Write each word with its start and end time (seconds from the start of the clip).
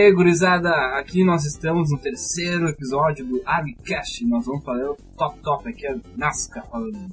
Daí, 0.00 0.14
gurizada, 0.14 0.70
aqui 0.98 1.22
nós 1.22 1.44
estamos 1.44 1.90
no 1.90 1.98
terceiro 1.98 2.70
episódio 2.70 3.22
do 3.22 3.42
AgCast. 3.44 4.24
Nós 4.24 4.46
vamos 4.46 4.64
fazer 4.64 4.84
o 4.84 4.96
top 5.14 5.38
top 5.40 5.68
aqui, 5.68 5.86
é 5.86 5.94
Nasca 6.16 6.62
falando. 6.62 7.06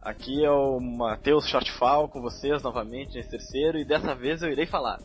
Aqui 0.00 0.44
é 0.44 0.50
o 0.52 0.78
Matheus 0.78 1.48
Shortfall 1.48 2.08
com 2.08 2.22
vocês 2.22 2.62
novamente 2.62 3.16
nesse 3.16 3.28
terceiro 3.28 3.76
e 3.76 3.84
dessa 3.84 4.14
vez 4.14 4.40
eu 4.40 4.52
irei 4.52 4.68
falar. 4.68 5.00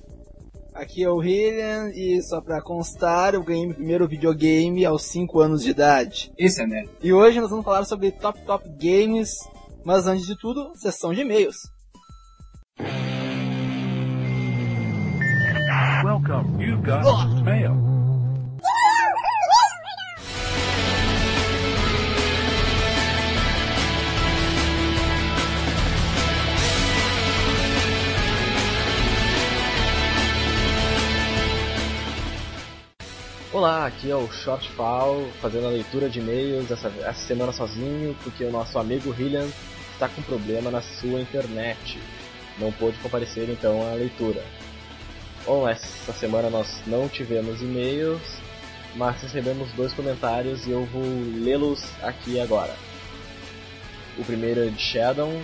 Aqui 0.76 1.04
é 1.04 1.10
o 1.10 1.24
Hillian 1.24 1.90
e 1.90 2.22
só 2.22 2.40
pra 2.40 2.62
constar, 2.62 3.34
eu 3.34 3.44
ganhei 3.44 3.66
meu 3.66 3.76
primeiro 3.76 4.08
videogame 4.08 4.86
aos 4.86 5.02
5 5.06 5.40
anos 5.40 5.64
de 5.64 5.72
idade. 5.72 6.32
Esse 6.38 6.62
é 6.62 6.68
né? 6.68 6.86
E 7.02 7.12
hoje 7.12 7.42
nós 7.42 7.50
vamos 7.50 7.66
falar 7.66 7.84
sobre 7.84 8.12
top 8.12 8.40
top 8.46 8.70
games, 8.80 9.40
mas 9.84 10.06
antes 10.06 10.28
de 10.28 10.38
tudo, 10.38 10.72
sessão 10.76 11.12
de 11.16 11.22
e-mails. 11.22 11.58
Welcome, 16.04 16.60
you've 16.60 16.82
got 16.82 17.04
mail. 17.44 17.78
Olá, 33.54 33.86
aqui 33.86 34.10
é 34.10 34.16
o 34.16 34.28
Shortfall 34.32 35.28
fazendo 35.40 35.68
a 35.68 35.70
leitura 35.70 36.10
de 36.10 36.20
e-mails 36.20 36.72
essa, 36.72 36.88
essa 36.88 37.28
semana 37.28 37.52
sozinho 37.52 38.16
porque 38.24 38.44
o 38.44 38.52
nosso 38.52 38.80
amigo 38.80 39.14
Hillian 39.14 39.48
está 39.94 40.10
com 40.10 40.24
problema 40.24 40.72
na 40.72 40.82
sua 40.82 41.22
internet. 41.22 42.00
Não 42.58 42.72
pôde 42.72 42.98
comparecer 42.98 43.48
então 43.52 43.88
à 43.88 43.94
leitura. 43.94 44.44
Bom, 45.46 45.68
essa 45.68 46.14
semana 46.14 46.52
nós 46.52 46.68
não 46.86 47.10
tivemos 47.10 47.62
e-mails, 47.62 48.22
mas 48.96 49.22
recebemos 49.22 49.72
dois 49.74 49.92
comentários 49.92 50.68
e 50.68 50.72
eu 50.72 50.86
vou 50.86 51.04
lê-los 51.44 51.84
aqui 52.04 52.40
agora. 52.40 52.76
O 54.20 54.24
primeiro 54.24 54.62
é 54.62 54.68
de 54.68 54.80
Shadow 54.80 55.42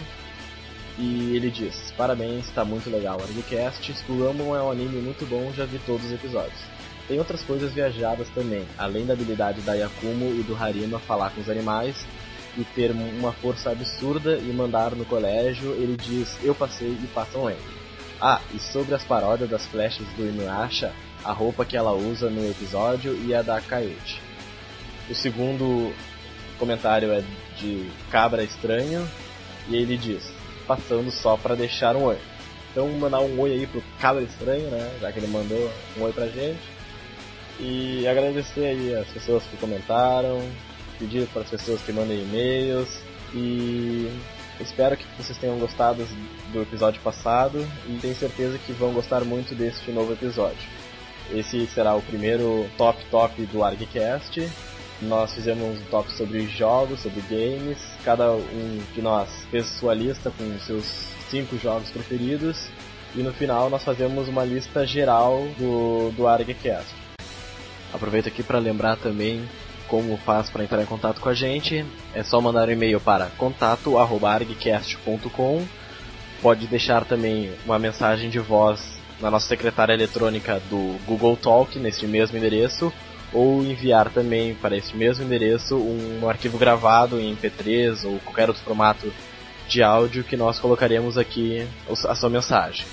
e 0.99 1.35
ele 1.35 1.49
diz: 1.49 1.91
Parabéns, 1.97 2.45
está 2.45 2.63
muito 2.63 2.91
legal 2.91 3.19
o 3.19 3.23
Argcast. 3.23 3.91
School 3.93 4.27
Rumble 4.27 4.55
é 4.55 4.61
um 4.61 4.71
anime 4.71 5.01
muito 5.01 5.25
bom, 5.25 5.51
já 5.51 5.65
vi 5.65 5.79
todos 5.79 6.05
os 6.05 6.11
episódios. 6.11 6.59
Tem 7.07 7.17
outras 7.17 7.41
coisas 7.41 7.73
viajadas 7.73 8.29
também, 8.29 8.65
além 8.77 9.05
da 9.05 9.13
habilidade 9.13 9.61
da 9.61 9.73
Yakumo 9.73 10.29
e 10.39 10.43
do 10.43 10.55
Harima 10.55 10.99
falar 10.99 11.31
com 11.31 11.41
os 11.41 11.49
animais 11.49 12.05
e 12.55 12.63
ter 12.63 12.91
uma 12.91 13.31
força 13.31 13.71
absurda 13.71 14.37
e 14.37 14.53
mandar 14.53 14.91
no 14.91 15.05
colégio, 15.05 15.71
ele 15.71 15.97
diz: 15.97 16.37
Eu 16.43 16.53
passei 16.53 16.89
e 16.89 17.07
passam 17.15 17.49
ele. 17.49 17.76
Ah, 18.19 18.41
e 18.53 18.59
sobre 18.59 18.95
as 18.95 19.03
paródias 19.03 19.49
das 19.49 19.65
flechas 19.67 20.07
do 20.17 20.27
Inuyasha, 20.27 20.91
a 21.23 21.31
roupa 21.31 21.63
que 21.63 21.77
ela 21.77 21.93
usa 21.93 22.29
no 22.29 22.49
episódio 22.49 23.15
e 23.23 23.33
a 23.33 23.41
da 23.41 23.61
Kaiuchi. 23.61 24.19
O 25.09 25.13
segundo 25.13 25.93
comentário 26.57 27.11
é 27.11 27.23
de 27.57 27.89
Cabra 28.09 28.43
Estranho 28.43 29.07
e 29.69 29.75
ele 29.75 29.97
diz: 29.97 30.23
Passando 30.65 31.11
só 31.11 31.37
para 31.37 31.55
deixar 31.55 31.95
um 31.95 32.05
oi. 32.05 32.17
Então 32.71 32.89
mandar 32.89 33.19
um 33.21 33.39
oi 33.39 33.51
aí 33.51 33.67
pro 33.67 33.83
Cabra 33.99 34.23
Estranho, 34.23 34.69
né? 34.69 34.97
Já 34.99 35.11
que 35.11 35.19
ele 35.19 35.27
mandou 35.27 35.71
um 35.97 36.03
oi 36.03 36.11
pra 36.11 36.27
gente. 36.27 36.77
E 37.59 38.07
agradecer 38.07 38.65
aí 38.65 38.95
as 38.95 39.07
pessoas 39.07 39.43
que 39.43 39.57
comentaram, 39.57 40.41
pedir 40.99 41.27
para 41.27 41.43
as 41.43 41.49
pessoas 41.49 41.81
que 41.81 41.91
mandem 41.91 42.21
e-mails 42.21 42.99
e 43.33 44.11
espero 44.59 44.97
que 44.97 45.05
vocês 45.17 45.37
tenham 45.37 45.57
gostado 45.57 46.05
do 46.51 46.61
episódio 46.61 47.01
passado 47.01 47.67
e 47.87 47.97
tenho 47.99 48.15
certeza 48.15 48.57
que 48.57 48.71
vão 48.73 48.93
gostar 48.93 49.23
muito 49.23 49.55
deste 49.55 49.91
novo 49.91 50.13
episódio. 50.13 50.67
Esse 51.31 51.67
será 51.67 51.95
o 51.95 52.01
primeiro 52.01 52.69
top 52.77 53.03
top 53.11 53.45
do 53.47 53.63
ArgCast. 53.63 54.49
Nós 55.01 55.33
fizemos 55.33 55.79
um 55.79 55.83
top 55.85 56.11
sobre 56.13 56.47
jogos, 56.47 57.01
sobre 57.01 57.21
games. 57.21 57.77
Cada 58.03 58.31
um 58.31 58.81
de 58.93 59.01
nós 59.01 59.29
fez 59.51 59.67
sua 59.67 59.93
lista 59.93 60.31
com 60.31 60.59
seus 60.59 60.85
cinco 61.29 61.57
jogos 61.57 61.89
preferidos. 61.89 62.69
E 63.15 63.21
no 63.21 63.33
final 63.33 63.69
nós 63.69 63.83
fazemos 63.83 64.27
uma 64.27 64.43
lista 64.43 64.85
geral 64.85 65.47
do, 65.57 66.11
do 66.11 66.27
ArgCast. 66.27 66.93
Aproveito 67.93 68.27
aqui 68.27 68.43
para 68.43 68.59
lembrar 68.59 68.95
também 68.97 69.47
como 69.87 70.17
faz 70.17 70.49
para 70.49 70.63
entrar 70.63 70.81
em 70.81 70.85
contato 70.85 71.21
com 71.21 71.29
a 71.29 71.33
gente. 71.33 71.85
É 72.13 72.23
só 72.23 72.41
mandar 72.41 72.67
um 72.67 72.71
e-mail 72.71 72.99
para 72.99 73.27
contato@argcast.com. 73.37 75.65
Pode 76.41 76.67
deixar 76.67 77.05
também 77.05 77.51
uma 77.65 77.79
mensagem 77.79 78.29
de 78.29 78.39
voz 78.39 78.97
na 79.19 79.31
nossa 79.31 79.47
secretária 79.47 79.93
eletrônica 79.93 80.61
do 80.69 80.95
Google 81.05 81.35
Talk 81.35 81.79
neste 81.79 82.05
mesmo 82.05 82.37
endereço 82.37 82.93
ou 83.33 83.63
enviar 83.63 84.09
também 84.09 84.53
para 84.55 84.77
este 84.77 84.95
mesmo 84.95 85.25
endereço 85.25 85.75
um 85.75 86.29
arquivo 86.29 86.57
gravado 86.57 87.19
em 87.19 87.35
MP3 87.35 88.05
ou 88.05 88.19
qualquer 88.19 88.47
outro 88.47 88.63
formato 88.63 89.11
de 89.67 89.83
áudio 89.83 90.23
que 90.23 90.37
nós 90.37 90.59
colocaremos 90.59 91.17
aqui 91.17 91.67
a 92.07 92.15
sua 92.15 92.29
mensagem. 92.29 92.85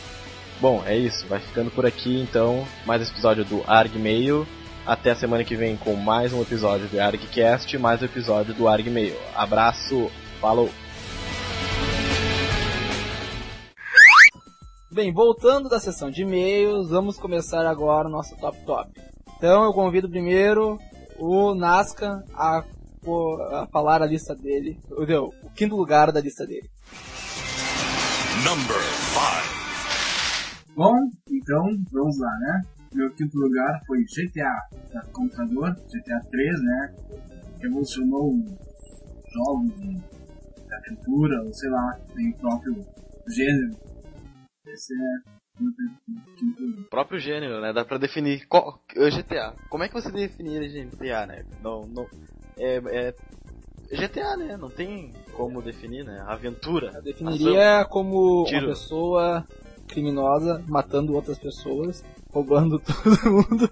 Bom, 0.61 0.83
é 0.87 0.97
isso, 0.97 1.27
vai 1.27 1.41
ficando 1.41 1.71
por 1.71 1.87
aqui 1.87 2.21
então 2.21 2.67
mais 2.85 3.03
esse 3.03 3.13
episódio 3.13 3.45
do 3.45 3.63
ArgMail. 3.67 4.47
Até 4.87 5.13
a 5.13 5.17
semana 5.17 5.43
que 5.43 5.57
vem 5.57 5.79
com 5.79 5.97
mais 5.97 6.31
um 6.35 6.43
episódio 6.43 6.87
do 6.89 7.01
ArgCast, 7.01 7.79
mais 7.79 8.03
um 8.03 8.05
episódio 8.05 8.53
do 8.53 8.69
ArgMail. 8.69 9.17
Abraço, 9.35 10.11
falou! 10.43 10.69
Bem, 14.93 15.11
voltando 15.11 15.71
da 15.71 15.81
sessão 15.81 16.11
de 16.11 16.21
e-mails, 16.21 16.91
vamos 16.91 17.17
começar 17.17 17.67
agora 17.67 18.09
o 18.09 18.11
nosso 18.11 18.37
top 18.37 18.59
top. 18.67 18.91
Então 19.39 19.65
eu 19.65 19.73
convido 19.73 20.07
primeiro 20.07 20.79
o 21.19 21.55
Nasca 21.55 22.23
a, 22.35 22.63
a 23.53 23.67
falar 23.73 24.03
a 24.03 24.07
lista 24.07 24.35
dele, 24.35 24.79
o, 24.91 25.47
o 25.47 25.51
quinto 25.57 25.77
lugar 25.77 26.13
da 26.13 26.21
lista 26.21 26.47
dele. 26.47 26.69
Number 28.45 28.83
5. 28.83 30.75
Bom, 30.77 30.95
então 31.31 31.63
vamos 31.91 32.19
lá, 32.19 32.31
né? 32.41 32.74
Meu 32.95 33.11
quinto 33.15 33.37
lugar 33.37 33.81
foi 33.87 34.05
GTA 34.05 34.69
da 34.93 35.03
computador, 35.13 35.75
GTA 35.75 36.21
3, 36.31 36.63
né? 36.63 36.95
Revolucionou 37.61 38.33
jogos 39.33 39.81
de 39.81 40.01
aventura, 40.73 41.43
ou 41.43 41.53
sei 41.53 41.71
lá, 41.71 41.99
tem 42.15 42.31
o 42.31 42.37
próprio 42.37 42.87
gênero. 43.29 43.71
Esse 44.67 44.95
é 44.95 45.31
o 45.61 46.37
quinto 46.37 46.63
lugar. 46.63 46.85
O 46.85 46.91
próprio 46.91 47.19
gênero, 47.19 47.61
né? 47.61 47.73
Dá 47.73 47.85
pra 47.85 47.99
definir 47.99 48.47
qual, 48.47 48.81
GTA. 48.89 49.55
Como 49.69 49.83
é 49.83 49.89
que 49.89 49.95
você 49.95 50.11
definiria 50.13 50.85
GTA, 50.87 51.27
né? 51.27 51.45
Não, 51.63 51.87
não, 51.89 52.07
é, 52.57 52.77
é 52.77 53.15
GTA, 53.97 54.37
né? 54.37 54.57
Não 54.57 54.71
tem 54.71 55.13
como 55.33 55.61
definir, 55.61 56.05
né? 56.05 56.23
Aventura. 56.27 56.93
Eu 56.95 57.03
definiria 57.03 57.81
ação, 57.81 57.91
como 57.91 58.45
tiro. 58.45 58.67
uma 58.67 58.69
pessoa 58.69 59.47
criminosa 59.89 60.65
matando 60.67 61.15
outras 61.15 61.39
pessoas, 61.39 62.05
roubando 62.35 62.81
todo 62.83 63.31
mundo. 63.31 63.71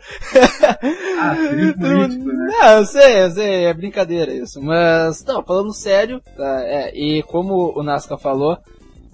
Ah, 1.20 1.34
político, 1.34 2.24
né? 2.24 2.46
Não, 2.48 2.78
eu 2.78 2.84
sei, 2.84 3.22
eu 3.24 3.30
sei, 3.32 3.64
é 3.64 3.74
brincadeira 3.74 4.32
isso. 4.32 4.62
Mas, 4.62 5.24
não, 5.24 5.42
falando 5.42 5.74
sério, 5.74 6.22
tá, 6.36 6.62
é, 6.64 6.96
e 6.96 7.22
como 7.24 7.76
o 7.76 7.82
Nasca 7.82 8.16
falou, 8.16 8.56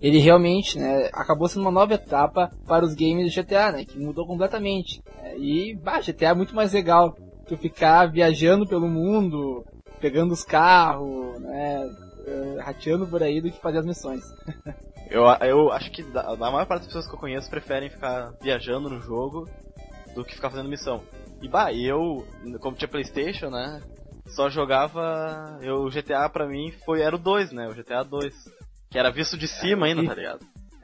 ele 0.03 0.19
realmente, 0.19 0.79
né, 0.79 1.09
acabou 1.12 1.49
sendo 1.49 1.62
uma 1.62 1.71
nova 1.71 1.95
etapa 1.95 2.50
para 2.67 2.85
os 2.85 2.95
games 2.95 3.35
do 3.35 3.43
GTA, 3.43 3.73
né, 3.73 3.85
que 3.85 3.99
mudou 3.99 4.27
completamente. 4.27 5.03
É, 5.23 5.39
e, 5.39 5.75
bah, 5.75 6.01
GTA 6.01 6.29
é 6.29 6.35
muito 6.35 6.55
mais 6.55 6.75
legal 6.75 7.17
tu 7.47 7.56
ficar 7.56 8.06
viajando 8.06 8.67
pelo 8.67 8.87
mundo, 8.87 9.65
pegando 9.99 10.33
os 10.33 10.44
carros, 10.44 11.41
né, 11.41 11.89
eh, 12.29 12.61
rateando 12.61 13.07
por 13.07 13.23
aí 13.23 13.41
do 13.41 13.51
que 13.51 13.61
fazer 13.61 13.79
as 13.79 13.87
missões. 13.87 14.23
Eu, 15.11 15.23
eu 15.41 15.73
acho 15.73 15.91
que 15.91 16.03
da- 16.03 16.33
a 16.33 16.37
maior 16.37 16.67
parte 16.67 16.81
das 16.83 16.89
pessoas 16.89 17.07
que 17.09 17.15
eu 17.15 17.19
conheço 17.19 17.49
preferem 17.49 17.89
ficar 17.89 18.31
viajando 18.43 18.91
no 18.91 19.01
jogo 19.01 19.49
do 20.15 20.23
que 20.23 20.35
ficar 20.35 20.51
fazendo 20.51 20.69
missão. 20.69 21.03
E 21.41 21.49
bah, 21.49 21.73
eu, 21.73 22.27
como 22.61 22.77
tinha 22.77 22.87
Playstation, 22.89 23.49
né? 23.49 23.81
Só 24.27 24.51
jogava. 24.51 25.59
Eu, 25.63 25.77
o 25.85 25.91
GTA 25.91 26.29
pra 26.29 26.47
mim 26.47 26.75
foi, 26.85 27.01
era 27.01 27.17
o 27.17 27.19
2, 27.19 27.53
né? 27.53 27.67
O 27.69 27.75
GTA 27.75 28.03
2. 28.05 28.35
Que 28.91 28.99
era 28.99 29.11
visto 29.11 29.39
de 29.39 29.49
cima 29.49 29.87
ainda, 29.87 30.05
tá 30.05 30.15
ligado? 30.15 30.41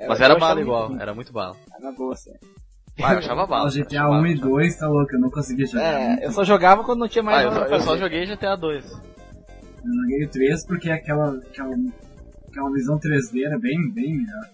Mas 0.08 0.18
eu 0.20 0.24
era 0.24 0.36
bala 0.38 0.54
muito 0.54 0.66
igual, 0.68 0.88
ruim. 0.88 0.98
era 1.02 1.14
muito 1.14 1.30
bala. 1.30 1.56
Na 1.80 1.92
boa, 1.92 2.14
assim. 2.14 2.32
Ah, 3.02 3.12
eu 3.12 3.18
achava 3.18 3.46
bala. 3.46 3.68
Cara, 3.70 3.84
GTA 3.84 3.96
achava 4.00 4.08
1 4.08 4.16
bala, 4.16 4.28
e 4.28 4.32
achava- 4.32 4.48
2, 4.50 4.76
tá 4.78 4.88
louco, 4.88 5.14
eu 5.14 5.20
não 5.20 5.30
consegui 5.30 5.66
jogar. 5.66 5.84
É, 6.00 6.24
eu 6.26 6.32
só 6.32 6.44
jogava 6.44 6.82
quando 6.82 7.00
não 7.00 7.08
tinha 7.08 7.22
mais 7.22 7.40
Ah, 7.40 7.42
eu, 7.42 7.52
só- 7.52 7.66
eu 7.66 7.80
só 7.80 7.96
joguei 7.98 8.24
GTA 8.24 8.56
2. 8.56 9.13
Eu 9.84 9.92
joguei 9.92 10.24
o 10.24 10.30
3 10.30 10.66
porque 10.66 10.90
aquela, 10.90 11.36
aquela, 11.38 11.74
aquela 12.48 12.70
visão 12.72 12.98
3D 12.98 13.44
era 13.44 13.58
bem, 13.58 13.90
bem 13.92 14.16
melhor. 14.18 14.50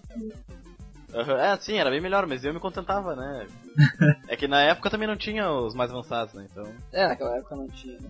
Aham, 1.13 1.37
É, 1.39 1.57
sim, 1.57 1.77
era 1.77 1.89
bem 1.89 2.01
melhor, 2.01 2.25
mas 2.25 2.43
eu 2.43 2.53
me 2.53 2.59
contentava, 2.59 3.15
né? 3.15 3.47
é 4.27 4.35
que 4.35 4.47
na 4.47 4.61
época 4.61 4.89
também 4.89 5.07
não 5.07 5.17
tinha 5.17 5.49
os 5.51 5.73
mais 5.75 5.91
avançados, 5.91 6.33
né? 6.33 6.47
Então. 6.51 6.65
É, 6.91 7.07
naquela 7.07 7.37
época 7.37 7.55
não 7.55 7.67
tinha. 7.67 7.97
né? 7.99 8.09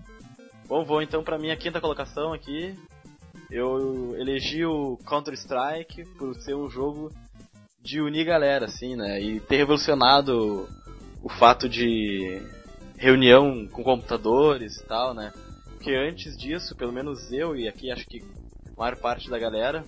Bom, 0.68 0.84
vou 0.84 1.02
então 1.02 1.22
pra 1.22 1.38
minha 1.38 1.56
quinta 1.56 1.80
colocação 1.80 2.32
aqui. 2.32 2.74
Eu 3.50 4.14
elegi 4.16 4.64
o 4.64 4.96
Counter-Strike 5.04 6.04
por 6.16 6.34
ser 6.36 6.54
um 6.54 6.70
jogo 6.70 7.12
de 7.82 8.00
unir 8.00 8.24
galera, 8.24 8.66
assim, 8.66 8.96
né? 8.96 9.20
E 9.20 9.40
ter 9.40 9.56
revolucionado 9.56 10.68
o 11.22 11.28
fato 11.28 11.68
de 11.68 12.40
reunião 12.96 13.66
com 13.70 13.82
computadores 13.82 14.76
e 14.76 14.84
tal, 14.84 15.12
né? 15.12 15.32
Porque 15.82 15.96
antes 15.96 16.36
disso, 16.36 16.76
pelo 16.76 16.92
menos 16.92 17.32
eu 17.32 17.56
e 17.56 17.66
aqui 17.66 17.90
acho 17.90 18.06
que 18.06 18.20
a 18.20 18.80
maior 18.80 18.94
parte 18.98 19.28
da 19.28 19.36
galera, 19.36 19.84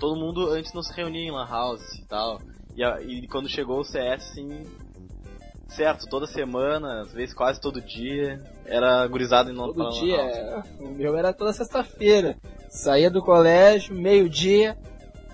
todo 0.00 0.18
mundo 0.18 0.48
antes 0.50 0.72
não 0.74 0.82
se 0.82 0.92
reunia 0.92 1.28
em 1.28 1.30
lan 1.30 1.46
house 1.48 1.94
e 1.94 2.04
tal. 2.08 2.40
E, 2.74 2.82
a- 2.82 3.00
e 3.00 3.24
quando 3.28 3.48
chegou 3.48 3.78
o 3.78 3.84
CS, 3.84 4.32
assim, 4.32 4.64
certo, 5.68 6.08
toda 6.08 6.26
semana, 6.26 7.02
às 7.02 7.12
vezes 7.12 7.32
quase 7.32 7.60
todo 7.60 7.80
dia, 7.80 8.42
era 8.64 9.06
gurizado 9.06 9.48
em 9.48 9.54
lan 9.54 9.66
Todo 9.66 9.78
lan 9.84 9.90
dia, 9.90 10.16
house. 10.16 10.36
é, 10.80 10.82
o 10.82 10.88
meu 10.90 11.16
era 11.16 11.32
toda 11.32 11.52
sexta-feira. 11.52 12.36
Saía 12.68 13.08
do 13.08 13.22
colégio, 13.22 13.94
meio-dia, 13.94 14.76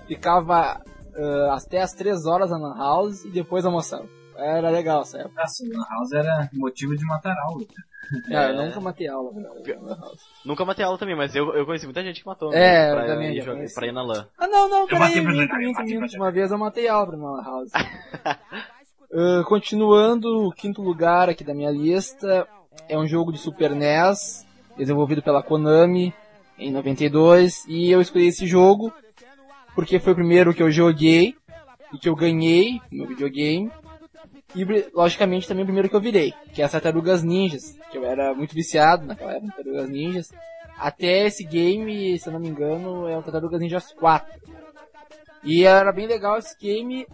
ficava 0.07 0.79
ah, 1.15 1.55
até 1.57 1.81
as 1.81 1.93
três 1.93 2.27
horas 2.27 2.51
na 2.51 2.57
Lan 2.59 2.77
House 2.77 3.25
e 3.25 3.31
depois 3.31 3.65
almoçava. 3.65 4.07
Era 4.37 4.69
legal 4.69 5.01
essa 5.01 5.17
época. 5.17 5.41
Nossa, 5.41 5.63
o 5.63 5.67
Lan 5.67 5.85
House 5.89 6.11
era 6.13 6.49
motivo 6.53 6.95
de 6.95 7.03
matar 7.05 7.35
aula. 7.47 7.65
Cara, 7.65 7.92
É. 8.29 8.49
eu 8.51 8.65
nunca 8.65 8.79
matei 8.81 9.07
aula 9.07 9.31
na 9.33 9.49
Lan 9.51 9.97
House. 9.99 10.21
Nunca 10.45 10.65
matei 10.65 10.85
aula 10.85 10.97
também, 10.97 11.15
mas 11.15 11.35
eu, 11.35 11.53
eu 11.55 11.65
conheci 11.65 11.85
muita 11.85 12.03
gente 12.03 12.21
que 12.21 12.27
matou. 12.27 12.53
É, 12.53 12.57
né, 12.59 12.91
eu 12.91 12.95
pra, 12.95 13.05
também 13.07 13.35
ir 13.37 13.41
jogar- 13.41 13.65
pra 13.73 13.87
ir 13.87 13.91
na 13.91 14.03
LAN. 14.03 14.27
Ah, 14.37 14.47
não, 14.47 14.69
não, 14.69 14.87
peraí, 14.87 14.99
matei 14.99 15.21
pra 15.23 15.31
minto, 15.31 15.55
minto, 15.57 15.73
matei 15.77 15.93
pra 15.97 16.01
minto. 16.01 16.15
Uma 16.17 16.31
vez 16.31 16.51
eu 16.51 16.57
matei 16.57 16.87
aula 16.87 17.07
pra 17.07 17.17
uma 17.17 17.31
Lan 17.31 17.43
House. 17.43 17.71
Ah, 19.15 19.43
continuando, 19.45 20.47
o 20.47 20.51
quinto 20.51 20.81
lugar 20.81 21.29
aqui 21.29 21.43
da 21.43 21.53
minha 21.53 21.69
lista 21.69 22.47
é 22.89 22.97
um 22.97 23.05
jogo 23.05 23.31
de 23.31 23.37
Super 23.37 23.69
NES, 23.75 24.43
desenvolvido 24.75 25.21
pela 25.21 25.43
Konami 25.43 26.11
em 26.57 26.71
92, 26.71 27.63
e 27.67 27.91
eu 27.91 28.01
escolhi 28.01 28.25
esse 28.27 28.47
jogo 28.47 28.91
porque 29.75 29.99
foi 29.99 30.13
o 30.13 30.15
primeiro 30.15 30.51
que 30.53 30.63
eu 30.63 30.71
joguei 30.71 31.35
e 31.93 31.97
que 31.99 32.09
eu 32.09 32.15
ganhei 32.15 32.79
no 32.91 33.05
videogame. 33.05 33.71
E 34.55 34.63
logicamente 34.93 35.47
também 35.47 35.63
o 35.63 35.65
primeiro 35.65 35.89
que 35.89 35.95
eu 35.95 36.01
virei, 36.01 36.33
que 36.53 36.61
é 36.61 36.65
as 36.65 36.71
Tartarugas 36.71 37.23
Ninjas, 37.23 37.77
que 37.91 37.97
eu 37.97 38.05
era 38.05 38.33
muito 38.33 38.53
viciado 38.53 39.05
naquela 39.05 39.33
época, 39.33 39.53
Tartarugas 39.55 39.89
Ninjas. 39.89 40.31
Até 40.77 41.25
esse 41.25 41.43
game, 41.43 42.17
se 42.19 42.27
eu 42.27 42.33
não 42.33 42.39
me 42.39 42.49
engano, 42.49 43.07
é 43.07 43.17
o 43.17 43.23
Tartarugas 43.23 43.59
Ninjas 43.59 43.91
4. 43.93 44.41
E 45.43 45.65
era 45.65 45.91
bem 45.91 46.07
legal 46.07 46.37
esse 46.37 46.57
game, 46.57 47.07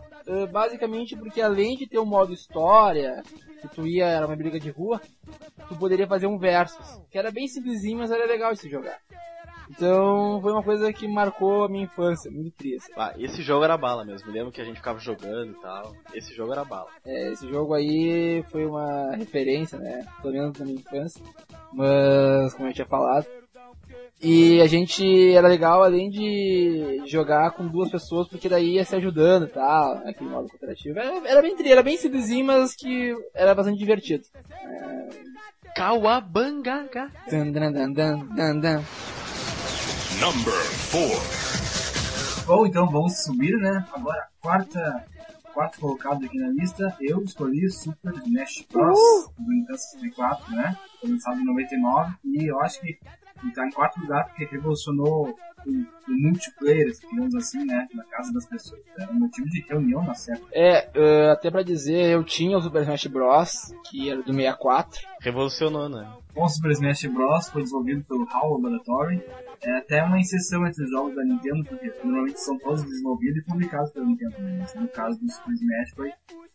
basicamente 0.52 1.16
porque 1.16 1.42
além 1.42 1.76
de 1.76 1.88
ter 1.88 2.00
um 2.00 2.06
modo 2.06 2.34
história, 2.34 3.24
que 3.62 3.68
tu 3.70 3.88
ia, 3.88 4.06
era 4.06 4.26
uma 4.26 4.36
briga 4.36 4.60
de 4.60 4.70
rua, 4.70 5.02
tu 5.68 5.76
poderia 5.76 6.08
fazer 6.08 6.28
um 6.28 6.38
versus, 6.38 7.02
que 7.10 7.18
era 7.18 7.32
bem 7.32 7.48
simplesinho, 7.48 7.98
mas 7.98 8.12
era 8.12 8.26
legal 8.26 8.54
de 8.54 8.60
se 8.60 8.70
jogar. 8.70 9.00
Então 9.70 10.40
foi 10.42 10.52
uma 10.52 10.64
coisa 10.64 10.92
que 10.92 11.08
marcou 11.08 11.64
a 11.64 11.70
minha 11.70 11.84
infância, 11.84 12.32
muito 12.32 12.52
triste. 12.52 12.92
Ah, 12.98 13.14
esse 13.18 13.42
jogo 13.42 13.64
era 13.64 13.78
bala 13.78 14.04
mesmo. 14.04 14.28
Me 14.28 14.34
lembro 14.34 14.52
que 14.52 14.62
a 14.62 14.66
gente 14.66 14.78
ficava 14.78 15.00
jogando 15.00 15.52
e 15.52 15.62
tal. 15.62 15.94
Esse 16.14 16.34
jogo 16.36 16.52
era 16.52 16.66
bala. 16.66 16.88
É, 17.06 17.32
esse 17.32 17.48
jogo 17.48 17.74
aí 17.74 18.44
foi 18.50 18.66
uma 18.66 19.16
referência, 19.16 19.78
né? 19.78 20.06
Pelo 20.22 20.34
menos 20.34 20.58
na 20.58 20.66
minha 20.66 20.80
infância. 20.80 21.24
Mas, 21.72 22.54
como 22.56 22.68
eu 22.70 22.74
tinha 22.74 22.88
falado. 22.88 23.28
E 24.22 24.60
a 24.60 24.68
gente 24.68 25.34
era 25.34 25.48
legal 25.48 25.82
além 25.82 26.10
de 26.10 27.02
jogar 27.06 27.52
com 27.52 27.66
duas 27.66 27.90
pessoas, 27.90 28.28
porque 28.28 28.50
daí 28.50 28.74
ia 28.74 28.84
se 28.84 28.94
ajudando 28.96 29.46
e 29.46 29.50
tal, 29.50 29.94
aquele 30.06 30.30
modo 30.30 30.50
cooperativo. 30.50 31.00
Era, 31.00 31.30
era 31.30 31.42
bem 31.42 31.56
tri, 31.56 31.72
era 31.72 31.82
bem 31.82 31.96
simplesinho, 31.96 32.46
mas 32.46 32.76
que 32.76 33.16
era 33.34 33.56
bastante 33.56 33.80
divertido. 33.80 34.26
Dan, 37.32 37.52
dan, 37.54 37.72
dan, 37.72 37.94
dan, 38.36 38.60
dan. 38.60 38.84
Number 40.20 40.54
four. 40.92 42.46
Bom, 42.46 42.66
então 42.66 42.90
vamos 42.90 43.24
subir, 43.24 43.58
né? 43.58 43.86
Agora, 43.94 44.28
quarta, 44.42 45.06
quarto 45.54 45.80
colocado 45.80 46.26
aqui 46.26 46.38
na 46.38 46.50
lista, 46.50 46.94
eu 47.00 47.24
escolhi 47.24 47.70
Super 47.70 48.14
Smash 48.26 48.66
Bros. 48.70 49.00
do 49.38 49.50
Nintendo 49.50 49.78
64, 49.78 50.54
né? 50.54 50.78
Foi 51.00 51.10
lançado 51.10 51.40
em 51.40 51.46
99 51.46 52.14
e 52.26 52.52
eu 52.52 52.60
acho 52.60 52.82
que 52.82 53.00
ele 53.44 53.54
tá 53.54 53.66
em 53.66 53.72
quarto 53.72 54.00
lugar 54.00 54.26
porque 54.26 54.46
revolucionou 54.46 55.30
o, 55.66 55.72
o 55.72 55.86
multiplayer, 56.08 56.92
digamos 57.10 57.36
assim, 57.36 57.66
né? 57.66 57.88
Na 57.94 58.04
casa 58.06 58.32
das 58.34 58.46
pessoas. 58.46 58.82
Era 58.98 59.12
um 59.12 59.20
motivo 59.20 59.48
de 59.50 59.62
reunião 59.62 60.04
na 60.04 60.14
série. 60.14 60.42
É, 60.52 60.90
eh, 60.94 61.32
até 61.32 61.52
pra 61.52 61.64
dizer, 61.64 62.12
eu 62.12 62.24
tinha 62.24 62.58
o 62.58 62.62
Super 62.62 62.84
Smash 62.84 63.08
Bros, 63.08 63.74
que 63.90 64.10
era 64.10 64.22
do 64.22 64.34
64. 64.34 65.02
Revolucionou, 65.22 65.90
né? 65.90 66.12
Bom, 66.34 66.48
Super 66.48 66.72
Smash 66.72 67.06
Bros. 67.06 67.50
foi 67.50 67.64
desenvolvido 67.64 68.04
pelo 68.04 68.28
HAL 68.30 68.54
Laboratory. 68.54 69.22
É 69.62 69.78
até 69.78 70.04
uma 70.04 70.20
exceção 70.20 70.66
entre 70.66 70.84
os 70.84 70.90
jogos 70.90 71.16
da 71.16 71.24
Nintendo, 71.24 71.64
porque 71.66 71.92
normalmente 72.04 72.40
são 72.40 72.58
todos 72.58 72.84
desenvolvidos 72.84 73.38
e 73.40 73.46
publicados 73.46 73.92
pela 73.92 74.06
Nintendo. 74.06 74.36
Né? 74.40 74.58
Mas 74.62 74.74
no 74.76 74.88
caso 74.88 75.20
do 75.20 75.30
Super 75.30 75.54
Smash 75.54 75.92
foi 75.96 76.12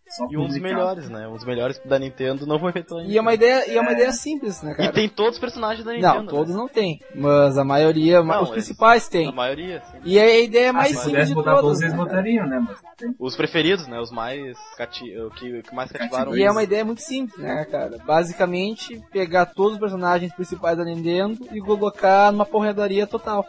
só 0.08 0.26
E 0.30 0.36
um 0.36 0.46
dos 0.46 0.58
melhores, 0.58 1.08
né? 1.08 1.26
Um 1.26 1.34
dos 1.34 1.44
melhores 1.44 1.80
da 1.84 1.98
Nintendo 1.98 2.46
não 2.46 2.58
foi 2.58 2.72
feito 2.72 2.96
ainda. 2.96 3.10
E 3.12 3.16
é 3.16 3.20
uma 3.20 3.34
ideia, 3.34 3.70
e 3.70 3.76
é 3.76 3.80
uma 3.80 3.92
ideia 3.92 4.12
simples, 4.12 4.62
né, 4.62 4.74
cara? 4.74 4.90
E 4.90 4.92
tem 4.92 5.08
todos 5.08 5.34
os 5.34 5.38
personagens 5.40 5.84
da 5.84 5.92
Nintendo. 5.92 6.14
Não, 6.14 6.26
todos 6.26 6.54
não 6.54 6.68
tem, 6.68 7.00
mas 7.14 7.56
a 7.58 7.64
maioria, 7.64 8.22
Não, 8.22 8.34
os 8.42 8.50
eles- 8.50 8.50
principais 8.50 9.04
né? 9.04 9.10
tem. 9.10 9.28
A 9.28 9.32
maioria, 9.32 9.82
sim. 9.90 9.98
E 10.04 10.18
a 10.18 10.40
ideia 10.40 10.70
Ah, 10.70 10.72
mais 10.74 10.96
se 10.96 11.04
simples 11.04 11.28
de 11.28 11.34
todas, 11.34 11.60
todos, 11.60 11.80
né, 11.80 11.86
eles 11.86 11.96
cara? 11.96 12.08
botariam, 12.08 12.46
né? 12.46 12.58
Mas 12.68 12.78
tem 12.96 13.14
Os 13.18 13.34
preferidos, 13.36 13.86
né? 13.88 13.98
Os 14.00 14.10
mais 14.12 14.56
cati... 14.76 15.16
o 15.18 15.30
que, 15.30 15.58
o 15.58 15.62
que 15.62 15.74
mais 15.74 15.90
cativaram. 15.90 16.36
E 16.36 16.42
é 16.44 16.50
uma 16.50 16.62
ideia 16.62 16.84
muito 16.84 17.00
simples, 17.02 17.38
né, 17.42 17.64
cara? 17.64 17.98
Basicamente, 18.04 19.00
pegar 19.10 19.46
todos 19.46 19.74
os 19.74 19.78
personagens 19.80 20.32
principais 20.34 20.76
da 20.76 20.84
Nintendo 20.84 21.38
e 21.52 21.60
colocar 21.60 22.30
numa 22.32 22.46
porradaria 22.46 23.06
total. 23.06 23.44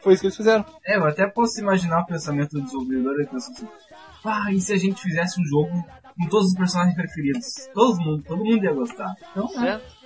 Foi 0.00 0.14
isso 0.14 0.20
que 0.22 0.26
eles 0.26 0.36
fizeram. 0.36 0.64
É, 0.84 0.96
eu 0.96 1.04
até 1.04 1.28
posso 1.28 1.60
imaginar 1.60 2.00
o 2.00 2.06
pensamento 2.06 2.50
do 2.52 2.62
desenvolvedor, 2.62 3.14
ele 3.14 3.26
pensou 3.28 3.52
assim, 3.54 3.68
ah, 4.24 4.52
e 4.52 4.60
se 4.60 4.72
a 4.72 4.76
gente 4.78 5.00
fizesse 5.02 5.40
um 5.40 5.44
jogo 5.44 5.72
com 6.18 6.28
todos 6.28 6.48
os 6.48 6.54
personagens 6.54 6.94
preferidos? 6.94 7.46
Todo 7.74 7.98
mundo, 8.00 8.22
todo 8.22 8.44
mundo 8.44 8.64
ia 8.64 8.72
gostar. 8.72 9.12
Então, 9.30 9.46
é. 9.46 9.78
Certo? 9.78 10.02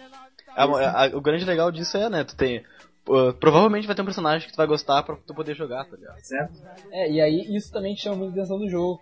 A- 0.57 1.05
a- 1.05 1.17
o 1.17 1.21
grande 1.21 1.45
legal 1.45 1.71
disso 1.71 1.97
é, 1.97 2.09
né? 2.09 2.25
Tu 2.25 2.35
tem. 2.37 2.65
uh, 3.09 3.33
provavelmente 3.39 3.87
vai 3.87 3.95
ter 3.95 4.03
um 4.03 4.07
personagem 4.07 4.47
que 4.47 4.53
tu 4.55 4.57
vai 4.57 4.67
gostar 4.67 5.03
pra 5.03 5.17
tu 5.17 5.35
poder 5.35 5.55
jogar, 5.55 5.85
tá 5.85 5.97
ligado? 5.97 6.19
certo? 6.21 6.61
É, 6.91 7.11
e 7.13 7.21
aí 7.21 7.57
isso 7.57 7.71
também 7.73 7.95
chama 7.97 8.17
muita 8.17 8.33
atenção 8.33 8.59
do 8.59 8.69
jogo. 8.69 9.01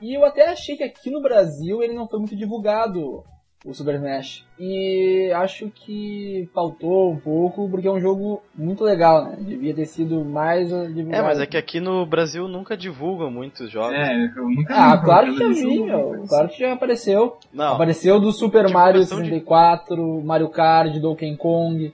E 0.00 0.14
eu 0.16 0.24
até 0.24 0.48
achei 0.50 0.76
que 0.76 0.84
aqui 0.84 1.10
no 1.10 1.22
Brasil 1.22 1.82
ele 1.82 1.94
não 1.94 2.06
foi 2.08 2.18
muito 2.18 2.36
divulgado, 2.36 3.24
o 3.64 3.74
Super 3.74 3.96
Smash. 3.96 4.44
E 4.58 5.32
acho 5.34 5.70
que 5.70 6.48
faltou 6.54 7.10
um 7.12 7.16
pouco, 7.16 7.68
porque 7.68 7.88
é 7.88 7.90
um 7.90 8.00
jogo 8.00 8.42
muito 8.54 8.84
legal, 8.84 9.24
né? 9.24 9.36
Devia 9.40 9.74
ter 9.74 9.86
sido 9.86 10.24
mais 10.24 10.72
uh, 10.72 10.86
divulgado. 10.86 11.24
É, 11.24 11.26
mas 11.26 11.40
é 11.40 11.46
que 11.46 11.56
aqui 11.56 11.80
no 11.80 12.06
Brasil 12.06 12.46
nunca 12.48 12.76
divulgam 12.76 13.30
muitos 13.30 13.70
jogos. 13.70 13.94
É, 13.94 14.26
eu 14.36 14.48
nunca 14.48 14.74
Ah, 14.92 14.98
claro 14.98 15.32
que 15.32 15.38
já 15.38 15.48
vi, 15.48 15.76
jogo, 15.76 15.86
meu. 15.86 16.24
Claro 16.28 16.48
que 16.48 16.58
já 16.60 16.72
apareceu. 16.72 17.36
Não, 17.52 17.74
Apareceu 17.74 18.20
do 18.20 18.30
Super 18.32 18.68
Mario 18.70 19.00
Divulgação 19.02 19.18
de- 19.22 19.30
64, 19.30 20.22
Mario 20.22 20.48
Kart, 20.48 20.94
Donkey 20.98 21.36
Kong. 21.36 21.92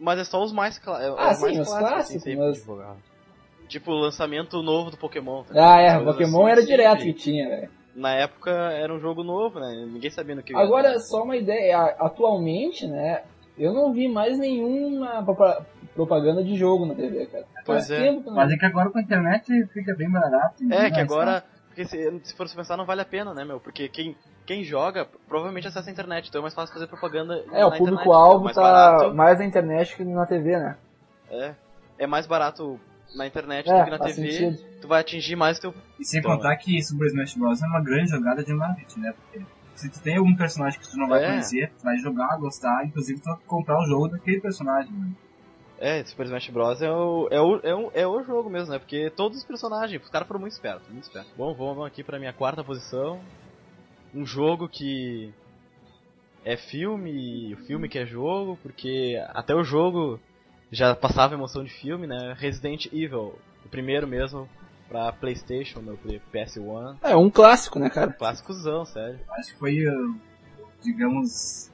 mas 0.00 0.18
é 0.18 0.24
só 0.24 0.42
os 0.42 0.52
mais, 0.52 0.78
cla 0.78 1.00
é, 1.02 1.08
Ah, 1.16 1.30
os 1.30 1.36
sim, 1.36 1.42
mais 1.44 1.58
os 1.60 1.68
clássicos, 1.68 1.78
clássicos, 1.78 2.16
assim, 2.16 2.18
sempre 2.18 2.38
mas-. 2.86 3.12
Tipo 3.68 3.92
o 3.92 4.00
lançamento 4.00 4.62
novo 4.62 4.90
do 4.90 4.96
Pokémon. 4.98 5.44
tá 5.44 5.54
Ah, 5.54 5.80
é, 5.80 5.94
Coisas 5.96 6.12
Pokémon 6.12 6.40
assim, 6.42 6.50
era 6.50 6.60
sempre. 6.60 6.76
direto 6.76 7.02
que 7.04 7.12
tinha, 7.14 7.48
velho. 7.48 7.70
Na 7.94 8.14
época 8.14 8.50
era 8.50 8.92
um 8.92 8.98
jogo 9.00 9.22
novo, 9.22 9.60
né? 9.60 9.86
Ninguém 9.86 10.10
sabia 10.10 10.34
no 10.34 10.42
que 10.42 10.52
ia 10.52 10.58
Agora, 10.58 10.92
dar. 10.92 10.98
só 11.00 11.22
uma 11.24 11.36
ideia, 11.36 11.78
atualmente, 11.98 12.86
né, 12.86 13.22
eu 13.58 13.72
não 13.72 13.92
vi 13.92 14.08
mais 14.08 14.38
nenhuma 14.38 15.22
propa- 15.22 15.66
propaganda 15.94 16.42
de 16.42 16.56
jogo 16.56 16.86
na 16.86 16.94
TV, 16.94 17.26
cara. 17.26 17.44
Pois 17.66 17.88
Faz 17.88 17.90
é. 17.90 18.02
tempo 18.04 18.30
não 18.30 18.36
Mas 18.36 18.50
é 18.50 18.56
que 18.56 18.64
agora 18.64 18.90
com 18.90 18.98
a 18.98 19.02
internet 19.02 19.66
fica 19.68 19.94
bem 19.94 20.10
barato. 20.10 20.62
É, 20.70 20.90
que 20.90 21.00
agora. 21.00 21.44
Porque 21.68 21.86
se, 21.86 22.20
se 22.24 22.34
for 22.36 22.46
pensar, 22.54 22.76
não 22.76 22.84
vale 22.84 23.00
a 23.00 23.04
pena, 23.04 23.32
né, 23.32 23.44
meu? 23.44 23.58
Porque 23.58 23.88
quem, 23.88 24.14
quem 24.44 24.62
joga 24.62 25.06
provavelmente 25.26 25.68
acessa 25.68 25.88
a 25.88 25.92
internet, 25.92 26.28
então 26.28 26.40
é 26.40 26.42
mais 26.42 26.52
fácil 26.54 26.74
fazer 26.74 26.86
propaganda. 26.86 27.42
É, 27.52 27.64
o 27.64 27.72
público-alvo 27.72 28.48
é 28.50 28.52
tá 28.52 28.60
mais 28.60 28.72
barato. 28.72 29.14
mais 29.14 29.38
na 29.38 29.44
internet 29.46 29.96
que 29.96 30.04
na 30.04 30.26
TV, 30.26 30.58
né? 30.58 30.76
É, 31.30 31.54
é 31.98 32.06
mais 32.06 32.26
barato 32.26 32.78
na 33.14 33.26
internet 33.26 33.68
É, 33.70 33.78
do 33.78 33.84
que 33.84 33.90
na 33.90 33.98
TV. 33.98 34.32
sentido. 34.32 34.58
Tu 34.80 34.88
vai 34.88 35.00
atingir 35.00 35.36
mais 35.36 35.58
teu. 35.58 35.74
E 35.98 36.04
sem 36.04 36.20
Então, 36.20 36.36
contar 36.36 36.56
que 36.56 36.80
Super 36.82 37.06
Smash 37.08 37.34
Bros. 37.36 37.62
é 37.62 37.66
uma 37.66 37.80
grande 37.82 38.10
jogada 38.10 38.42
de 38.42 38.52
marketing, 38.52 39.00
né? 39.00 39.12
Porque 39.12 39.44
se 39.74 39.90
tu 39.90 40.00
tem 40.00 40.16
algum 40.16 40.34
personagem 40.34 40.78
que 40.80 40.88
tu 40.90 40.96
não 40.96 41.08
vai 41.08 41.22
É. 41.24 41.26
conhecer, 41.28 41.70
tu 41.78 41.84
vai 41.84 41.96
jogar, 41.98 42.36
gostar, 42.38 42.84
inclusive 42.84 43.20
tu 43.20 43.24
vai 43.24 43.38
comprar 43.46 43.78
o 43.80 43.86
jogo 43.86 44.08
daquele 44.08 44.40
personagem. 44.40 44.92
Né? 44.92 45.10
É, 45.78 46.04
Super 46.04 46.26
Smash 46.26 46.48
Bros. 46.50 46.80
é 46.82 46.90
o, 46.90 47.28
é 47.30 47.40
o, 47.40 47.56
é 47.62 47.74
o, 47.74 47.90
é 47.94 48.06
o 48.06 48.22
jogo 48.22 48.48
mesmo, 48.48 48.72
né? 48.72 48.78
Porque 48.78 49.10
todos 49.16 49.38
os 49.38 49.44
personagens, 49.44 50.00
os 50.02 50.08
caras 50.10 50.26
foram 50.28 50.40
muito 50.40 50.52
espertos, 50.52 50.88
muito 50.88 51.04
espertos. 51.04 51.32
Bom, 51.36 51.52
vamos 51.54 51.84
aqui 51.86 52.02
pra 52.04 52.18
minha 52.18 52.32
quarta 52.32 52.62
posição. 52.62 53.20
Um 54.14 54.24
jogo 54.26 54.68
que 54.68 55.32
é 56.44 56.56
filme, 56.56 57.10
e 57.50 57.54
o 57.54 57.56
filme 57.66 57.88
que 57.88 57.98
é 57.98 58.04
jogo, 58.06 58.58
porque 58.62 59.20
até 59.30 59.54
o 59.54 59.62
jogo 59.64 60.20
já 60.72 60.94
passava 60.96 61.34
emoção 61.34 61.62
de 61.62 61.70
filme, 61.70 62.06
né? 62.06 62.34
Resident 62.36 62.86
Evil, 62.86 63.34
o 63.64 63.68
primeiro 63.70 64.06
mesmo, 64.08 64.48
pra 64.88 65.12
Playstation, 65.12 65.80
no 65.80 65.96
PS1. 66.32 66.96
É, 67.02 67.14
um 67.14 67.30
clássico, 67.30 67.78
né, 67.78 67.88
cara? 67.90 68.12
Clássicozão, 68.12 68.84
sério. 68.84 69.20
Acho 69.38 69.52
que 69.52 69.58
foi, 69.58 69.86
uh, 69.86 70.14
digamos, 70.82 71.70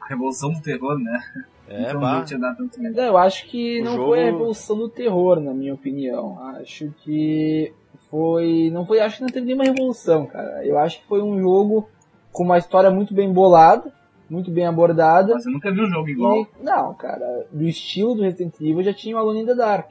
a 0.00 0.06
revolução 0.06 0.52
do 0.52 0.60
terror, 0.60 0.98
né? 0.98 1.20
É, 1.68 1.88
então 1.88 2.00
pá. 2.00 2.18
não 2.18 2.24
tinha 2.24 2.38
dado 2.38 2.58
tanto 2.58 2.80
medo. 2.80 3.00
Eu 3.00 3.16
acho 3.18 3.46
que 3.48 3.80
O 3.80 3.84
não 3.84 3.92
jogo- 3.96 4.08
foi 4.08 4.22
a 4.22 4.24
revolução 4.26 4.76
do 4.78 4.88
terror, 4.88 5.40
na 5.40 5.52
minha 5.52 5.74
opinião. 5.74 6.38
Acho 6.56 6.92
que 7.02 7.72
foi. 8.08 8.70
Não 8.72 8.86
foi. 8.86 9.00
Acho 9.00 9.16
que 9.16 9.22
não 9.22 9.30
teve 9.30 9.46
nenhuma 9.46 9.64
revolução, 9.64 10.26
cara. 10.26 10.64
Eu 10.64 10.78
acho 10.78 11.00
que 11.00 11.06
foi 11.08 11.20
um 11.22 11.40
jogo 11.40 11.88
com 12.32 12.44
uma 12.44 12.56
história 12.58 12.90
muito 12.90 13.12
bem 13.14 13.32
bolada, 13.32 13.92
muito 14.28 14.50
bem 14.50 14.66
abordada. 14.66 15.34
Mas 15.34 15.46
eu 15.46 15.52
nunca 15.52 15.70
vi 15.70 15.80
um 15.80 15.90
jogo 15.90 16.08
igual. 16.08 16.42
E, 16.42 16.48
não, 16.62 16.94
cara, 16.94 17.46
do 17.50 17.64
estilo 17.64 18.14
do 18.14 18.22
Resident 18.22 18.54
Evil 18.60 18.82
já 18.82 18.92
tinha 18.92 19.16
o 19.16 19.18
Alone 19.18 19.42
in 19.42 19.46
the 19.46 19.54
Dark. 19.54 19.90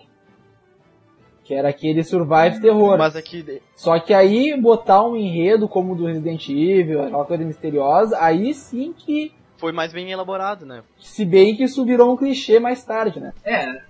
Que 1.43 1.53
era 1.53 1.69
aquele 1.69 2.03
survive 2.03 2.59
terror. 2.59 2.97
Mas 2.97 3.15
aqui. 3.15 3.61
Só 3.75 3.99
que 3.99 4.13
aí 4.13 4.59
botar 4.59 5.03
um 5.03 5.15
enredo 5.15 5.67
como 5.67 5.93
o 5.93 5.95
do 5.95 6.05
Resident 6.05 6.49
Evil, 6.49 7.03
aquela 7.03 7.25
coisa 7.25 7.43
misteriosa, 7.43 8.17
aí 8.19 8.53
sim 8.53 8.93
que. 8.93 9.31
Foi 9.57 9.71
mais 9.71 9.93
bem 9.93 10.11
elaborado, 10.11 10.65
né? 10.65 10.83
Se 10.99 11.23
bem 11.23 11.55
que 11.55 11.63
isso 11.63 11.85
virou 11.85 12.11
um 12.11 12.17
clichê 12.17 12.59
mais 12.59 12.83
tarde, 12.83 13.19
né? 13.19 13.31
É, 13.43 13.81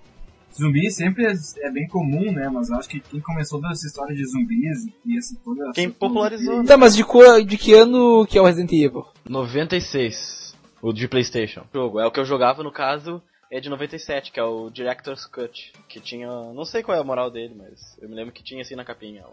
zumbi 0.58 0.90
sempre 0.92 1.26
é, 1.26 1.34
é 1.62 1.72
bem 1.72 1.88
comum, 1.88 2.32
né? 2.32 2.50
Mas 2.50 2.70
eu 2.70 2.76
acho 2.78 2.88
que 2.90 3.00
quem 3.00 3.20
começou 3.20 3.60
toda 3.60 3.74
essa 3.74 3.86
história 3.88 4.16
de 4.16 4.26
zumbis 4.26 4.88
e 5.06 5.18
essa 5.18 5.36
toda. 5.44 5.72
Quem 5.74 5.86
essa 5.88 5.96
popularizou. 5.96 6.64
Tá, 6.64 6.78
mas 6.78 6.96
de, 6.96 7.04
co- 7.04 7.42
de 7.42 7.58
que 7.58 7.74
ano 7.74 8.26
que 8.28 8.38
é 8.38 8.42
o 8.42 8.46
Resident 8.46 8.72
Evil? 8.72 9.06
96. 9.28 10.56
O 10.82 10.94
de 10.94 11.08
PlayStation. 11.08 11.62
O 11.62 11.78
jogo. 11.78 12.00
É 12.00 12.06
o 12.06 12.12
que 12.12 12.20
eu 12.20 12.26
jogava, 12.26 12.62
no 12.64 12.72
caso, 12.72 13.22
é 13.52 13.60
de 13.60 13.70
97, 13.70 14.32
que 14.32 14.40
é 14.40 14.44
o 14.44 14.70
Director's 14.70 15.26
Cut. 15.26 15.74
Que 15.90 16.00
tinha. 16.00 16.28
Não 16.28 16.66
sei 16.66 16.84
qual 16.84 16.98
é 16.98 17.02
a 17.02 17.04
moral 17.04 17.32
dele, 17.32 17.56
mas 17.58 17.98
eu 18.02 18.08
me 18.08 18.16
lembro 18.16 18.34
que 18.34 18.44
tinha 18.44 18.62
assim 18.62 18.76
na 18.76 18.86
capinha. 18.86 19.24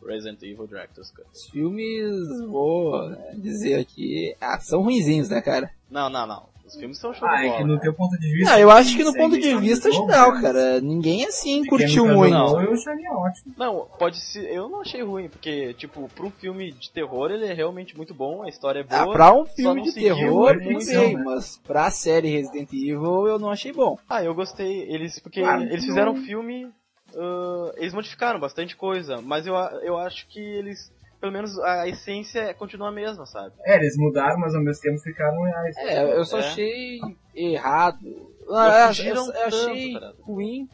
O 0.00 0.06
Resident 0.06 0.42
Evil 0.42 0.66
Director's 0.66 1.12
Cut. 1.12 1.28
Os 1.32 1.46
filmes, 1.48 2.10
vou 2.48 3.08
né, 3.08 3.36
dizer 3.36 3.78
aqui, 3.78 4.34
ah, 4.40 4.58
são 4.58 4.82
ruinzinhos, 4.82 5.28
né, 5.28 5.40
cara? 5.40 5.70
Não, 5.88 6.10
não, 6.10 6.26
não. 6.26 6.48
Os 6.66 6.76
filmes 6.76 6.98
são 6.98 7.12
show 7.12 7.26
Ah, 7.28 7.36
de 7.36 7.42
é 7.44 7.48
bola. 7.48 7.58
que 7.58 7.64
no 7.64 7.80
teu 7.80 7.92
ponto 7.92 8.18
de 8.18 8.32
vista. 8.32 8.50
Não, 8.52 8.58
eu 8.58 8.70
acho 8.70 8.96
que 8.96 9.04
no 9.04 9.12
ponto 9.14 9.38
de 9.38 9.54
vista, 9.56 9.90
jogo, 9.90 10.10
não, 10.10 10.34
né? 10.34 10.40
cara. 10.40 10.80
Ninguém 10.80 11.24
assim 11.26 11.64
curtiu 11.66 12.06
muito. 12.06 12.32
jogou, 12.34 12.62
Eu 12.62 12.72
acharia 12.72 13.10
ótimo. 13.12 13.54
Não, 13.58 13.88
pode 13.98 14.18
ser. 14.20 14.50
Eu 14.50 14.68
não 14.68 14.80
achei 14.80 15.02
ruim, 15.02 15.28
porque, 15.28 15.74
tipo, 15.74 16.08
pra 16.14 16.24
um 16.24 16.30
filme 16.30 16.72
de 16.72 16.90
terror 16.90 17.30
ele 17.30 17.46
é 17.46 17.52
realmente 17.52 17.96
muito 17.96 18.14
bom, 18.14 18.42
a 18.42 18.48
história 18.48 18.80
é 18.80 18.86
Ah, 18.88 19.04
boa. 19.04 19.14
pra 19.14 19.34
um 19.34 19.44
filme 19.44 19.80
não 19.80 19.82
de 19.82 19.92
terror, 19.92 20.56
bem, 20.56 21.16
né? 21.16 21.22
mas 21.24 21.58
pra 21.58 21.90
série 21.90 22.30
Resident 22.30 22.72
Evil 22.72 23.26
eu 23.26 23.38
não 23.38 23.50
achei 23.50 23.72
bom. 23.72 23.98
Ah, 24.08 24.22
eu 24.24 24.34
gostei. 24.34 24.82
Eles. 24.90 25.18
Porque 25.18 25.40
Claro, 25.40 25.62
eles 25.64 25.80
não- 25.82 25.88
fizeram 25.88 26.12
um 26.12 26.24
filme. 26.24 26.70
ah, 27.16 27.72
eles 27.76 27.92
modificaram 27.92 28.40
bastante 28.40 28.76
coisa, 28.76 29.20
mas 29.20 29.46
eu, 29.46 29.54
eu 29.82 29.98
acho 29.98 30.26
que 30.28 30.40
eles. 30.40 30.90
Pelo 31.22 31.30
menos 31.32 31.56
a 31.60 31.86
essência 31.86 32.52
continua 32.54 32.88
a 32.88 32.90
mesma, 32.90 33.24
sabe? 33.26 33.54
É, 33.64 33.76
eles 33.76 33.96
mudaram, 33.96 34.40
mas 34.40 34.56
ao 34.56 34.60
mesmo 34.60 34.82
tempo 34.82 34.98
ficaram 34.98 35.40
reais. 35.44 35.76
É, 35.76 36.18
eu 36.18 36.24
só 36.24 36.38
É. 36.38 36.40
achei 36.40 37.00
errado. 37.32 38.28
Ah, 38.50 38.80
eu, 38.80 38.88
fugiram 38.88 39.32
eu 39.32 39.46
achei 39.46 39.92
tanto, 39.92 40.00
cara. 40.00 40.14
ruim 40.22 40.68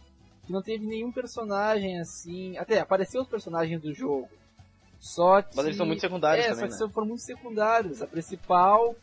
que 0.47 0.50
não 0.50 0.62
teve 0.62 0.87
nenhum 0.87 1.12
personagem 1.12 2.00
assim. 2.00 2.57
Até 2.57 2.81
apareceu 2.81 3.21
os 3.21 3.28
personagens 3.28 3.78
do 3.83 3.93
jogo. 3.93 4.26
Só 4.99 5.43
que. 5.43 5.55
Mas 5.55 5.67
eles 5.67 5.76
são 5.76 5.85
muito 5.85 6.00
secundários 6.00 6.47
é, 6.47 6.49
também, 6.49 6.71
só 6.71 6.78
que 6.78 6.85
né? 6.85 6.95
foram 6.95 7.09
muito 7.09 7.23
secundários. 7.23 8.00
A 8.00 8.07
principal 8.07 8.97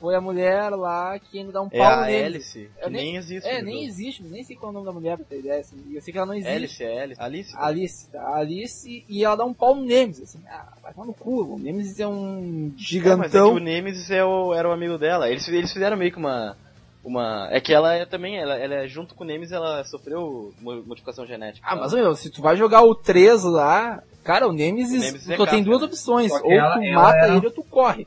foi 0.00 0.14
a 0.16 0.20
mulher 0.20 0.70
lá 0.70 1.18
que 1.18 1.38
ainda 1.38 1.52
dá 1.52 1.60
um 1.62 1.68
É 1.70 1.78
pau 1.78 1.86
a 2.00 2.06
nele. 2.06 2.24
Alice, 2.36 2.70
que 2.74 2.84
Eu 2.84 2.90
nem, 2.90 3.02
nem- 3.04 3.16
existe. 3.16 3.48
É, 3.48 3.62
nem 3.62 3.74
jogo. 3.74 3.86
existe, 3.86 4.22
nem 4.22 4.42
sei 4.42 4.56
qual 4.56 4.68
é 4.68 4.70
o 4.70 4.74
nome 4.74 4.86
da 4.86 4.92
mulher 4.92 5.16
pra 5.16 5.26
ter 5.26 5.38
ideia. 5.40 5.60
Assim. 5.60 5.76
Eu 5.92 6.00
sei 6.00 6.10
que 6.12 6.18
ela 6.18 6.26
não 6.26 6.34
existe. 6.34 6.52
Alice, 6.54 6.82
é 6.84 7.02
Alice. 7.02 7.20
Alice. 7.22 7.56
A 7.56 7.66
Alice, 7.66 8.08
tá? 8.10 8.34
Alice 8.36 9.04
e 9.08 9.24
ela 9.24 9.36
dá 9.36 9.44
um 9.44 9.52
pau 9.54 9.74
no 9.74 9.84
Nemesis, 9.84 10.22
assim, 10.34 10.40
ah, 10.48 10.72
vai 10.82 10.92
tomar 10.94 11.06
no 11.06 11.14
cu, 11.14 11.42
o 11.54 11.58
Nemesis 11.58 12.00
é 12.00 12.06
um 12.08 12.66
É, 12.68 12.70
mas 12.70 12.72
é 12.72 12.76
que 12.76 12.82
gigantão. 12.84 13.54
o 13.54 13.58
Nemesis 13.58 14.10
é 14.10 14.24
o, 14.24 14.54
era 14.54 14.68
o 14.68 14.72
amigo 14.72 14.96
dela. 14.98 15.28
Eles, 15.28 15.46
eles 15.48 15.72
fizeram 15.72 15.96
meio 15.96 16.10
que 16.10 16.18
uma. 16.18 16.56
uma 17.04 17.48
é 17.50 17.60
que 17.60 17.72
ela 17.72 17.94
é 17.94 18.04
também, 18.06 18.38
ela, 18.38 18.56
ela 18.56 18.74
é 18.76 18.88
junto 18.88 19.14
com 19.14 19.24
o 19.24 19.26
Nemesis, 19.26 19.52
ela 19.52 19.84
sofreu 19.84 20.52
mo- 20.60 20.82
modificação 20.84 21.26
genética. 21.26 21.66
Ah, 21.68 21.76
mas 21.76 21.92
meu, 21.92 22.14
se 22.14 22.30
tu 22.30 22.42
vai 22.42 22.56
jogar 22.56 22.82
o 22.82 22.94
3 22.94 23.42
lá, 23.44 24.02
cara, 24.24 24.46
o 24.48 24.52
Nemesis, 24.52 24.98
O 25.00 25.04
Nemesis 25.04 25.30
é 25.30 25.36
só 25.36 25.46
tem 25.46 25.60
capa, 25.60 25.70
duas 25.70 25.80
né? 25.80 25.86
opções, 25.86 26.32
ou 26.32 26.52
ela- 26.52 26.74
tu 26.78 26.82
ela 26.82 27.02
mata 27.02 27.18
era- 27.18 27.36
ele 27.36 27.46
ou 27.46 27.52
tu 27.52 27.62
corre. 27.64 28.06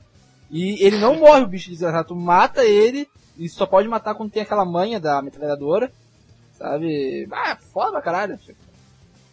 E 0.53 0.85
ele 0.85 0.99
não 0.99 1.19
morre, 1.19 1.41
o 1.41 1.47
bicho 1.47 1.71
desgraçado, 1.71 2.09
tu 2.09 2.15
mata 2.15 2.63
ele 2.63 3.09
e 3.35 3.49
só 3.49 3.65
pode 3.65 3.87
matar 3.87 4.13
quando 4.13 4.31
tem 4.31 4.43
aquela 4.43 4.63
manha 4.63 4.99
da 4.99 5.19
metralhadora, 5.19 5.91
sabe? 6.51 7.27
Ah, 7.31 7.57
foda 7.73 7.93
pra 7.93 8.01
caralho. 8.03 8.39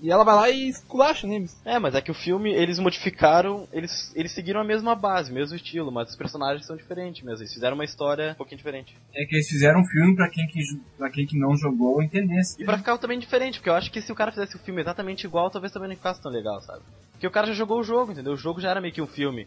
E 0.03 0.11
ela 0.11 0.25
vai 0.25 0.35
lá 0.35 0.49
e 0.49 0.67
esculacha 0.67 1.27
o 1.27 1.31
Nemesis. 1.31 1.61
É, 1.63 1.79
mas 1.79 1.95
é 1.95 2.01
que 2.01 2.11
o 2.11 2.15
filme, 2.15 2.55
eles 2.55 2.79
modificaram, 2.79 3.69
eles, 3.71 4.11
eles 4.17 4.33
seguiram 4.33 4.63
a 4.63 4.65
mesma 4.65 4.95
base, 4.95 5.31
mesmo 5.31 5.55
estilo, 5.55 5.93
mas 5.93 6.09
os 6.09 6.17
personagens 6.17 6.65
são 6.65 6.75
diferentes 6.75 7.23
mesmo. 7.23 7.43
Eles 7.43 7.53
fizeram 7.53 7.75
uma 7.75 7.85
história 7.85 8.33
um 8.33 8.37
pouquinho 8.37 8.57
diferente. 8.57 8.97
É 9.15 9.27
que 9.27 9.35
eles 9.37 9.47
fizeram 9.47 9.81
um 9.81 9.85
filme 9.85 10.17
pra 10.17 10.31
quem 10.31 10.47
que, 10.47 10.63
pra 10.97 11.11
quem 11.11 11.27
que 11.27 11.39
não 11.39 11.55
jogou 11.55 12.03
entendesse. 12.03 12.63
E 12.63 12.65
pra 12.65 12.79
ficar 12.79 12.97
também 12.97 13.19
diferente, 13.19 13.59
porque 13.59 13.69
eu 13.69 13.75
acho 13.75 13.93
que 13.93 14.01
se 14.01 14.11
o 14.11 14.15
cara 14.15 14.33
fizesse 14.33 14.57
o 14.57 14.61
filme 14.61 14.81
exatamente 14.81 15.25
igual, 15.27 15.51
talvez 15.51 15.71
também 15.71 15.91
não 15.91 15.97
ficasse 15.97 16.23
tão 16.23 16.33
legal, 16.33 16.63
sabe? 16.63 16.81
Porque 17.13 17.27
o 17.27 17.31
cara 17.31 17.49
já 17.49 17.53
jogou 17.53 17.79
o 17.79 17.85
jogo, 17.85 18.13
entendeu? 18.13 18.33
O 18.33 18.39
jogo 18.39 18.59
já 18.59 18.71
era 18.71 18.81
meio 18.81 18.95
que 18.95 19.03
um 19.03 19.07
filme. 19.07 19.47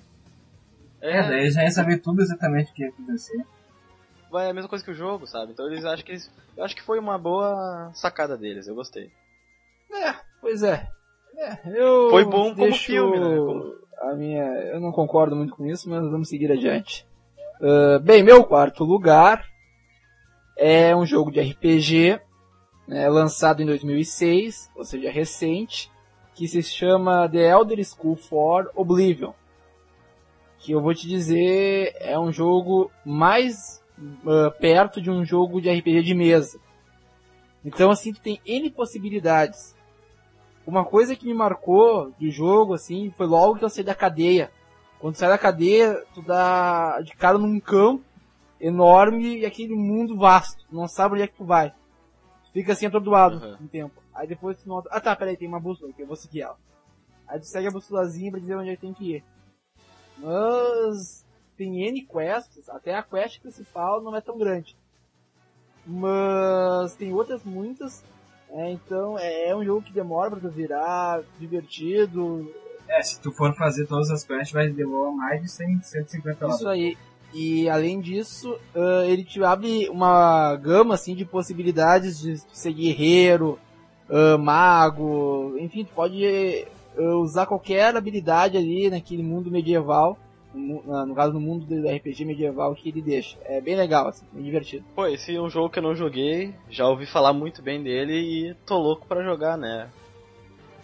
É, 1.06 1.22
daí 1.22 1.52
já 1.52 1.64
ia 1.64 1.72
saber 1.72 1.98
tudo 2.00 2.22
exatamente 2.22 2.72
o 2.72 2.74
que 2.74 2.84
ia 2.84 2.90
acontecer. 2.90 3.46
é 4.36 4.50
a 4.50 4.54
mesma 4.54 4.70
coisa 4.70 4.84
que 4.84 4.92
o 4.92 4.96
jogo, 4.96 5.28
sabe? 5.28 5.52
Então 5.52 5.68
eles 5.68 5.84
acham 5.84 6.06
que 6.06 6.12
eles. 6.14 6.32
Eu 6.56 6.64
acho 6.64 6.76
que 6.76 6.82
foi 6.84 6.98
uma 6.98 7.18
boa 7.18 7.92
sacada 7.94 8.38
deles, 8.38 8.68
eu 8.68 8.76
gostei. 8.76 9.12
É, 9.92 10.14
pois 10.40 10.64
é. 10.64 10.88
É, 11.36 11.58
eu 11.66 12.10
Foi 12.10 12.24
bom 12.24 12.56
como 12.56 12.74
filme, 12.76 13.20
né? 13.20 13.36
Como- 13.38 13.74
A 14.02 14.16
minha, 14.16 14.44
eu 14.44 14.80
não 14.80 14.92
concordo 14.92 15.36
muito 15.36 15.56
com 15.56 15.66
isso, 15.66 15.90
mas 15.90 16.02
vamos 16.10 16.30
seguir 16.30 16.52
adiante. 16.52 17.06
Ah, 17.62 18.00
bem, 18.00 18.22
meu 18.24 18.44
quarto 18.44 18.84
lugar 18.84 19.46
é 20.58 20.96
um 20.96 21.06
jogo 21.06 21.32
de 21.32 21.40
RPG 21.40 22.20
né, 22.88 23.08
lançado 23.10 23.62
em 23.62 23.66
2006, 23.66 24.70
ou 24.76 24.84
seja, 24.84 25.10
recente, 25.10 25.90
que 26.36 26.48
se 26.48 26.62
chama 26.62 27.30
The 27.30 27.50
Elder 27.50 27.84
Scroll 27.84 28.16
for 28.18 28.72
Oblivion. 28.76 29.32
Que 30.64 30.72
eu 30.72 30.82
vou 30.82 30.94
te 30.94 31.08
dizer 31.08 31.94
é 32.00 32.18
um 32.18 32.32
jogo 32.32 32.90
mais 33.06 33.84
ah, 34.26 34.52
perto 34.60 35.02
de 35.02 35.12
um 35.12 35.26
jogo 35.26 35.62
de 35.62 35.70
RPG 35.70 36.04
de 36.04 36.14
mesa. 36.14 36.60
Então 37.66 37.92
assim, 37.92 38.14
tu 38.14 38.22
tem 38.22 38.40
N 38.46 38.70
possibilidades. 38.72 39.76
Uma 40.66 40.86
coisa 40.86 41.16
que 41.16 41.26
me 41.26 41.34
marcou 41.34 42.12
do 42.18 42.30
jogo, 42.32 42.74
assim, 42.74 43.12
foi 43.18 43.28
logo 43.28 43.56
que 43.58 43.66
eu 43.66 43.70
saí 43.70 43.84
da 43.84 43.94
cadeia. 43.94 44.50
Quando 45.00 45.16
sai 45.16 45.28
da 45.28 45.38
cadeia, 45.38 46.02
tu 46.14 46.22
dá 46.22 47.02
de 47.02 47.12
cara 47.14 47.38
num 47.38 47.60
campo 47.60 48.02
enorme 48.60 49.40
e 49.40 49.46
aquele 49.46 49.76
mundo 49.76 50.16
vasto. 50.18 50.64
Tu 50.70 50.74
não 50.74 50.88
sabe 50.88 51.16
onde 51.16 51.24
é 51.24 51.28
que 51.28 51.36
tu 51.36 51.44
vai. 51.44 51.72
Tu 52.46 52.54
fica 52.54 52.72
assim 52.72 52.86
atordoado 52.86 53.46
Uhum. 53.46 53.58
um 53.62 53.68
tempo. 53.68 54.02
Aí 54.16 54.26
depois 54.26 54.56
tu 54.58 54.70
nota, 54.70 54.88
ah 54.94 55.02
tá, 55.02 55.14
peraí, 55.14 55.36
tem 55.36 55.48
uma 55.50 55.60
bússola 55.60 55.90
aqui, 55.92 56.02
eu 56.04 56.08
vou 56.08 56.16
seguir 56.16 56.44
ela. 56.44 56.58
Aí 57.28 57.38
tu 57.40 57.46
segue 57.48 57.68
a 57.68 57.72
bússolazinha 57.72 58.32
pra 58.32 58.40
dizer 58.40 58.56
onde 58.56 58.70
é 58.70 58.76
que 58.76 58.82
tem 58.82 58.94
que 58.94 59.16
ir. 59.16 59.24
Mas 60.18 61.26
tem 61.58 61.86
N 61.88 62.02
quests, 62.02 62.70
até 62.70 62.96
a 62.96 63.04
quest 63.04 63.42
principal 63.42 64.02
não 64.02 64.16
é 64.16 64.22
tão 64.22 64.38
grande. 64.38 64.76
Mas 65.86 66.96
tem 66.96 67.14
outras 67.14 67.44
muitas 67.44 68.04
é, 68.54 68.72
então 68.72 69.18
é, 69.18 69.50
é 69.50 69.56
um 69.56 69.66
jogo 69.66 69.82
que 69.82 69.92
demora 69.92 70.30
pra 70.30 70.40
tu 70.40 70.50
virar, 70.50 71.24
divertido, 71.40 72.54
É, 72.88 73.02
se 73.02 73.20
tu 73.20 73.32
for 73.32 73.54
fazer 73.56 73.88
todas 73.88 74.12
as 74.12 74.24
quests, 74.24 74.52
vai 74.52 74.70
demorar 74.70 75.12
mais 75.12 75.42
de 75.42 75.50
100, 75.50 75.82
150 75.82 76.46
horas. 76.46 76.58
isso 76.58 76.70
aí. 76.70 76.96
E 77.34 77.68
além 77.68 78.00
disso, 78.00 78.56
ah, 78.76 79.06
ele 79.08 79.24
te 79.24 79.44
abre 79.44 79.90
uma 79.90 80.56
gama 80.58 80.94
assim 80.94 81.16
de 81.16 81.26
possibilidades 81.26 82.20
de 82.20 82.38
ser 82.54 82.74
guerreiro, 82.74 83.58
ah, 84.08 84.38
mago, 84.38 85.56
enfim, 85.58 85.84
tu 85.84 85.94
pode 85.96 86.68
usar 86.98 87.46
qualquer 87.46 87.96
habilidade 87.96 88.58
ali 88.58 88.90
naquele 88.90 89.24
mundo 89.24 89.50
medieval, 89.52 90.18
no, 90.54 91.16
caso 91.16 91.34
no 91.34 91.40
mundo 91.40 91.66
do 91.66 91.88
RPG 91.90 92.26
medieval 92.26 92.76
que 92.76 92.90
ele 92.90 93.02
deixa. 93.02 93.38
É 93.46 93.60
bem 93.60 93.76
legal, 93.76 94.08
assim, 94.08 94.26
bem 94.32 94.44
divertido. 94.44 94.86
Pô, 94.96 95.08
esse 95.08 95.36
é 95.36 95.42
um 95.42 95.50
jogo 95.50 95.70
que 95.70 95.80
eu 95.80 95.84
não 95.84 95.96
joguei, 95.96 96.54
já 96.70 96.88
ouvi 96.88 97.06
falar 97.06 97.34
muito 97.34 97.62
bem 97.62 97.82
dele 97.82 98.14
e 98.14 98.54
tô 98.66 98.78
louco 98.78 99.08
pra 99.08 99.24
jogar, 99.24 99.58
né? 99.58 99.90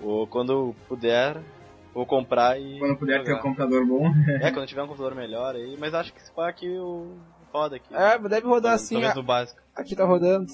Ou 0.01 0.25
quando 0.25 0.73
puder, 0.87 1.37
vou 1.93 2.05
comprar 2.05 2.59
e. 2.59 2.79
Quando 2.79 2.97
puder 2.97 3.17
ter 3.23 3.31
um 3.31 3.35
jogar. 3.35 3.41
computador 3.43 3.85
bom. 3.85 4.07
É, 4.41 4.49
quando 4.51 4.65
tiver 4.67 4.81
um 4.83 4.87
computador 4.87 5.15
melhor 5.15 5.55
aí, 5.55 5.75
mas 5.79 5.93
acho 5.93 6.13
que 6.13 6.19
esse 6.19 6.31
pá 6.31 6.47
aqui 6.49 6.67
o 6.69 7.17
roda 7.51 7.75
aqui. 7.75 7.93
É, 7.93 8.17
deve 8.17 8.47
rodar 8.47 8.73
assim, 8.73 8.95
Talvez 8.95 9.17
a- 9.17 9.21
básico. 9.21 9.61
aqui 9.75 9.95
tá 9.95 10.05
rodando. 10.05 10.47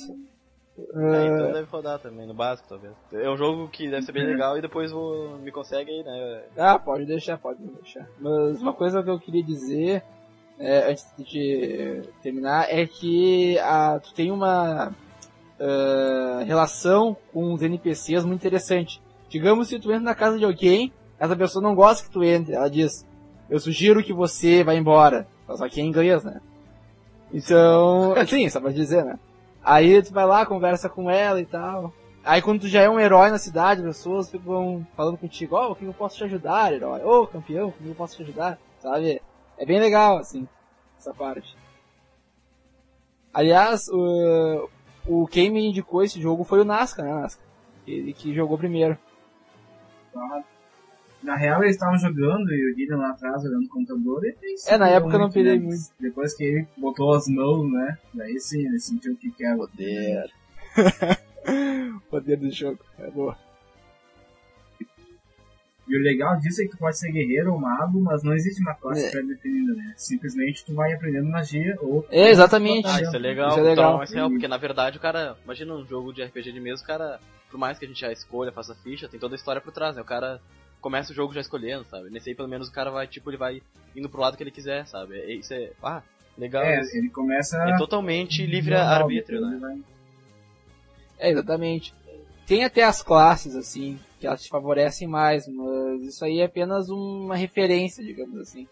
É, 0.78 1.26
então 1.28 1.54
deve 1.54 1.70
rodar 1.70 2.00
também, 2.00 2.28
no 2.28 2.34
básico 2.34 2.68
talvez. 2.68 2.94
É 3.14 3.30
um 3.30 3.38
jogo 3.38 3.70
que 3.70 3.90
deve 3.90 4.06
ser 4.06 4.12
bem 4.12 4.26
legal 4.26 4.58
e 4.58 4.62
depois 4.62 4.92
vou, 4.92 5.38
me 5.38 5.52
consegue 5.52 5.90
aí, 5.90 6.04
né? 6.04 6.44
Ah, 6.58 6.78
pode 6.78 7.06
deixar, 7.06 7.38
pode 7.38 7.60
deixar. 7.64 8.06
Mas 8.20 8.62
uma 8.62 8.74
coisa 8.74 9.02
que 9.02 9.10
eu 9.10 9.20
queria 9.20 9.44
dizer, 9.44 10.04
é, 10.60 10.92
antes 10.92 11.06
de 11.18 12.02
terminar, 12.22 12.68
é 12.70 12.86
que 12.86 13.58
ah, 13.60 14.00
tu 14.04 14.14
tem 14.14 14.32
uma 14.32 14.94
ah, 15.60 16.44
relação 16.46 17.16
com 17.32 17.54
os 17.54 17.62
NPCs 17.62 18.26
muito 18.26 18.42
interessante. 18.42 19.02
Digamos 19.30 19.70
se 19.70 19.80
tu 19.80 19.92
entra 19.92 20.04
na 20.04 20.16
casa 20.16 20.38
de 20.38 20.44
alguém, 20.44 20.92
essa 21.18 21.36
pessoa 21.38 21.64
não 21.64 21.74
gosta 21.74 22.04
que 22.04 22.12
tu 22.12 22.22
entre, 22.22 22.54
ela 22.54 22.70
diz, 22.70 23.08
eu 23.50 23.60
sugiro 23.60 24.04
que 24.04 24.12
você 24.12 24.62
vá 24.62 24.76
embora. 24.76 25.26
Só 25.48 25.70
que 25.70 25.80
é 25.80 25.84
em 25.84 25.88
inglês, 25.88 26.24
né? 26.24 26.42
Então, 27.34 28.14
sim, 28.28 28.50
só 28.50 28.60
pra 28.60 28.72
dizer, 28.72 29.06
né? 29.06 29.18
Aí 29.66 30.00
tu 30.04 30.14
vai 30.14 30.26
lá, 30.26 30.46
conversa 30.46 30.88
com 30.88 31.10
ela 31.10 31.42
e 31.42 31.46
tal. 31.46 31.92
Aí 32.24 32.40
quando 32.40 32.62
tu 32.62 32.68
já 32.68 32.84
é 32.84 32.90
um 32.90 33.00
herói 33.00 33.32
na 33.32 33.40
cidade, 33.40 33.82
as 33.82 33.98
pessoas 33.98 34.30
ficam 34.30 34.86
falando 34.96 35.18
contigo, 35.18 35.56
ó, 35.56 35.70
oh, 35.70 35.72
o 35.72 35.76
que 35.76 35.86
eu 35.86 35.94
posso 35.94 36.18
te 36.18 36.24
ajudar, 36.24 36.72
herói? 36.72 37.04
Ô, 37.04 37.24
oh, 37.24 37.28
campeão, 37.28 37.70
o 37.70 37.72
que 37.72 37.88
eu 37.88 37.96
posso 37.96 38.16
te 38.16 38.22
ajudar? 38.22 38.60
Sabe? 38.80 39.20
É 39.58 39.66
bem 39.66 39.80
legal, 39.80 40.18
assim, 40.18 40.48
essa 41.00 41.12
parte. 41.12 41.58
Aliás, 43.34 43.88
o, 43.90 44.70
o 45.08 45.28
quem 45.28 45.50
me 45.50 45.66
indicou 45.66 46.04
esse 46.04 46.22
jogo 46.22 46.44
foi 46.44 46.62
o 46.62 46.66
Nasca, 46.66 47.02
né, 47.02 47.12
Nasca? 47.12 47.42
Ele 47.88 48.14
que 48.14 48.36
jogou 48.36 48.60
primeiro. 48.60 48.96
Na 51.26 51.36
real, 51.36 51.64
eles 51.64 51.76
estavam 51.76 51.98
jogando 51.98 52.54
e 52.54 52.72
o 52.72 52.76
Gideon 52.76 52.98
lá 53.00 53.10
atrás 53.10 53.42
jogando 53.42 53.64
no 53.64 53.70
computador 53.70 54.24
e 54.26 54.36
É, 54.68 54.78
na 54.78 54.88
época 54.90 55.16
eu 55.16 55.20
não 55.20 55.30
pirei 55.32 55.60
muito. 55.60 55.82
Depois 56.00 56.36
que 56.36 56.44
ele 56.44 56.68
botou 56.78 57.14
as 57.14 57.28
mãos, 57.28 57.70
né? 57.72 57.98
Daí 58.14 58.40
sim, 58.40 58.66
ele 58.66 58.80
sentiu 58.80 59.14
o 59.14 59.18
que 59.18 59.32
que 59.32 59.44
era. 59.44 59.58
Poder. 59.58 60.32
Poder 62.10 62.38
do 62.38 62.52
jogo, 62.52 62.80
é 63.00 63.10
boa. 63.10 63.36
E 65.88 65.96
o 65.96 66.02
legal 66.02 66.36
disso 66.40 66.62
é 66.62 66.66
que 66.66 66.72
tu 66.72 66.78
pode 66.78 66.98
ser 66.98 67.12
guerreiro 67.12 67.54
ou 67.54 67.60
mago, 67.60 68.00
mas 68.02 68.24
não 68.24 68.34
existe 68.34 68.60
uma 68.60 68.74
classe 68.74 69.06
É. 69.06 69.12
pré-definida, 69.12 69.74
né? 69.74 69.94
Simplesmente 69.96 70.66
tu 70.66 70.74
vai 70.74 70.92
aprendendo 70.94 71.30
magia 71.30 71.78
ou... 71.80 72.06
É, 72.10 72.30
exatamente. 72.30 72.88
Ah, 72.88 73.02
isso 73.02 73.16
é 73.16 73.20
legal, 73.20 73.50
Isso 73.50 73.60
é 73.60 73.64
legal. 73.64 73.86
Então, 73.90 73.98
mais 73.98 74.12
real, 74.12 74.30
porque 74.30 74.48
na 74.48 74.58
verdade 74.58 74.98
o 74.98 75.02
cara, 75.02 75.38
imagina 75.44 75.76
um 75.76 75.86
jogo 75.86 76.12
de 76.12 76.24
RPG 76.24 76.52
de 76.52 76.60
mesa, 76.60 76.84
o 76.84 76.88
cara, 76.88 77.20
por 77.52 77.60
mais 77.60 77.78
que 77.78 77.86
a 77.86 77.88
gente 77.88 78.02
já 78.02 78.12
escolha, 78.12 78.52
faça 78.52 78.74
ficha, 78.84 79.08
tem 79.08 79.20
toda 79.20 79.36
a 79.36 79.38
história 79.38 79.62
por 79.62 79.72
trás, 79.72 79.96
né? 79.96 80.02
O 80.02 80.06
cara 80.06 80.42
começa 80.86 81.12
o 81.12 81.16
jogo 81.16 81.34
já 81.34 81.42
escolhendo, 81.42 81.84
sabe? 81.90 82.12
Nesse 82.12 82.30
aí 82.30 82.36
pelo 82.36 82.48
menos 82.48 82.68
o 82.68 82.72
cara 82.72 82.92
vai, 82.92 83.08
tipo, 83.08 83.28
ele 83.32 83.38
vai 83.38 83.60
indo 83.96 84.08
pro 84.08 84.22
lado 84.22 84.38
que 84.38 84.44
ele 84.44 84.52
quiser, 84.52 84.86
sabe? 84.86 85.18
É- 85.18 85.34
Isso 85.34 85.52
é, 85.52 85.72
ah, 85.82 86.04
legal. 86.38 86.62
É, 86.62 86.80
isso. 86.80 86.96
ele 86.96 87.10
começa... 87.10 87.58
É 87.58 87.76
totalmente 87.76 88.46
livre 88.46 88.76
normal, 88.76 88.94
arbítrio, 89.02 89.40
ele 89.40 89.48
né? 89.48 89.58
vai- 89.60 89.80
É, 91.18 91.32
exatamente. 91.32 91.92
Tem 92.46 92.64
até 92.64 92.84
as 92.84 93.02
classes, 93.02 93.56
assim, 93.56 94.00
que 94.20 94.28
elas 94.28 94.44
te 94.44 94.48
favorecem 94.50 95.08
mais, 95.08 95.48
mas 95.48 96.04
isso 96.04 96.24
aí 96.24 96.40
é 96.40 96.46
apenas 96.46 96.88
uma 96.88 97.36
referência, 97.36 98.04
digamos 98.04 98.38
assim. 98.40 98.68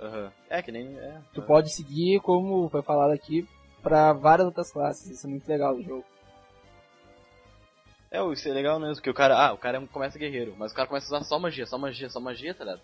Aham. 0.00 0.30
É 0.48 0.62
que 0.62 0.70
nem. 0.70 0.96
É, 0.96 1.18
Tu 1.34 1.42
pode 1.42 1.74
seguir, 1.74 2.20
como 2.20 2.68
foi 2.68 2.82
falado 2.82 3.10
aqui, 3.10 3.44
pra 3.82 4.12
várias 4.12 4.46
outras 4.46 4.70
classes. 4.70 5.10
Isso 5.10 5.26
é 5.26 5.30
muito 5.30 5.48
legal 5.48 5.74
do 5.74 5.82
jogo. 5.82 6.04
É, 8.10 8.24
isso 8.32 8.48
é 8.48 8.52
legal 8.52 8.78
mesmo, 8.78 9.02
que 9.02 9.10
o 9.10 9.14
cara, 9.14 9.36
ah, 9.36 9.52
o 9.52 9.58
cara 9.58 9.80
começa 9.88 10.18
guerreiro, 10.18 10.54
mas 10.58 10.72
o 10.72 10.74
cara 10.74 10.88
começa 10.88 11.06
a 11.06 11.18
usar 11.18 11.24
só 11.24 11.38
magia, 11.38 11.66
só 11.66 11.76
magia, 11.76 12.08
só 12.08 12.20
magia, 12.20 12.54
tá 12.54 12.64
ligado? 12.64 12.80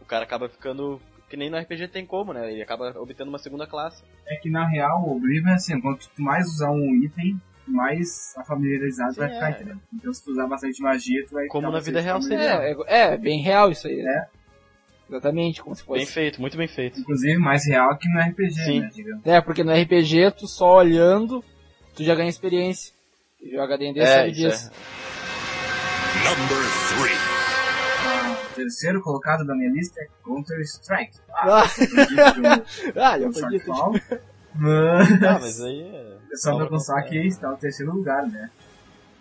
O 0.00 0.04
cara 0.04 0.24
acaba 0.24 0.48
ficando, 0.48 1.00
que 1.28 1.36
nem 1.36 1.50
no 1.50 1.58
RPG 1.58 1.88
tem 1.88 2.04
como, 2.04 2.32
né? 2.32 2.52
Ele 2.52 2.62
acaba 2.62 2.98
obtendo 3.00 3.28
uma 3.28 3.38
segunda 3.38 3.66
classe. 3.66 4.02
É 4.26 4.36
que 4.36 4.50
na 4.50 4.66
real 4.66 5.02
o 5.02 5.16
Oblivion 5.16 5.50
é 5.50 5.54
assim, 5.54 5.80
quanto 5.80 6.08
tu 6.08 6.22
mais 6.22 6.46
usar 6.46 6.70
um 6.70 6.94
item, 7.04 7.40
mais 7.66 8.34
a 8.36 8.44
familiarizado 8.44 9.14
Sim, 9.14 9.20
vai 9.20 9.30
ficar, 9.30 9.48
é. 9.48 9.50
entendeu? 9.50 9.76
Então 9.92 10.12
se 10.12 10.24
tu 10.24 10.30
usar 10.30 10.46
bastante 10.46 10.80
magia, 10.82 11.24
tu 11.26 11.34
vai 11.34 11.46
Como 11.46 11.66
ficar 11.66 11.72
na 11.72 11.80
vida 11.80 12.00
real 12.00 12.20
familiarizado. 12.20 12.62
É, 12.62 12.84
é, 12.86 13.14
é 13.14 13.16
bem 13.16 13.40
real 13.40 13.70
isso 13.70 13.86
aí. 13.86 14.00
É. 14.00 14.26
Exatamente, 15.08 15.62
como 15.62 15.74
se 15.74 15.84
fosse. 15.84 15.98
Bem 15.98 16.06
feito, 16.06 16.40
muito 16.40 16.56
bem 16.56 16.66
feito. 16.66 16.98
Inclusive 16.98 17.38
mais 17.38 17.64
real 17.66 17.96
que 17.96 18.08
no 18.08 18.20
RPG, 18.20 18.52
Sim. 18.52 18.80
né, 18.80 18.90
digamos. 18.92 19.26
É, 19.26 19.40
porque 19.40 19.62
no 19.62 19.72
RPG, 19.72 20.32
tu 20.32 20.48
só 20.48 20.76
olhando, 20.76 21.44
tu 21.94 22.02
já 22.02 22.14
ganha 22.14 22.28
experiência. 22.28 22.95
Joga 23.42 23.76
D&D 23.78 24.00
É, 24.00 24.06
sabe 24.06 24.30
isso 24.30 24.40
disso. 24.40 24.70
Number 26.24 26.64
three. 26.88 27.16
O 28.50 28.54
terceiro 28.54 29.02
colocado 29.02 29.44
da 29.46 29.54
minha 29.54 29.70
lista 29.70 30.00
é 30.00 30.08
Counter-Strike. 30.24 31.18
Ah, 31.30 31.62
Ah, 31.62 31.64
ah, 33.12 33.18
já 33.20 33.28
o 33.28 33.32
foi 33.32 33.48
dito. 33.50 33.66
Shortfall. 33.66 33.92
Mas... 34.54 35.22
Ah, 35.22 35.38
mas 35.40 35.60
aí 35.60 35.82
é... 35.82 36.16
É 36.32 36.36
só 36.36 36.56
pra 36.56 36.66
constar 36.68 37.04
que 37.04 37.18
está 37.26 37.50
no 37.50 37.56
terceiro 37.56 37.92
lugar, 37.92 38.26
né? 38.26 38.50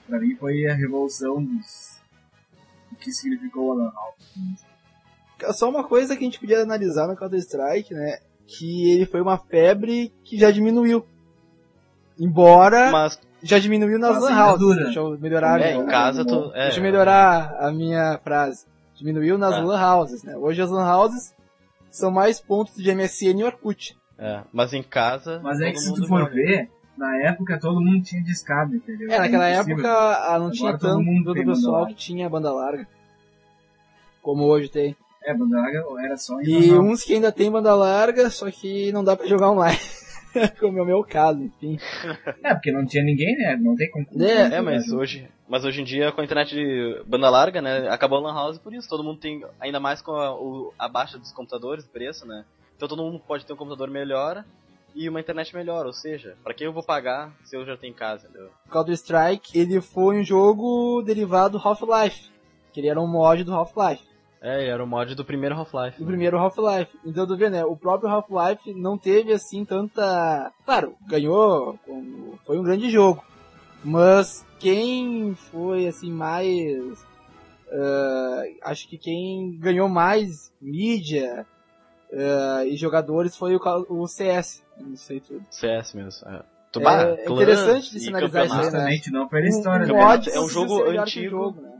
Pra 0.07 0.19
mim 0.19 0.35
foi 0.35 0.65
a 0.67 0.73
revolução 0.73 1.43
dos... 1.43 1.99
O 2.91 2.95
que 2.95 3.11
significou 3.11 3.67
o 3.67 3.71
Alan 3.73 3.89
Hall. 3.93 4.15
Só 5.53 5.69
uma 5.69 5.83
coisa 5.83 6.15
que 6.15 6.21
a 6.23 6.25
gente 6.25 6.39
podia 6.39 6.61
analisar 6.61 7.07
no 7.07 7.17
Counter-Strike, 7.17 7.93
né? 7.93 8.19
Que 8.47 8.91
ele 8.93 9.05
foi 9.05 9.19
uma 9.21 9.37
febre 9.37 10.13
que 10.23 10.37
já 10.37 10.49
diminuiu. 10.51 11.05
Embora 12.17 12.89
Mas, 12.91 13.19
já 13.47 13.59
diminuiu 13.59 13.97
nas 13.99 14.19
lan 14.21 14.29
ainda 14.29 14.45
houses. 14.51 14.83
Deixa 14.83 14.99
eu 14.99 15.17
melhorar. 15.19 15.61
é, 15.61 15.71
minha- 15.73 15.83
em 15.83 15.87
casa 15.87 16.25
tu... 16.25 16.51
É, 16.53 16.63
Deixa 16.63 16.79
eu 16.79 16.83
melhorar 16.83 17.55
a 17.59 17.71
minha 17.71 18.19
frase. 18.23 18.65
Diminuiu 18.95 19.37
nas 19.37 19.53
Ah. 19.55 19.59
lan 19.61 19.95
houses, 19.95 20.23
né? 20.23 20.35
Hoje 20.35 20.61
as 20.61 20.69
lan 20.69 20.85
houses 20.97 21.33
são 21.91 22.09
mais 22.11 22.39
pontos 22.41 22.75
de 22.75 22.89
MSN 22.93 23.39
e 23.39 23.43
Orkut. 23.43 23.97
É, 24.17 24.41
mas 24.51 24.73
em 24.73 24.81
casa... 24.83 25.39
Mas 25.43 25.59
é 25.61 25.71
que 25.71 25.77
se 25.79 25.93
tu 25.93 26.07
for 26.07 26.19
joga. 26.21 26.31
ver, 26.33 26.69
na 26.97 27.17
época 27.23 27.59
todo 27.59 27.81
mundo 27.81 28.01
tinha 28.03 28.23
discado, 28.23 28.75
entendeu? 28.75 29.11
É, 29.11 29.19
naquela 29.19 29.45
Era 29.47 29.55
impossível. 29.61 29.85
época 29.85 30.15
ah, 30.17 30.29
não 30.31 30.35
Agora 30.35 30.51
tinha 30.51 30.71
todo 30.77 30.79
tanto 30.91 31.03
mundo 31.03 31.33
do 31.33 31.45
pessoal 31.45 31.85
que 31.87 31.93
tinha 31.95 32.29
banda 32.29 32.51
larga. 32.53 32.87
Como 34.21 34.43
hoje 34.45 34.69
tem. 34.69 34.95
É, 35.23 35.33
banda 35.33 35.57
larga 35.59 35.83
era 36.03 36.17
só 36.17 36.39
em 36.39 36.45
E 36.45 36.73
uns 36.73 37.03
que 37.03 37.13
ainda 37.13 37.31
tem 37.31 37.51
banda 37.51 37.73
larga, 37.75 38.29
só 38.29 38.49
que 38.49 38.91
não 38.91 39.03
dá 39.03 39.15
pra 39.15 39.25
jogar 39.27 39.51
online. 39.51 39.77
Como 40.59 40.79
é 40.79 40.81
o 40.81 40.85
meu 40.85 41.03
caso, 41.03 41.41
enfim. 41.41 41.77
É, 42.43 42.53
porque 42.53 42.71
não 42.71 42.85
tinha 42.85 43.03
ninguém, 43.03 43.37
né? 43.37 43.55
Não 43.59 43.75
tem 43.75 43.89
como. 43.89 44.05
É, 44.21 44.57
É, 44.57 44.61
mas 44.61 44.91
hoje, 44.91 45.27
mas 45.47 45.63
hoje 45.65 45.81
em 45.81 45.83
dia 45.83 46.11
com 46.11 46.21
a 46.21 46.23
internet 46.23 46.53
de 46.55 47.01
banda 47.05 47.29
larga, 47.29 47.61
né, 47.61 47.87
acabou 47.89 48.19
a 48.19 48.21
lan 48.21 48.33
house 48.33 48.57
por 48.57 48.73
isso. 48.73 48.89
Todo 48.89 49.03
mundo 49.03 49.19
tem, 49.19 49.43
ainda 49.59 49.79
mais 49.79 50.01
com 50.01 50.11
a, 50.11 50.33
o, 50.35 50.73
a 50.77 50.87
baixa 50.87 51.17
dos 51.17 51.31
computadores, 51.31 51.85
o 51.85 51.89
preço, 51.89 52.25
né. 52.27 52.45
Então 52.75 52.87
todo 52.87 53.03
mundo 53.03 53.19
pode 53.25 53.45
ter 53.45 53.53
um 53.53 53.57
computador 53.57 53.89
melhor 53.89 54.43
e 54.93 55.07
uma 55.09 55.19
internet 55.19 55.55
melhor. 55.55 55.85
Ou 55.85 55.93
seja, 55.93 56.35
pra 56.43 56.53
que 56.53 56.65
eu 56.65 56.73
vou 56.73 56.83
pagar 56.83 57.31
se 57.43 57.55
eu 57.55 57.65
já 57.65 57.77
tenho 57.77 57.91
em 57.91 57.95
casa, 57.95 58.27
entendeu? 58.27 58.49
Counter-Strike, 58.71 59.57
ele 59.57 59.81
foi 59.81 60.19
um 60.19 60.23
jogo 60.23 61.01
derivado 61.01 61.57
do 61.57 61.67
Half-Life. 61.67 62.29
Que 62.73 62.81
ele 62.81 62.89
era 62.89 62.99
um 62.99 63.07
mod 63.07 63.43
do 63.43 63.53
Half-Life. 63.53 64.03
É, 64.45 64.67
era 64.67 64.83
o 64.83 64.85
mod 64.85 65.15
do 65.15 65.25
primeiro 65.25 65.55
Half-Life. 65.55 65.97
do 65.97 66.05
primeiro 66.05 66.37
Half-Life. 66.37 66.95
Então 67.03 67.25
tu 67.25 67.35
vê, 67.35 67.49
né? 67.49 67.65
O 67.65 67.75
próprio 67.75 68.07
Half-Life 68.07 68.75
não 68.75 68.95
teve 68.95 69.33
assim 69.33 69.65
tanta. 69.65 70.51
Claro, 70.63 70.95
ganhou, 71.07 71.79
foi 72.45 72.59
um 72.59 72.63
grande 72.63 72.91
jogo. 72.91 73.25
Mas 73.83 74.45
quem 74.59 75.33
foi 75.33 75.87
assim 75.87 76.11
mais. 76.11 77.03
ah, 77.71 78.43
acho 78.65 78.87
que 78.87 78.99
quem 78.99 79.57
ganhou 79.57 79.89
mais 79.89 80.53
mídia 80.61 81.43
ah, 82.13 82.63
e 82.65 82.77
jogadores 82.77 83.35
foi 83.35 83.55
o, 83.55 83.59
o 83.89 84.07
CS. 84.07 84.63
Não 84.79 84.95
sei 84.95 85.21
tudo. 85.21 85.43
CS 85.49 85.95
mesmo. 85.95 86.29
É, 86.29 86.43
É, 87.17 87.25
é 87.25 87.31
interessante 87.31 87.91
de 87.91 87.99
sinalizar 87.99 88.45
isso 88.45 88.55
aí, 88.55 88.71
né? 88.71 88.99
Não 89.11 89.27
pela 89.27 89.47
história, 89.47 89.85
Um 89.85 89.95
né? 89.95 90.05
mod 90.05 90.29
É 90.29 90.39
um 90.39 90.49
jogo 90.49 90.83
antigo. 90.83 91.74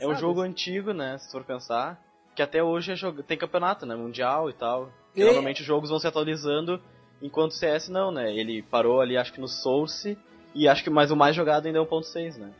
É, 0.00 0.06
um 0.06 0.14
jogo 0.16 0.40
antigo, 0.40 0.92
né, 0.92 1.18
se 1.18 1.30
for 1.30 1.44
pensar, 1.44 2.00
que 2.34 2.42
até 2.42 2.62
hoje 2.62 2.92
é 2.92 2.96
jogo- 2.96 3.22
tem 3.22 3.36
campeonato, 3.36 3.84
né, 3.86 3.94
mundial 3.94 4.48
e 4.48 4.52
tal. 4.52 4.90
E- 5.14 5.22
Normalmente 5.24 5.60
os 5.60 5.66
jogos 5.66 5.90
vão 5.90 5.98
se 5.98 6.06
atualizando, 6.06 6.80
enquanto 7.20 7.50
o 7.52 7.54
CS 7.54 7.88
não, 7.90 8.10
né? 8.10 8.34
Ele 8.34 8.62
parou 8.62 9.00
ali, 9.00 9.16
acho 9.16 9.32
que 9.32 9.40
no 9.40 9.48
Source, 9.48 10.16
e 10.54 10.66
acho 10.66 10.82
que 10.82 10.90
mais 10.90 11.10
o 11.10 11.16
mais 11.16 11.36
jogado 11.36 11.66
ainda 11.66 11.78
é 11.78 11.82
1.6, 11.82 12.36
né? 12.38 12.50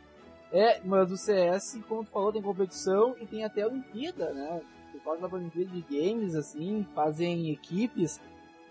É, 0.51 0.79
mas 0.85 1.11
o 1.11 1.17
CS, 1.17 1.81
como 1.89 2.03
tu 2.05 2.11
falou, 2.11 2.31
tem 2.31 2.41
competição 2.41 3.15
e 3.19 3.25
tem 3.25 3.43
até 3.43 3.63
a 3.63 3.67
Olimpíada, 3.67 4.31
né? 4.33 4.61
Por 4.91 5.01
causa 5.03 5.27
da 5.27 5.35
Olimpíada 5.35 5.71
de 5.71 5.81
Games, 5.81 6.35
assim, 6.35 6.85
fazem 6.93 7.49
equipes, 7.51 8.21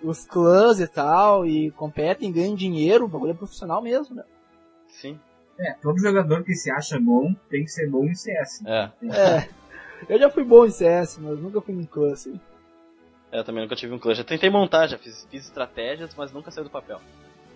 os 0.00 0.24
clãs 0.24 0.78
e 0.78 0.86
tal, 0.86 1.44
e 1.44 1.72
competem, 1.72 2.30
ganham 2.32 2.54
dinheiro, 2.54 3.04
o 3.04 3.08
bagulho 3.08 3.32
é 3.32 3.34
profissional 3.34 3.82
mesmo, 3.82 4.14
né? 4.14 4.22
Sim. 4.88 5.18
É, 5.58 5.72
todo 5.74 5.98
jogador 6.00 6.42
que 6.42 6.54
se 6.54 6.70
acha 6.70 6.98
bom 6.98 7.34
tem 7.50 7.64
que 7.64 7.70
ser 7.70 7.88
bom 7.88 8.04
em 8.04 8.14
CS. 8.14 8.64
É. 8.66 8.90
É, 9.04 9.48
eu 10.08 10.18
já 10.18 10.28
fui 10.30 10.42
bom 10.44 10.64
em 10.66 10.70
CS, 10.70 11.18
mas 11.18 11.38
nunca 11.38 11.60
fui 11.60 11.74
em 11.74 11.84
clã, 11.84 12.12
assim. 12.12 12.40
É, 13.30 13.38
Eu 13.38 13.44
também 13.44 13.62
nunca 13.62 13.76
tive 13.76 13.92
um 13.94 13.98
clã. 13.98 14.14
Já 14.14 14.24
tentei 14.24 14.50
montar, 14.50 14.86
já 14.86 14.98
fiz, 14.98 15.26
fiz 15.30 15.44
estratégias, 15.44 16.14
mas 16.16 16.32
nunca 16.32 16.50
saiu 16.50 16.64
do 16.64 16.70
papel. 16.70 17.00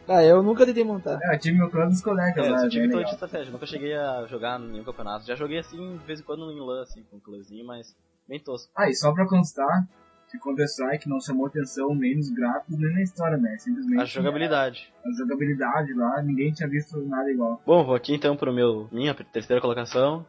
Ah, 0.09 0.23
eu 0.23 0.41
nunca 0.41 0.65
tentei 0.65 0.85
montar. 0.85 1.19
É, 1.23 1.35
eu 1.35 1.39
tive 1.41 1.59
meu 1.59 1.69
clã 1.69 1.89
dos 1.89 2.01
colegas 2.01 2.37
É, 2.45 2.49
eu 2.49 2.53
lá. 2.53 2.59
só 2.61 2.69
tive 2.69 2.89
clã 2.89 3.03
de 3.03 3.11
estratégia, 3.11 3.51
nunca 3.53 3.67
cheguei 3.67 3.93
a 3.97 4.25
jogar 4.27 4.61
em 4.61 4.69
nenhum 4.71 4.85
campeonato. 4.85 5.27
Já 5.27 5.35
joguei 5.35 5.59
assim, 5.59 5.97
de 5.99 6.05
vez 6.05 6.21
em 6.21 6.23
quando 6.23 6.51
em 6.53 6.61
LAN, 6.61 6.83
assim, 6.83 7.03
com 7.11 7.17
um 7.17 7.21
clãzinho, 7.21 7.67
mas 7.67 7.97
bem 8.29 8.39
tosco. 8.39 8.71
Ah, 8.77 8.89
e 8.89 8.95
só 8.95 9.13
pra 9.13 9.27
constar, 9.27 9.89
que 10.31 10.39
Counter-Strike 10.39 11.09
não 11.09 11.21
chamou 11.21 11.47
atenção 11.47 11.95
nem 11.95 12.17
nos 12.17 12.31
gráficos 12.31 12.79
nem 12.79 12.93
na 12.93 13.03
história, 13.03 13.37
né? 13.37 13.57
Simplesmente 13.59 14.01
A 14.01 14.05
jogabilidade. 14.05 14.93
a 15.05 15.13
jogabilidade 15.19 15.95
lá, 15.95 16.23
ninguém 16.23 16.53
tinha 16.53 16.69
visto 16.69 16.99
nada 17.03 17.31
igual. 17.31 17.61
Bom, 17.65 17.85
vou 17.85 17.95
aqui 17.95 18.15
então 18.15 18.37
pro 18.37 18.53
meu 18.53 18.89
minha 18.91 19.15
terceira 19.15 19.61
colocação. 19.61 20.27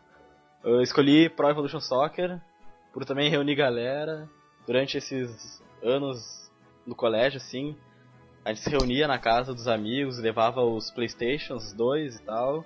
Eu 0.64 0.82
escolhi 0.82 1.30
Pro 1.30 1.50
Evolution 1.50 1.80
Soccer 1.80 2.40
por 2.94 3.06
também 3.06 3.30
reunir 3.30 3.56
galera 3.56 4.28
durante 4.66 4.98
esses 4.98 5.62
anos 5.84 6.52
no 6.86 6.96
colégio 6.96 7.38
assim. 7.38 7.76
A 8.44 8.50
gente 8.50 8.62
se 8.62 8.70
reunia 8.70 9.08
na 9.08 9.20
casa 9.20 9.54
dos 9.54 9.68
amigos, 9.68 10.20
levava 10.20 10.62
os 10.62 10.90
Playstations 10.92 11.74
2 11.74 12.16
e 12.16 12.24
tal, 12.24 12.66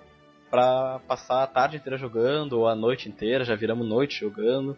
pra 0.49 0.99
passar 1.07 1.43
a 1.43 1.47
tarde 1.47 1.77
inteira 1.77 1.97
jogando 1.97 2.53
ou 2.53 2.67
a 2.67 2.75
noite 2.75 3.09
inteira, 3.09 3.43
já 3.43 3.55
viramos 3.55 3.87
noite 3.87 4.19
jogando. 4.19 4.77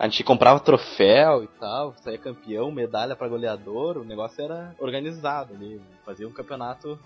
A 0.00 0.08
gente 0.08 0.24
comprava 0.24 0.58
troféu 0.58 1.44
e 1.44 1.46
tal, 1.60 1.94
saía 1.98 2.18
campeão, 2.18 2.72
medalha 2.72 3.14
pra 3.14 3.28
goleador, 3.28 3.98
o 3.98 4.04
negócio 4.04 4.42
era 4.42 4.74
organizado 4.80 5.54
ali, 5.54 5.80
fazia 6.04 6.26
um 6.26 6.32
campeonato 6.32 6.98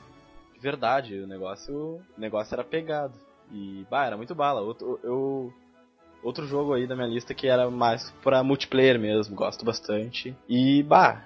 verdade. 0.64 1.20
O 1.20 1.26
negócio, 1.26 1.74
o 1.74 2.20
negócio 2.20 2.54
era 2.54 2.64
pegado. 2.64 3.12
E, 3.52 3.84
bah, 3.90 4.06
era 4.06 4.16
muito 4.16 4.34
bala. 4.34 4.62
Outro, 4.62 4.98
eu, 5.04 5.52
outro 6.22 6.46
jogo 6.46 6.72
aí 6.72 6.86
da 6.86 6.96
minha 6.96 7.06
lista 7.06 7.34
que 7.34 7.46
era 7.46 7.70
mais 7.70 8.10
pra 8.22 8.42
multiplayer 8.42 8.98
mesmo, 8.98 9.36
gosto 9.36 9.64
bastante. 9.64 10.34
E, 10.48 10.82
bah, 10.82 11.22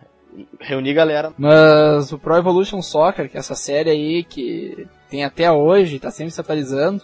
reuni 0.60 0.92
galera. 0.92 1.32
Mas 1.38 2.12
o 2.12 2.18
Pro 2.18 2.36
Evolution 2.36 2.82
Soccer, 2.82 3.30
que 3.30 3.36
é 3.36 3.40
essa 3.40 3.54
série 3.54 3.90
aí 3.90 4.24
que 4.24 4.88
tem 5.08 5.24
até 5.24 5.50
hoje, 5.50 6.00
tá 6.00 6.10
sempre 6.10 6.32
se 6.32 6.40
atualizando, 6.40 7.02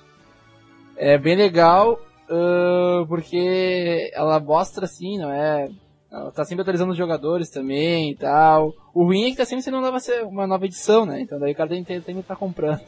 é 0.96 1.16
bem 1.16 1.37
legal, 1.37 2.00
uh, 2.29 3.07
porque 3.07 4.11
ela 4.15 4.41
mostra 4.41 4.85
assim, 4.85 5.19
não 5.19 5.33
é? 5.33 5.69
Ela 6.11 6.31
tá 6.31 6.45
sempre 6.45 6.63
atualizando 6.63 6.93
os 6.93 6.99
jogadores 6.99 7.51
também 7.51 8.13
e 8.13 8.17
tal. 8.17 8.73
O 8.95 9.05
ruim 9.05 9.27
é 9.27 9.31
que 9.31 9.37
tá 9.37 9.45
sempre 9.45 9.63
sendo 9.63 9.79
uma 9.79 9.91
nova, 9.91 9.99
uma 10.25 10.47
nova 10.47 10.65
edição, 10.65 11.05
né? 11.05 11.21
Então 11.21 11.39
daí 11.39 11.53
o 11.53 11.57
cara 11.57 11.71
tem, 11.71 11.83
tem, 11.83 12.01
tem 12.01 12.15
que 12.15 12.21
estar 12.21 12.35
tá 12.35 12.41
comprando. 12.41 12.83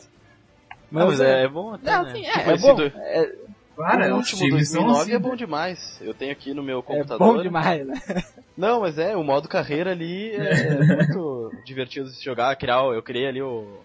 Mas, 0.90 1.03
não, 1.03 1.07
mas 1.07 1.20
é, 1.20 1.42
é, 1.42 1.49
bom 1.49 1.75
até, 1.75 1.90
não, 1.90 2.05
né? 2.05 2.12
Sim, 2.12 2.27
é, 2.27 2.53
é 2.53 2.57
bom. 2.57 2.81
É, 2.81 3.33
Claro, 3.77 4.14
o 4.14 4.16
último 4.16 4.49
2009 4.49 5.01
assim, 5.01 5.12
é 5.12 5.18
bom 5.18 5.37
demais. 5.37 6.01
Eu 6.01 6.14
tenho 6.14 6.33
aqui 6.33 6.55
no 6.55 6.62
meu 6.62 6.83
computador. 6.83 7.29
É 7.29 7.33
bom 7.33 7.42
demais, 7.42 7.87
né? 7.87 7.94
Não, 8.57 8.81
mas 8.81 8.99
é, 8.99 9.14
o 9.14 9.22
modo 9.22 9.49
carreira 9.49 9.90
ali 9.90 10.31
é, 10.31 10.68
é 10.68 10.79
muito 10.96 11.53
divertido 11.62 12.09
de 12.09 12.16
se 12.16 12.25
jogar. 12.25 12.57
Criar, 12.57 12.83
eu 12.85 13.03
criei 13.03 13.27
ali 13.27 13.42
o 13.42 13.81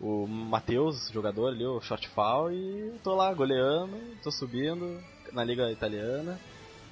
o 0.00 0.26
Matheus, 0.26 1.10
jogador 1.10 1.48
ali, 1.48 1.64
o 1.64 1.80
Shortfall, 1.80 2.52
e 2.52 2.92
tô 3.02 3.14
lá 3.14 3.32
goleando, 3.32 3.96
tô 4.22 4.30
subindo 4.30 5.00
na 5.32 5.44
liga 5.44 5.70
italiana. 5.70 6.38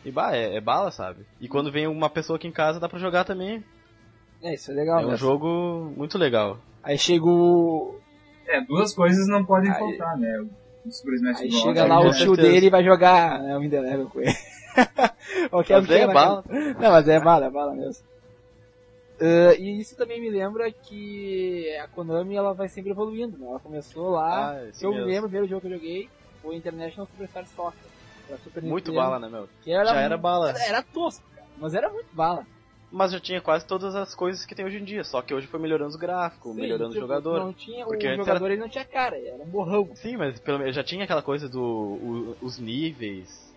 E 0.04 0.10
bah, 0.10 0.34
é, 0.34 0.56
é, 0.56 0.60
bala, 0.60 0.90
sabe? 0.90 1.24
E 1.40 1.48
quando 1.48 1.70
vem 1.70 1.86
uma 1.86 2.10
pessoa 2.10 2.36
aqui 2.36 2.48
em 2.48 2.52
casa 2.52 2.80
dá 2.80 2.88
pra 2.88 2.98
jogar 2.98 3.24
também. 3.24 3.62
É, 4.42 4.54
isso 4.54 4.70
é 4.72 4.74
legal. 4.74 5.00
É 5.00 5.06
um 5.06 5.16
jogo 5.16 5.92
muito 5.96 6.18
legal. 6.18 6.58
Aí 6.82 6.98
chega 6.98 7.24
o. 7.24 7.96
É, 8.48 8.60
duas 8.60 8.92
coisas 8.92 9.28
não 9.28 9.44
podem 9.44 9.70
Aí... 9.70 9.78
faltar, 9.78 10.16
né? 10.18 10.44
Super 10.90 11.14
Smash 11.14 11.40
Aí 11.42 11.52
chega 11.52 11.84
lá 11.84 12.00
o 12.00 12.10
tio 12.10 12.34
dele 12.34 12.66
e 12.66 12.70
vai 12.70 12.82
jogar 12.82 13.38
né, 13.40 13.56
o 13.56 13.62
Indelevel 13.62 14.08
com 14.08 14.20
ele. 14.20 14.34
Qualquer 15.48 15.80
mas 15.80 15.90
é 15.90 16.06
bala. 16.12 16.44
Não, 16.48 16.90
mas 16.90 17.08
é 17.08 17.20
bala, 17.20 17.46
é 17.46 17.50
bala 17.50 17.74
mesmo. 17.74 18.04
Uh, 19.22 19.54
e 19.56 19.80
isso 19.80 19.94
também 19.94 20.20
me 20.20 20.28
lembra 20.28 20.72
que 20.72 21.76
a 21.76 21.86
Konami 21.86 22.34
ela 22.34 22.52
vai 22.52 22.68
sempre 22.68 22.90
evoluindo, 22.90 23.38
né? 23.38 23.46
Ela 23.46 23.60
começou 23.60 24.10
lá, 24.10 24.50
ah, 24.50 24.70
eu 24.80 24.90
me 24.90 25.00
lembro, 25.00 25.26
o 25.26 25.30
primeiro 25.30 25.46
jogo 25.46 25.60
que 25.60 25.68
eu 25.68 25.78
joguei 25.78 26.10
foi 26.42 26.56
International 26.56 27.06
Superstar 27.06 27.46
Soccer. 27.46 27.92
Super 28.42 28.62
muito 28.64 28.90
Nintendo, 28.90 28.96
bala, 28.96 29.18
né, 29.20 29.28
meu? 29.28 29.48
Era, 29.64 29.90
já 29.90 30.00
era 30.00 30.16
bala. 30.16 30.50
Era, 30.50 30.64
era 30.64 30.82
tosco, 30.82 31.24
cara, 31.36 31.46
mas 31.56 31.72
era 31.72 31.88
muito 31.88 32.08
bala. 32.12 32.44
Mas 32.90 33.12
já 33.12 33.20
tinha 33.20 33.40
quase 33.40 33.64
todas 33.64 33.94
as 33.94 34.12
coisas 34.12 34.44
que 34.44 34.56
tem 34.56 34.64
hoje 34.64 34.78
em 34.78 34.84
dia, 34.84 35.04
só 35.04 35.22
que 35.22 35.32
hoje 35.32 35.46
foi 35.46 35.60
melhorando 35.60 35.90
os 35.90 35.96
gráficos, 35.96 36.52
Sim, 36.54 36.60
melhorando 36.60 36.92
tipo, 36.92 37.04
o 37.04 37.08
jogador. 37.08 37.38
Não 37.38 37.52
tinha, 37.52 37.86
porque 37.86 38.08
o 38.08 38.16
jogador 38.16 38.46
era... 38.46 38.54
ele 38.54 38.60
não 38.60 38.68
tinha 38.68 38.84
cara, 38.84 39.16
era 39.16 39.40
um 39.40 39.46
borrão. 39.46 39.88
Sim, 39.94 40.16
mas 40.16 40.40
pelo 40.40 40.70
já 40.72 40.82
tinha 40.82 41.04
aquela 41.04 41.22
coisa 41.22 41.48
do 41.48 41.62
o, 41.62 42.36
os 42.42 42.58
níveis. 42.58 43.54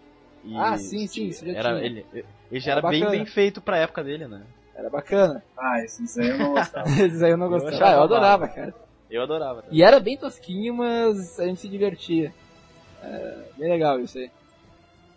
ah, 0.55 0.77
sim, 0.77 1.07
sim, 1.07 1.29
isso 1.29 1.43
já 1.43 1.53
era, 1.53 1.69
tinha. 1.69 1.85
Ele, 1.85 2.05
ele 2.51 2.59
já 2.59 2.73
era, 2.73 2.81
era 2.81 2.89
bem, 2.89 3.09
bem 3.09 3.25
feito 3.25 3.59
pra 3.59 3.77
época 3.77 4.03
dele, 4.03 4.27
né? 4.27 4.43
Era 4.75 4.89
bacana. 4.89 5.43
Ah, 5.57 5.81
esses 5.83 6.17
aí 6.17 6.29
eu 6.29 6.37
não 6.37 6.53
gostava. 6.53 6.89
esses 7.01 7.23
aí 7.23 7.31
eu 7.31 7.37
não 7.37 7.49
gostava. 7.49 7.75
Eu 7.75 7.85
ah, 7.85 7.91
eu 7.91 8.03
adorava, 8.03 8.47
cara. 8.47 8.73
Eu 9.09 9.23
adorava. 9.23 9.61
Também. 9.61 9.79
E 9.79 9.83
era 9.83 9.99
bem 9.99 10.17
tosquinho, 10.17 10.73
mas 10.73 11.39
a 11.39 11.45
gente 11.45 11.61
se 11.61 11.69
divertia. 11.69 12.33
É, 13.01 13.49
bem 13.57 13.69
legal 13.69 13.99
isso 13.99 14.17
aí. 14.17 14.29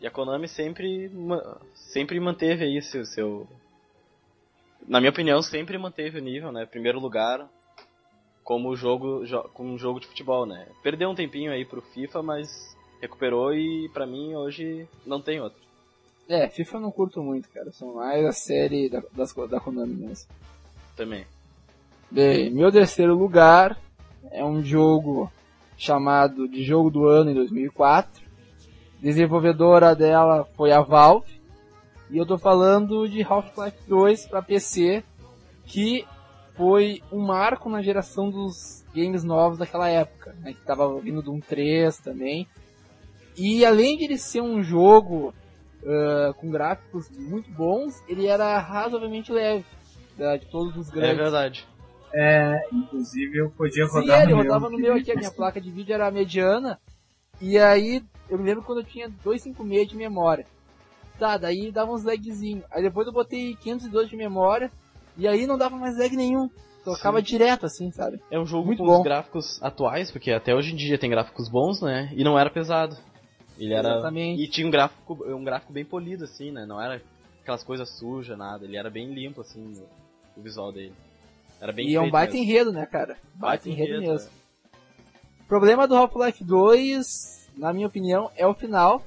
E 0.00 0.06
a 0.06 0.10
Konami 0.10 0.46
sempre, 0.46 1.10
sempre 1.74 2.20
manteve 2.20 2.64
aí 2.64 2.80
seu, 2.80 3.04
seu. 3.04 3.48
Na 4.86 5.00
minha 5.00 5.10
opinião, 5.10 5.42
sempre 5.42 5.76
manteve 5.76 6.18
o 6.18 6.22
nível, 6.22 6.52
né? 6.52 6.64
Primeiro 6.64 7.00
lugar 7.00 7.48
como 8.44 8.74
jogo, 8.74 9.26
jo, 9.26 9.42
como 9.52 9.74
um 9.74 9.78
jogo 9.78 10.00
de 10.00 10.06
futebol, 10.06 10.46
né? 10.46 10.68
Perdeu 10.82 11.10
um 11.10 11.14
tempinho 11.14 11.52
aí 11.52 11.66
pro 11.66 11.82
FIFA, 11.82 12.22
mas 12.22 12.48
recuperou 12.98 13.52
e 13.52 13.90
pra 13.92 14.06
mim 14.06 14.34
hoje 14.34 14.88
não 15.04 15.20
tem 15.20 15.40
outro. 15.40 15.67
É, 16.28 16.46
FIFA 16.46 16.76
eu 16.76 16.80
não 16.82 16.90
curto 16.90 17.22
muito, 17.22 17.48
cara. 17.48 17.72
São 17.72 17.94
mais 17.94 18.24
a 18.24 18.32
série 18.32 18.90
da, 18.90 19.02
das, 19.16 19.32
da 19.32 19.58
Konami 19.58 19.94
mesmo. 19.94 20.28
Também. 20.94 21.24
Bem, 22.10 22.50
meu 22.50 22.70
terceiro 22.70 23.16
lugar 23.16 23.78
é 24.30 24.44
um 24.44 24.62
jogo 24.62 25.32
chamado 25.76 26.46
de 26.46 26.62
Jogo 26.62 26.90
do 26.90 27.06
Ano 27.06 27.30
em 27.30 27.34
2004. 27.34 28.22
Desenvolvedora 29.00 29.94
dela 29.94 30.44
foi 30.54 30.70
a 30.70 30.82
Valve. 30.82 31.40
E 32.10 32.18
eu 32.18 32.26
tô 32.26 32.36
falando 32.36 33.08
de 33.08 33.22
Half-Life 33.22 33.78
2 33.86 34.26
para 34.26 34.42
PC, 34.42 35.02
que 35.64 36.06
foi 36.54 37.02
um 37.12 37.24
marco 37.24 37.70
na 37.70 37.80
geração 37.80 38.30
dos 38.30 38.84
games 38.94 39.22
novos 39.22 39.58
daquela 39.58 39.88
época, 39.88 40.34
né, 40.40 40.52
que 40.52 40.60
tava 40.64 40.98
vindo 41.00 41.22
do 41.22 41.32
1 41.32 41.40
3 41.40 41.98
também. 41.98 42.46
E 43.36 43.64
além 43.64 43.96
de 43.96 44.04
ele 44.04 44.18
ser 44.18 44.40
um 44.40 44.62
jogo 44.62 45.32
uh, 45.88 46.34
com 46.34 46.50
gráficos 46.50 47.10
muito 47.10 47.50
bons, 47.50 48.02
ele 48.06 48.26
era 48.26 48.58
razoavelmente 48.58 49.32
leve 49.32 49.64
da, 50.16 50.36
de 50.36 50.46
todos 50.46 50.76
os 50.76 50.90
grandes. 50.90 51.10
É 51.10 51.22
verdade. 51.22 51.66
É, 52.12 52.60
inclusive 52.72 53.38
eu 53.38 53.50
podia 53.50 53.84
rodar 53.86 54.20
Sim, 54.20 54.24
ele 54.24 54.32
rodava 54.32 54.70
no 54.70 54.78
meu 54.78 54.94
aqui, 54.94 55.12
a 55.12 55.16
minha 55.16 55.30
placa 55.30 55.60
de 55.60 55.70
vídeo 55.70 55.92
era 55.92 56.10
mediana, 56.10 56.78
e 57.40 57.58
aí 57.58 58.02
eu 58.28 58.38
me 58.38 58.44
lembro 58.44 58.62
quando 58.62 58.78
eu 58.78 58.84
tinha 58.84 59.08
256 59.08 59.88
de 59.88 59.96
memória. 59.96 60.46
Tá, 61.18 61.36
daí 61.36 61.72
dava 61.72 61.90
uns 61.90 62.04
lagzinho. 62.04 62.62
Aí 62.70 62.80
depois 62.80 63.06
eu 63.06 63.12
botei 63.12 63.56
512 63.56 64.08
de 64.08 64.16
memória, 64.16 64.70
e 65.16 65.26
aí 65.26 65.46
não 65.46 65.58
dava 65.58 65.76
mais 65.76 65.98
lag 65.98 66.14
nenhum. 66.16 66.48
Tocava 66.84 67.18
Sim. 67.18 67.24
direto, 67.24 67.66
assim, 67.66 67.90
sabe? 67.90 68.20
É 68.30 68.38
um 68.38 68.46
jogo 68.46 68.66
Muito 68.66 68.78
com 68.78 68.86
bom. 68.86 68.98
os 68.98 69.02
gráficos 69.02 69.62
atuais, 69.62 70.10
porque 70.10 70.30
até 70.30 70.54
hoje 70.54 70.72
em 70.72 70.76
dia 70.76 70.96
tem 70.96 71.10
gráficos 71.10 71.48
bons, 71.48 71.82
né? 71.82 72.10
E 72.14 72.22
não 72.22 72.38
era 72.38 72.48
pesado. 72.48 72.96
Ele 73.58 73.74
era. 73.74 73.88
Exatamente. 73.90 74.42
E 74.42 74.48
tinha 74.48 74.66
um 74.66 74.70
gráfico, 74.70 75.18
um 75.26 75.44
gráfico 75.44 75.72
bem 75.72 75.84
polido, 75.84 76.24
assim, 76.24 76.50
né? 76.50 76.64
Não 76.64 76.80
era 76.80 77.02
aquelas 77.42 77.64
coisas 77.64 77.90
sujas, 77.90 78.38
nada. 78.38 78.64
Ele 78.64 78.76
era 78.76 78.88
bem 78.88 79.12
limpo, 79.12 79.40
assim, 79.40 79.74
o, 80.36 80.40
visual 80.40 80.72
dele. 80.72 80.92
Era 81.60 81.72
bem 81.72 81.88
E 81.88 81.96
é 81.96 82.00
um 82.00 82.10
baita 82.10 82.34
mesmo. 82.34 82.46
enredo, 82.46 82.72
né, 82.72 82.86
cara? 82.86 83.16
Baita, 83.34 83.64
baita 83.64 83.68
enredo, 83.68 83.96
enredo, 83.96 84.12
mesmo. 84.12 84.28
É. 84.28 84.72
O 85.42 85.48
problema 85.48 85.88
do 85.88 85.96
Half-Life 85.96 86.44
2, 86.44 87.50
na 87.56 87.72
minha 87.72 87.86
opinião, 87.86 88.30
é 88.36 88.46
o 88.46 88.54
final. 88.54 89.02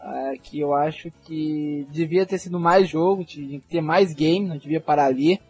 É, 0.00 0.36
que 0.36 0.60
eu 0.60 0.74
acho 0.74 1.10
que 1.24 1.84
devia 1.90 2.24
ter 2.24 2.38
sido 2.38 2.60
mais 2.60 2.88
jogo, 2.88 3.24
tinha 3.24 3.58
que 3.58 3.66
ter 3.66 3.80
mais 3.80 4.14
game, 4.14 4.46
não 4.46 4.56
devia 4.56 4.80
parar 4.80 5.06
ali. 5.06 5.40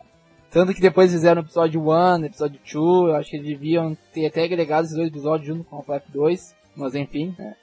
Tanto 0.50 0.72
que 0.72 0.80
depois 0.80 1.12
fizeram 1.12 1.42
o 1.42 1.44
episódio 1.44 1.82
1, 1.90 2.24
episódio 2.24 2.58
2, 2.72 3.10
eu 3.10 3.16
acho 3.16 3.30
que 3.30 3.38
deviam 3.38 3.94
ter 4.12 4.26
até 4.26 4.44
agregado 4.44 4.84
esses 4.84 4.96
dois 4.96 5.08
episódios 5.08 5.46
junto 5.46 5.64
com 5.64 5.76
o 5.76 5.78
Half-Life 5.80 6.10
2, 6.10 6.54
mas 6.74 6.94
enfim. 6.94 7.34
Né? 7.38 7.54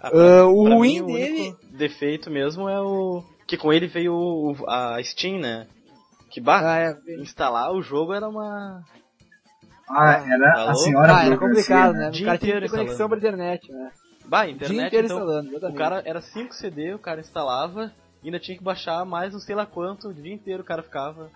Ah, 0.02 0.10
pra, 0.10 0.46
uh, 0.46 0.50
o 0.50 0.76
ruim 0.76 1.02
mim, 1.02 1.14
dele. 1.14 1.56
O 1.74 1.76
defeito 1.76 2.30
mesmo 2.30 2.68
é 2.70 2.80
o. 2.80 3.22
Que 3.46 3.58
com 3.58 3.70
ele 3.70 3.86
veio 3.86 4.14
o, 4.14 4.56
a 4.66 4.98
Steam, 5.02 5.38
né? 5.38 5.66
Que 6.30 6.40
bah, 6.40 6.62
ah, 6.62 6.78
é. 6.78 7.20
instalar 7.20 7.70
o 7.70 7.82
jogo 7.82 8.14
era 8.14 8.26
uma. 8.26 8.82
Ah, 9.90 10.24
era 10.26 10.52
Falou? 10.54 10.70
a 10.70 10.74
senhora 10.76 11.16
ah, 11.16 11.26
era 11.26 11.36
complicado, 11.36 11.92
né? 11.94 12.10
O 12.10 12.24
cara 12.24 12.38
tinha 12.38 12.68
conexão 12.68 13.08
pra 13.08 13.18
internet, 13.18 13.70
né? 13.70 13.90
Bah, 14.24 14.48
internet, 14.48 14.96
então, 14.96 15.42
o 15.68 15.74
cara 15.74 16.02
era 16.06 16.20
5 16.20 16.54
CD, 16.54 16.94
o 16.94 17.00
cara 17.00 17.20
instalava, 17.20 17.92
ainda 18.24 18.38
tinha 18.38 18.56
que 18.56 18.62
baixar 18.62 19.04
mais 19.04 19.32
não 19.32 19.40
sei 19.40 19.56
lá 19.56 19.66
quanto, 19.66 20.08
o 20.08 20.14
dia 20.14 20.32
inteiro 20.32 20.62
o 20.62 20.64
cara 20.64 20.84
ficava. 20.84 21.28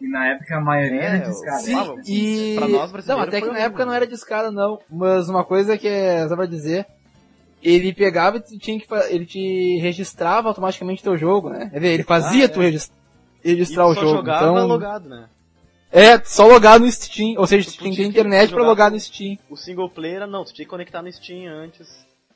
E 0.00 0.08
na 0.08 0.28
época 0.28 0.56
a 0.56 0.60
maioria 0.60 1.00
é, 1.00 1.04
era 1.04 1.18
discada. 1.18 1.58
Sim, 1.58 2.00
e... 2.06 2.56
Pra 2.56 2.68
nós 2.68 3.06
Não, 3.06 3.20
até 3.20 3.40
que 3.40 3.50
na 3.50 3.58
época 3.58 3.84
não 3.84 3.92
era 3.92 4.06
discada 4.06 4.52
não, 4.52 4.78
mas 4.88 5.28
uma 5.28 5.44
coisa 5.44 5.76
que 5.76 5.88
é 5.88 6.28
só 6.28 6.36
pra 6.36 6.46
dizer, 6.46 6.86
ele 7.62 7.92
pegava 7.92 8.42
e 8.50 8.58
tinha 8.58 8.78
que 8.78 8.86
ele 9.08 9.24
te 9.24 9.78
registrava 9.78 10.48
automaticamente 10.48 11.02
teu 11.02 11.16
jogo, 11.16 11.50
né? 11.50 11.70
Ele 11.72 12.02
fazia 12.02 12.42
ah, 12.42 12.46
é. 12.46 12.48
tu 12.48 12.60
registrar, 12.60 12.96
registrar 13.44 13.86
o 13.86 13.94
jogo. 13.94 14.16
jogava 14.16 14.50
então, 14.50 14.66
logado, 14.66 15.08
né? 15.08 15.28
É, 15.90 16.18
só 16.24 16.46
logar 16.46 16.80
no 16.80 16.90
Steam, 16.90 17.34
ou 17.38 17.46
seja, 17.46 17.70
tu 17.70 17.76
tinha 17.76 17.90
que 17.90 17.96
ter 17.96 18.04
internet 18.04 18.52
para 18.52 18.62
logar 18.62 18.90
no 18.90 18.98
Steam. 18.98 19.36
O 19.50 19.56
single 19.56 19.90
player 19.90 20.26
não, 20.26 20.44
tu 20.44 20.52
tinha 20.52 20.64
que 20.64 20.70
conectar 20.70 21.02
no 21.02 21.12
Steam 21.12 21.52
antes. 21.52 21.86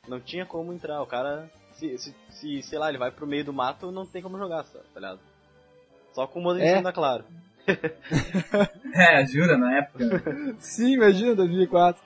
Não 0.07 0.19
tinha 0.19 0.45
como 0.45 0.71
entrar, 0.71 1.01
o 1.01 1.07
cara 1.07 1.49
se, 1.73 1.97
se, 1.97 2.15
se 2.29 2.61
sei 2.63 2.79
lá, 2.79 2.89
ele 2.89 2.97
vai 2.97 3.11
pro 3.11 3.27
meio 3.27 3.43
do 3.43 3.53
mato, 3.53 3.91
não 3.91 4.05
tem 4.05 4.21
como 4.21 4.37
jogar, 4.37 4.63
tá 4.63 4.79
ligado? 4.95 5.19
Só 6.13 6.25
com 6.25 6.39
o 6.39 6.43
modo 6.43 6.59
é. 6.59 6.91
claro. 6.91 7.25
é, 8.95 9.25
jura, 9.25 9.57
na 9.57 9.77
época. 9.77 10.55
Sim, 10.59 10.93
imagina 10.93 11.35
2004. 11.35 12.01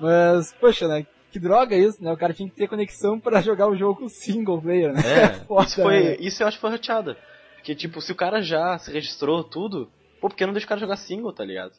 Mas, 0.00 0.52
poxa, 0.60 0.88
né? 0.88 1.06
Que 1.36 1.40
droga 1.40 1.76
isso, 1.76 2.02
né? 2.02 2.10
O 2.12 2.16
cara 2.16 2.32
tinha 2.32 2.48
que 2.48 2.56
ter 2.56 2.66
conexão 2.68 3.20
para 3.20 3.42
jogar 3.42 3.68
o 3.68 3.76
jogo 3.76 4.08
single 4.08 4.60
player, 4.60 4.92
né? 4.92 5.02
É, 5.06 5.28
Foda, 5.44 5.66
isso, 5.66 5.82
foi, 5.82 6.02
né? 6.02 6.16
isso 6.18 6.42
eu 6.42 6.46
acho 6.46 6.56
que 6.56 6.60
foi 6.60 6.70
rateada. 6.70 7.16
Porque, 7.56 7.74
tipo, 7.74 8.00
se 8.00 8.12
o 8.12 8.16
cara 8.16 8.40
já 8.40 8.78
se 8.78 8.92
registrou 8.92 9.44
tudo, 9.44 9.90
pô, 10.20 10.28
por 10.28 10.36
que 10.36 10.46
não 10.46 10.52
deixa 10.52 10.66
o 10.66 10.68
cara 10.68 10.80
jogar 10.80 10.96
single, 10.96 11.32
tá 11.32 11.44
ligado? 11.44 11.72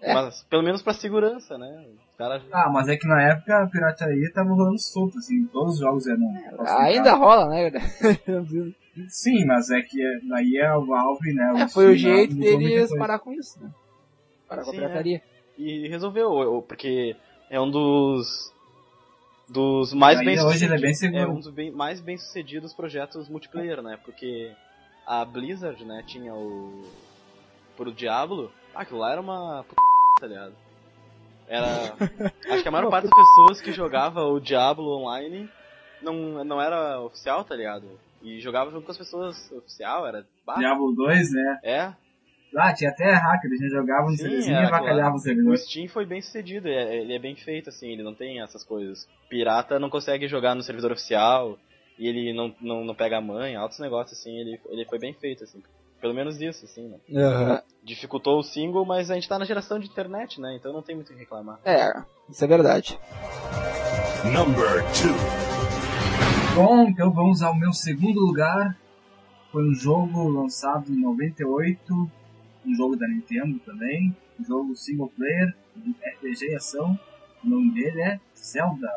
É. 0.00 0.14
Mas, 0.14 0.42
pelo 0.44 0.62
menos 0.62 0.82
pra 0.82 0.92
segurança, 0.92 1.58
né? 1.58 1.86
Cara... 2.16 2.42
Ah, 2.52 2.70
mas 2.70 2.88
é 2.88 2.96
que 2.96 3.06
na 3.06 3.20
época 3.22 3.62
a 3.62 3.66
pirataria 3.66 4.32
tava 4.32 4.50
rolando 4.50 4.78
solto, 4.78 5.18
assim, 5.18 5.46
todos 5.46 5.74
os 5.74 5.80
jogos 5.80 6.06
eram. 6.06 6.22
Ainda 6.78 7.14
rola, 7.14 7.48
né? 7.48 7.70
Sim, 9.08 9.44
mas 9.44 9.70
é 9.70 9.82
que 9.82 9.98
daí 10.28 10.56
é 10.56 10.72
o 10.74 10.86
Valve, 10.86 11.32
né? 11.32 11.62
É, 11.62 11.68
foi 11.68 11.92
o 11.92 11.96
jeito 11.96 12.34
deles 12.34 12.96
parar 12.96 13.18
com 13.18 13.32
isso, 13.32 13.60
né? 13.60 13.70
Para 14.48 14.62
com 14.62 14.70
a 14.70 14.72
Sim, 14.72 14.78
pirataria. 14.78 15.22
E 15.58 15.88
resolveu, 15.88 16.62
porque 16.68 17.16
é 17.50 17.60
um 17.60 17.70
dos. 17.70 18.52
Dos 19.48 19.92
mais 19.92 20.18
bem 20.18 20.40
hoje 20.40 20.64
ele 20.64 20.74
é 20.74 20.78
bem 20.80 20.94
seguro. 20.94 21.22
É 21.22 21.26
um 21.28 21.40
dos 21.40 21.48
bem- 21.50 21.70
mais 21.70 22.00
bem 22.00 22.16
sucedidos 22.16 22.72
projetos 22.72 23.28
multiplayer, 23.28 23.82
né? 23.82 23.98
Porque 24.04 24.52
a 25.06 25.24
Blizzard, 25.24 25.84
né, 25.84 26.02
tinha 26.06 26.34
o. 26.34 26.82
Pro 27.76 27.92
Diablo, 27.92 28.52
ah, 28.74 28.82
aquilo 28.82 29.00
lá 29.00 29.10
era 29.12 29.20
uma 29.20 29.64
puta, 29.64 29.80
tá 30.20 30.26
ligado? 30.28 30.54
Era. 31.48 31.94
Acho 32.50 32.62
que 32.62 32.68
a 32.68 32.70
maior 32.70 32.88
parte 32.88 33.08
das 33.08 33.14
pessoas 33.28 33.60
que 33.60 33.72
jogava 33.72 34.22
o 34.24 34.38
Diablo 34.40 34.96
online 34.98 35.50
não, 36.00 36.44
não 36.44 36.60
era 36.60 37.00
oficial, 37.00 37.44
tá 37.44 37.54
ligado? 37.56 37.86
E 38.22 38.40
jogava 38.40 38.70
junto 38.70 38.86
com 38.86 38.92
as 38.92 38.96
pessoas 38.98 39.50
oficial, 39.52 40.06
era. 40.06 40.24
bah, 40.46 40.54
Diablo 40.54 40.92
2, 40.94 41.32
né? 41.32 41.58
É, 41.64 41.92
Ah, 42.56 42.72
tinha 42.72 42.90
até 42.90 43.12
hacker, 43.12 43.50
a 43.50 43.56
gente 43.56 43.70
jogava 43.70 44.08
no 44.10 44.14
era 44.20 44.32
e 44.32 44.54
avacalhava 44.54 44.94
claro. 44.94 45.12
o 45.12 45.16
O 45.16 45.18
servidor. 45.20 45.58
Steam 45.58 45.88
foi 45.88 46.06
bem 46.06 46.20
sucedido, 46.22 46.68
é- 46.68 46.96
ele 46.96 47.14
é 47.14 47.18
bem 47.18 47.34
feito, 47.36 47.68
assim, 47.68 47.88
ele 47.90 48.02
não 48.02 48.14
tem 48.14 48.40
essas 48.42 48.62
coisas. 48.64 49.08
Pirata 49.28 49.78
não 49.78 49.90
consegue 49.90 50.28
jogar 50.28 50.54
no 50.54 50.62
servidor 50.62 50.92
oficial, 50.92 51.58
e 51.98 52.08
ele 52.08 52.32
não, 52.32 52.54
não, 52.60 52.84
não 52.84 52.94
pega 52.94 53.18
a 53.18 53.20
mãe, 53.20 53.56
altos 53.56 53.78
negócios, 53.78 54.18
assim, 54.18 54.36
ele, 54.38 54.60
ele 54.68 54.84
foi 54.84 54.98
bem 54.98 55.12
feito, 55.14 55.44
assim. 55.44 55.62
Pelo 56.00 56.12
menos 56.14 56.40
isso, 56.40 56.66
assim, 56.66 56.86
né? 56.88 56.98
Aham. 57.22 57.62
Dificultou 57.82 58.38
o 58.38 58.42
single, 58.42 58.84
mas 58.84 59.10
a 59.10 59.14
gente 59.14 59.28
tá 59.28 59.38
na 59.38 59.44
geração 59.46 59.78
de 59.78 59.86
internet, 59.86 60.38
né? 60.40 60.54
Então 60.54 60.72
não 60.72 60.82
tem 60.82 60.94
muito 60.94 61.08
o 61.08 61.12
que 61.14 61.18
reclamar. 61.18 61.58
É, 61.64 61.92
isso 62.28 62.44
é 62.44 62.46
verdade. 62.46 62.98
Number 64.24 64.82
two. 64.92 65.14
Bom, 66.54 66.84
então 66.88 67.10
vamos 67.10 67.42
ao 67.42 67.54
meu 67.54 67.72
segundo 67.72 68.20
lugar. 68.20 68.76
Foi 69.50 69.62
um 69.68 69.74
jogo 69.74 70.28
lançado 70.28 70.90
em 70.92 71.00
98, 71.00 72.10
um 72.66 72.74
jogo 72.74 72.96
da 72.96 73.06
Nintendo 73.06 73.58
também, 73.60 74.14
um 74.38 74.44
jogo 74.44 74.76
single 74.76 75.10
player, 75.16 75.54
RPG 75.76 76.46
e 76.50 76.54
ação. 76.54 76.98
O 77.42 77.48
nome 77.48 77.74
dele 77.74 78.00
é 78.00 78.20
Zelda, 78.36 78.88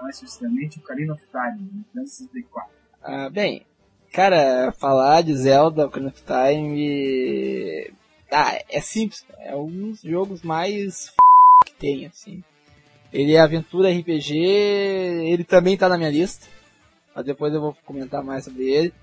mais 0.00 0.16
especificamente 0.16 0.78
Ocarina 0.78 1.14
of 1.14 1.22
Time, 1.30 1.70
Nintendo 1.72 2.06
64. 2.06 2.70
Ah, 3.02 3.28
bem, 3.28 3.66
cara, 4.12 4.72
falar 4.72 5.22
de 5.22 5.34
Zelda 5.34 5.86
Ocarina 5.86 6.10
of 6.10 6.22
Time. 6.22 7.92
Ah, 8.30 8.58
é 8.68 8.80
simples. 8.80 9.26
É 9.40 9.56
um 9.56 9.70
dos 9.70 10.02
jogos 10.02 10.42
mais 10.42 11.08
f... 11.08 11.16
que 11.66 11.74
tem, 11.74 12.06
assim. 12.06 12.42
Ele 13.12 13.34
é 13.34 13.40
aventura 13.40 13.90
RPG, 13.90 14.36
ele 14.36 15.44
também 15.44 15.76
tá 15.76 15.88
na 15.88 15.96
minha 15.96 16.10
lista. 16.10 16.46
Mas 17.14 17.24
depois 17.24 17.52
eu 17.52 17.60
vou 17.60 17.76
comentar 17.84 18.22
mais 18.22 18.44
sobre 18.44 18.68
ele. 18.70 18.94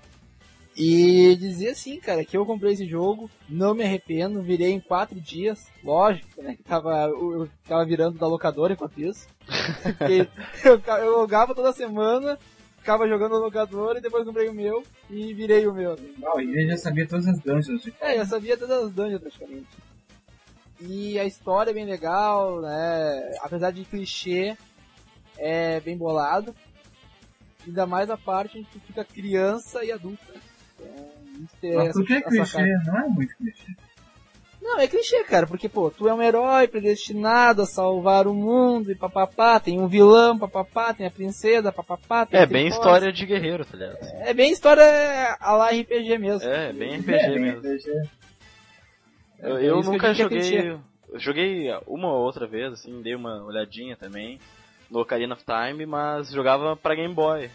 E 0.76 1.34
dizer 1.36 1.70
assim, 1.70 1.98
cara, 1.98 2.22
que 2.24 2.36
eu 2.36 2.44
comprei 2.44 2.74
esse 2.74 2.86
jogo, 2.86 3.30
não 3.48 3.74
me 3.74 3.82
arrependo, 3.82 4.42
virei 4.42 4.72
em 4.72 4.80
quatro 4.80 5.18
dias, 5.18 5.66
lógico, 5.82 6.42
né? 6.42 6.54
Que 6.54 6.62
tava, 6.62 7.06
eu 7.08 7.32
eu 7.44 7.50
tava 7.66 7.84
virando 7.86 8.18
da 8.18 8.26
locadora 8.26 8.74
enquanto 8.74 9.00
isso. 9.00 9.26
Eu, 10.64 10.78
eu 10.98 11.10
logava 11.18 11.54
toda 11.54 11.72
semana, 11.72 12.38
ficava 12.78 13.08
jogando 13.08 13.32
no 13.38 13.44
locador 13.44 13.96
e 13.96 14.00
depois 14.00 14.24
comprei 14.24 14.48
o 14.48 14.52
meu 14.54 14.82
e 15.08 15.32
virei 15.32 15.66
o 15.66 15.72
meu. 15.72 15.92
Ah, 16.24 16.42
e 16.42 16.46
ele 16.48 16.68
já 16.68 16.76
sabia 16.76 17.06
todas 17.06 17.26
as 17.28 17.38
dungeons. 17.40 17.82
de- 17.82 17.94
É, 18.00 18.18
eu 18.18 18.26
sabia 18.26 18.56
todas 18.56 18.84
as 18.84 18.92
dungeons 18.92 19.20
praticamente. 19.20 19.68
E 20.80 21.18
a 21.18 21.24
história 21.24 21.70
é 21.70 21.74
bem 21.74 21.86
legal, 21.86 22.60
né? 22.60 23.30
Apesar 23.40 23.70
de 23.70 23.84
clichê, 23.84 24.56
é 25.38 25.80
bem 25.80 25.96
bolado. 25.96 26.54
Ainda 27.66 27.86
mais 27.86 28.10
a 28.10 28.16
parte 28.16 28.58
em 28.58 28.64
que 28.64 28.78
fica 28.80 29.04
criança 29.04 29.84
e 29.84 29.90
adulta. 29.92 30.34
Muito 31.36 31.76
Mas 31.76 31.92
por 31.92 32.06
que 32.06 32.14
essa 32.14 32.28
clichê? 32.28 32.46
sacada. 32.46 32.82
Não 32.86 32.98
é 32.98 33.08
muito 33.08 33.36
clichê. 33.36 33.72
Não, 34.62 34.80
é 34.80 34.88
clichê, 34.88 35.22
cara, 35.22 35.46
porque, 35.46 35.68
pô, 35.68 35.90
tu 35.92 36.08
é 36.08 36.14
um 36.14 36.20
herói 36.20 36.66
predestinado 36.66 37.62
a 37.62 37.66
salvar 37.66 38.26
o 38.26 38.34
mundo 38.34 38.90
e 38.90 38.96
papapá, 38.96 39.60
tem 39.60 39.80
um 39.80 39.86
vilão, 39.86 40.36
papapá, 40.36 40.92
tem 40.92 41.06
a 41.06 41.10
princesa, 41.10 41.70
papapá, 41.70 42.26
tem 42.26 42.40
É 42.40 42.46
bem 42.46 42.66
história 42.66 43.12
de 43.12 43.24
guerreiro, 43.24 43.64
tá 43.64 43.76
ligado? 43.76 43.98
É 44.22 44.34
bem 44.34 44.50
história 44.50 44.82
a 45.38 45.52
lá 45.54 45.70
RPG 45.70 46.18
mesmo. 46.18 46.48
É, 46.50 46.72
bem 46.72 46.96
RPG 46.98 47.12
É, 47.14 47.28
bem 47.28 47.38
mesmo. 47.38 47.60
RPG. 47.60 48.08
Eu, 49.38 49.56
É 49.58 49.64
eu 49.70 49.80
que 49.80 49.86
nunca 49.86 50.08
é 50.08 50.14
joguei. 50.14 50.70
Eu 50.70 50.80
joguei 51.20 51.70
uma 51.86 52.12
ou 52.12 52.24
outra 52.24 52.46
vez, 52.46 52.72
assim, 52.72 53.00
dei 53.02 53.14
uma 53.14 53.44
olhadinha 53.44 53.96
também 53.96 54.40
no 54.90 55.00
Ocarina 55.00 55.34
of 55.34 55.44
Time, 55.44 55.86
mas 55.86 56.30
jogava 56.30 56.74
pra 56.76 56.96
Game 56.96 57.14
Boy. 57.14 57.48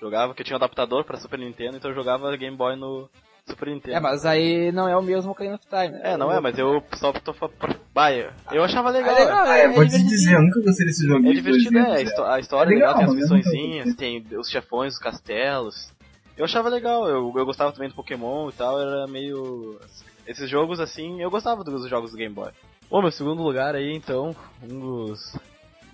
Jogava, 0.00 0.34
que 0.34 0.42
eu 0.42 0.44
tinha 0.46 0.54
um 0.56 0.58
adaptador 0.58 1.04
pra 1.04 1.16
Super 1.18 1.38
Nintendo, 1.38 1.76
então 1.76 1.90
eu 1.90 1.94
jogava 1.94 2.36
Game 2.36 2.56
Boy 2.56 2.76
no 2.76 3.08
Super 3.48 3.68
Nintendo. 3.68 3.96
É, 3.96 4.00
mas 4.00 4.26
aí 4.26 4.70
não 4.72 4.86
é 4.88 4.96
o 4.96 5.02
mesmo 5.02 5.30
Ocarina 5.32 5.54
of 5.56 5.66
Time, 5.66 5.88
né? 5.88 6.00
É, 6.12 6.16
não 6.16 6.30
é, 6.30 6.38
mas 6.40 6.58
eu 6.58 6.82
só 6.94 7.12
tô 7.12 7.32
fa- 7.32 7.48
pra- 7.48 7.74
Bah, 7.94 8.12
eu 8.12 8.62
achava 8.62 8.88
Ah, 8.90 8.92
legal. 8.92 9.14
legal, 9.14 9.46
Ah, 9.46 9.58
é, 9.58 9.66
eu 9.66 9.72
vou 9.72 9.82
é 9.82 9.86
te 9.86 9.90
divertidinho. 9.92 10.08
dizer, 10.08 10.34
eu 10.34 10.42
nunca 10.42 10.60
gostei 10.62 10.86
desse 10.86 11.06
joguinho. 11.06 11.30
É 11.30 11.34
divertido, 11.34 11.78
é, 11.78 11.92
a, 12.34 12.38
história 12.40 12.70
É 12.70 12.72
é 12.72 12.74
legal, 12.76 12.94
legal, 12.94 12.94
tem 12.96 13.04
as 13.06 13.14
missõezinhas, 13.14 13.94
tem 13.94 14.26
os 14.38 14.50
chefões, 14.50 14.94
os 14.94 14.98
castelos. 14.98 15.90
Eu 16.36 16.44
achava 16.44 16.68
legal, 16.68 17.08
eu, 17.08 17.32
eu 17.34 17.46
gostava 17.46 17.72
também 17.72 17.88
do 17.88 17.94
Pokémon 17.94 18.50
e 18.50 18.52
tal, 18.52 18.78
era 18.78 19.06
meio... 19.06 19.80
Esses 20.26 20.50
jogos 20.50 20.78
assim, 20.80 21.22
eu 21.22 21.30
gostava 21.30 21.64
dos 21.64 21.88
jogos 21.88 22.10
do 22.10 22.16
Game 22.18 22.34
Boy. 22.34 22.50
Bom, 22.90 23.00
meu 23.00 23.10
segundo 23.12 23.42
lugar 23.42 23.74
aí, 23.74 23.94
então, 23.94 24.36
um 24.62 24.78
dos, 25.06 25.34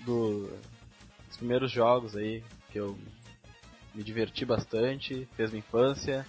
do- 0.04 0.48
dos 1.28 1.36
primeiros 1.36 1.70
jogos 1.70 2.16
aí 2.16 2.42
que 2.72 2.78
eu 2.80 2.96
me 3.94 4.02
diverti 4.02 4.44
bastante, 4.44 5.28
fez 5.37 5.50
minha 5.50 5.61
infância. 5.61 6.26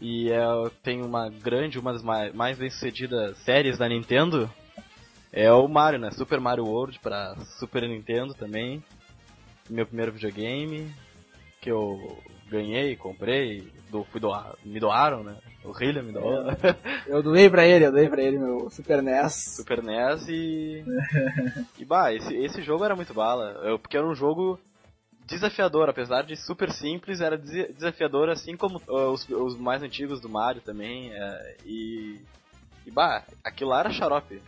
E 0.00 0.30
é, 0.30 0.42
tem 0.82 1.02
uma 1.02 1.28
grande, 1.28 1.78
uma 1.78 1.92
das 1.92 2.02
mais, 2.02 2.34
mais 2.34 2.58
bem-sucedidas 2.58 3.36
séries 3.38 3.78
da 3.78 3.88
Nintendo, 3.88 4.50
é 5.32 5.50
o 5.52 5.66
Mario, 5.68 5.98
né? 5.98 6.10
Super 6.10 6.40
Mario 6.40 6.66
World 6.66 6.98
pra 6.98 7.36
Super 7.58 7.88
Nintendo 7.88 8.34
também. 8.34 8.82
Meu 9.70 9.86
primeiro 9.86 10.12
videogame 10.12 10.92
que 11.60 11.70
eu 11.70 12.18
ganhei, 12.50 12.96
comprei, 12.96 13.66
do, 13.88 14.04
fui 14.04 14.20
doar, 14.20 14.56
me 14.64 14.78
doaram, 14.80 15.22
né? 15.22 15.36
O 15.64 15.70
Hillian 15.70 16.02
me 16.02 16.12
doou. 16.12 16.42
Eu 17.06 17.22
doei 17.22 17.48
pra 17.48 17.64
ele, 17.64 17.84
eu 17.84 17.92
doei 17.92 18.08
pra 18.08 18.22
ele 18.22 18.38
meu 18.38 18.68
Super 18.70 19.02
NES. 19.02 19.54
Super 19.56 19.82
NES 19.82 20.28
e. 20.28 20.84
e 21.78 21.84
bah, 21.84 22.12
esse, 22.12 22.34
esse 22.34 22.62
jogo 22.62 22.84
era 22.84 22.96
muito 22.96 23.14
bala. 23.14 23.60
Eu, 23.64 23.78
porque 23.78 23.96
era 23.96 24.06
um 24.06 24.14
jogo 24.14 24.58
desafiador, 25.34 25.88
apesar 25.88 26.22
de 26.22 26.36
super 26.36 26.70
simples, 26.70 27.20
era 27.20 27.36
desafiador 27.36 28.28
assim 28.28 28.56
como 28.56 28.80
uh, 28.88 29.10
os, 29.10 29.28
os 29.28 29.56
mais 29.56 29.82
antigos 29.82 30.20
do 30.20 30.28
Mario 30.28 30.62
também. 30.62 31.12
é, 31.12 31.56
e. 31.64 32.20
E 32.84 32.90
bah, 32.90 33.22
aquilo 33.44 33.70
lá 33.70 33.80
era 33.80 33.90
xarope. 33.90 34.42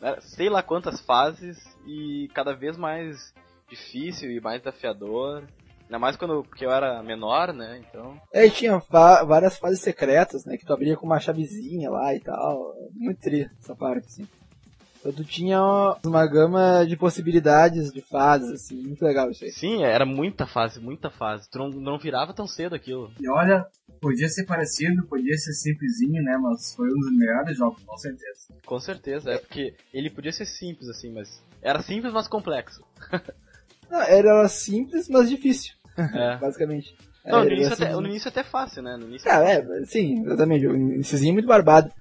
Era 0.00 0.20
sei 0.20 0.48
lá 0.48 0.62
quantas 0.62 1.00
fases 1.00 1.58
e 1.86 2.28
cada 2.34 2.52
vez 2.52 2.76
mais 2.76 3.32
difícil 3.68 4.30
e 4.30 4.40
mais 4.40 4.60
desafiador. 4.60 5.44
Ainda 5.84 5.98
mais 5.98 6.16
quando 6.16 6.42
porque 6.42 6.64
eu 6.64 6.72
era 6.72 7.02
menor, 7.02 7.52
né? 7.52 7.82
Então. 7.88 8.20
É, 8.32 8.46
e 8.46 8.50
tinha 8.50 8.82
várias 8.90 9.58
fases 9.58 9.80
secretas, 9.80 10.44
né? 10.44 10.56
Que 10.56 10.64
tu 10.64 10.72
abria 10.72 10.96
com 10.96 11.06
uma 11.06 11.20
chavezinha 11.20 11.90
lá 11.90 12.14
e 12.14 12.20
tal. 12.20 12.74
Muito 12.94 13.20
tri 13.20 13.48
essa 13.60 13.76
parte, 13.76 14.06
assim. 14.06 14.26
Então 15.04 15.12
tu 15.12 15.22
tinha 15.22 15.60
uma 16.02 16.26
gama 16.26 16.82
de 16.88 16.96
possibilidades 16.96 17.92
de 17.92 18.00
fases, 18.00 18.50
assim. 18.50 18.76
Muito 18.82 19.04
legal 19.04 19.30
isso 19.30 19.44
aí. 19.44 19.50
Sim, 19.50 19.84
era 19.84 20.06
muita 20.06 20.46
fase, 20.46 20.80
muita 20.80 21.10
fase. 21.10 21.46
Tu 21.50 21.58
não, 21.58 21.68
não 21.68 21.98
virava 21.98 22.32
tão 22.32 22.46
cedo 22.46 22.74
aquilo. 22.74 23.12
E 23.20 23.28
olha, 23.28 23.66
podia 24.00 24.30
ser 24.30 24.46
parecido, 24.46 25.06
podia 25.06 25.36
ser 25.36 25.52
simplesinho, 25.52 26.22
né? 26.22 26.38
Mas 26.40 26.74
foi 26.74 26.88
um 26.88 26.98
dos 26.98 27.14
melhores 27.14 27.54
jogos, 27.54 27.82
com 27.84 27.98
certeza. 27.98 28.54
Com 28.64 28.80
certeza, 28.80 29.32
é 29.32 29.36
porque 29.36 29.74
ele 29.92 30.08
podia 30.08 30.32
ser 30.32 30.46
simples 30.46 30.88
assim, 30.88 31.12
mas 31.12 31.44
era 31.60 31.82
simples, 31.82 32.12
mas 32.12 32.26
complexo. 32.26 32.82
Ah, 33.90 34.06
era 34.08 34.48
simples, 34.48 35.10
mas 35.10 35.28
difícil, 35.28 35.74
É. 35.96 36.36
basicamente. 36.40 36.96
Não, 37.24 37.44
no 37.44 37.50
início, 37.52 37.74
assim, 37.74 37.84
até, 37.84 37.92
no 37.92 38.06
início 38.06 38.28
até 38.28 38.42
fácil, 38.42 38.82
né? 38.82 38.96
No 38.96 39.06
início 39.06 39.30
Ah, 39.30 39.44
é, 39.44 39.84
sim, 39.84 40.22
exatamente. 40.24 40.66
O 40.66 40.74
iniciozinho 40.74 41.30
é 41.30 41.32
muito 41.34 41.46
barbado. 41.46 41.92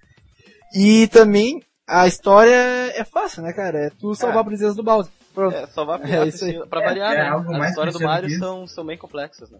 E 0.74 1.08
também 1.10 1.62
a 1.88 2.08
história 2.08 2.52
é 2.96 3.04
fácil, 3.04 3.44
né, 3.44 3.54
cara? 3.54 3.78
É 3.88 3.90
tu 3.90 4.14
salvar 4.16 4.38
É. 4.38 4.42
a 4.42 4.46
princesa 4.46 4.76
do 4.76 4.84
Bowser. 4.84 5.12
Pronto. 5.34 5.56
é 5.56 5.66
só 5.68 5.84
vai 5.84 6.00
É 6.26 6.28
isso 6.28 6.46
aí. 6.46 6.60
pra 6.68 6.82
É, 6.82 6.86
variar, 6.86 7.14
é 7.14 7.18
né? 7.18 7.30
algo 7.30 7.54
As 7.56 7.70
histórias 7.70 7.96
do 7.96 8.04
Mario 8.04 8.38
são, 8.38 8.68
são 8.68 8.86
bem 8.86 8.98
complexas, 8.98 9.50
né? 9.50 9.60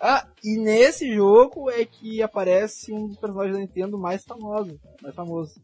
Ah, 0.00 0.26
e 0.44 0.56
nesse 0.58 1.12
jogo 1.12 1.68
é 1.70 1.84
que 1.84 2.22
aparece 2.22 2.92
um 2.92 3.08
dos 3.08 3.18
personagens 3.18 3.54
da 3.54 3.60
Nintendo 3.60 3.98
mais 3.98 4.24
famosos. 4.24 4.78
Mais 5.02 5.14
famoso. 5.14 5.60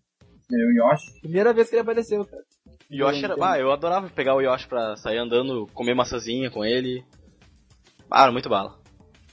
É 0.52 0.56
o 0.56 0.72
Yoshi. 0.90 1.20
Primeira 1.20 1.52
vez 1.54 1.68
que 1.70 1.76
ele 1.76 1.82
apareceu, 1.82 2.24
cara. 2.24 2.42
Yoshi 2.90 3.24
era. 3.24 3.36
Ah, 3.40 3.58
eu 3.58 3.72
adorava 3.72 4.10
pegar 4.10 4.34
o 4.34 4.40
Yoshi 4.40 4.66
pra 4.68 4.96
sair 4.96 5.18
andando, 5.18 5.66
comer 5.72 5.94
maçãzinha 5.94 6.50
com 6.50 6.64
ele. 6.64 7.02
Ah, 8.10 8.24
era 8.24 8.32
muito 8.32 8.48
bala. 8.48 8.78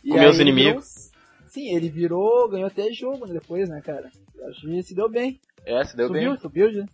E 0.03 0.09
Comer 0.09 0.29
os 0.29 0.39
inimigos. 0.39 1.09
virou- 1.11 1.49
sim, 1.49 1.75
ele 1.75 1.89
virou, 1.89 2.47
ganhou 2.49 2.67
até 2.67 2.91
jogo 2.93 3.25
né, 3.25 3.33
depois, 3.33 3.67
né, 3.69 3.81
cara? 3.81 4.09
Eu 4.35 4.47
acho 4.49 4.61
que 4.61 4.83
se 4.83 4.95
deu 4.95 5.09
bem. 5.09 5.39
É, 5.65 5.83
se 5.83 5.95
deu 5.95 6.07
subiu, 6.07 6.31
bem. 6.31 6.39
subiu 6.39 6.73
já. 6.73 6.85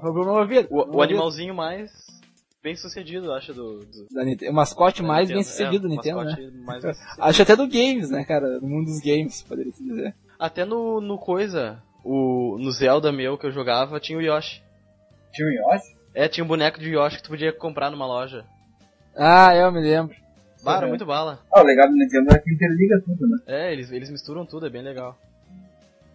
Subiu 0.00 0.24
nova 0.24 0.46
vida. 0.46 0.66
O, 0.70 0.96
o 0.96 1.02
animalzinho 1.02 1.54
mais 1.54 1.90
bem 2.62 2.74
sucedido, 2.74 3.26
eu 3.26 3.34
acho, 3.34 3.52
do. 3.54 3.80
do. 3.80 4.06
O 4.50 4.52
mascote 4.52 5.02
da 5.02 5.08
mais 5.08 5.28
Nintendo. 5.28 5.36
bem 5.36 5.44
sucedido 5.44 5.76
é, 5.76 5.80
do 5.80 5.88
Nintendo, 5.88 6.24
né? 6.24 6.50
mais 6.64 6.82
bem 6.82 6.92
sucedido. 6.94 7.22
Acho 7.22 7.42
até 7.42 7.56
do 7.56 7.68
games, 7.68 8.10
né, 8.10 8.24
cara? 8.24 8.58
Do 8.60 8.66
mundo 8.66 8.86
dos 8.86 9.00
games, 9.00 9.42
poderia 9.42 9.72
se 9.72 9.82
dizer. 9.84 10.14
Até 10.38 10.64
no, 10.64 11.00
no 11.00 11.18
coisa, 11.18 11.82
o, 12.04 12.56
no 12.58 12.70
Zelda 12.72 13.10
meu 13.12 13.36
que 13.36 13.46
eu 13.46 13.52
jogava 13.52 14.00
tinha 14.00 14.18
o 14.18 14.22
Yoshi. 14.22 14.62
Tinha 15.32 15.46
o 15.48 15.52
Yoshi? 15.72 15.96
É, 16.14 16.28
tinha 16.28 16.44
um 16.44 16.48
boneco 16.48 16.80
de 16.80 16.90
Yoshi 16.90 17.16
que 17.18 17.22
tu 17.22 17.30
podia 17.30 17.52
comprar 17.52 17.90
numa 17.90 18.06
loja. 18.06 18.44
Ah, 19.16 19.54
eu 19.54 19.70
me 19.70 19.80
lembro. 19.80 20.14
Bara, 20.64 20.82
Uhum. 20.84 20.88
muito 20.90 21.06
bala. 21.06 21.40
Ah, 21.52 21.60
o 21.60 21.64
legal 21.64 21.88
do 21.88 21.94
Nintendo 21.94 22.32
é 22.34 22.38
que 22.38 22.52
interliga 22.52 23.00
tudo, 23.04 23.28
né? 23.28 23.38
É, 23.46 23.72
eles, 23.72 23.92
eles 23.92 24.10
misturam 24.10 24.44
tudo, 24.44 24.66
é 24.66 24.70
bem 24.70 24.82
legal. 24.82 25.16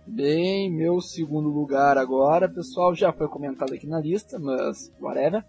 Bem, 0.06 0.70
meu 0.70 1.00
segundo 1.00 1.48
lugar 1.48 1.98
agora, 1.98 2.50
pessoal, 2.50 2.94
já 2.94 3.14
foi 3.14 3.30
comentado 3.30 3.74
aqui 3.74 3.88
na 3.88 4.02
lista, 4.02 4.38
mas 4.38 4.92
whatever. 5.00 5.44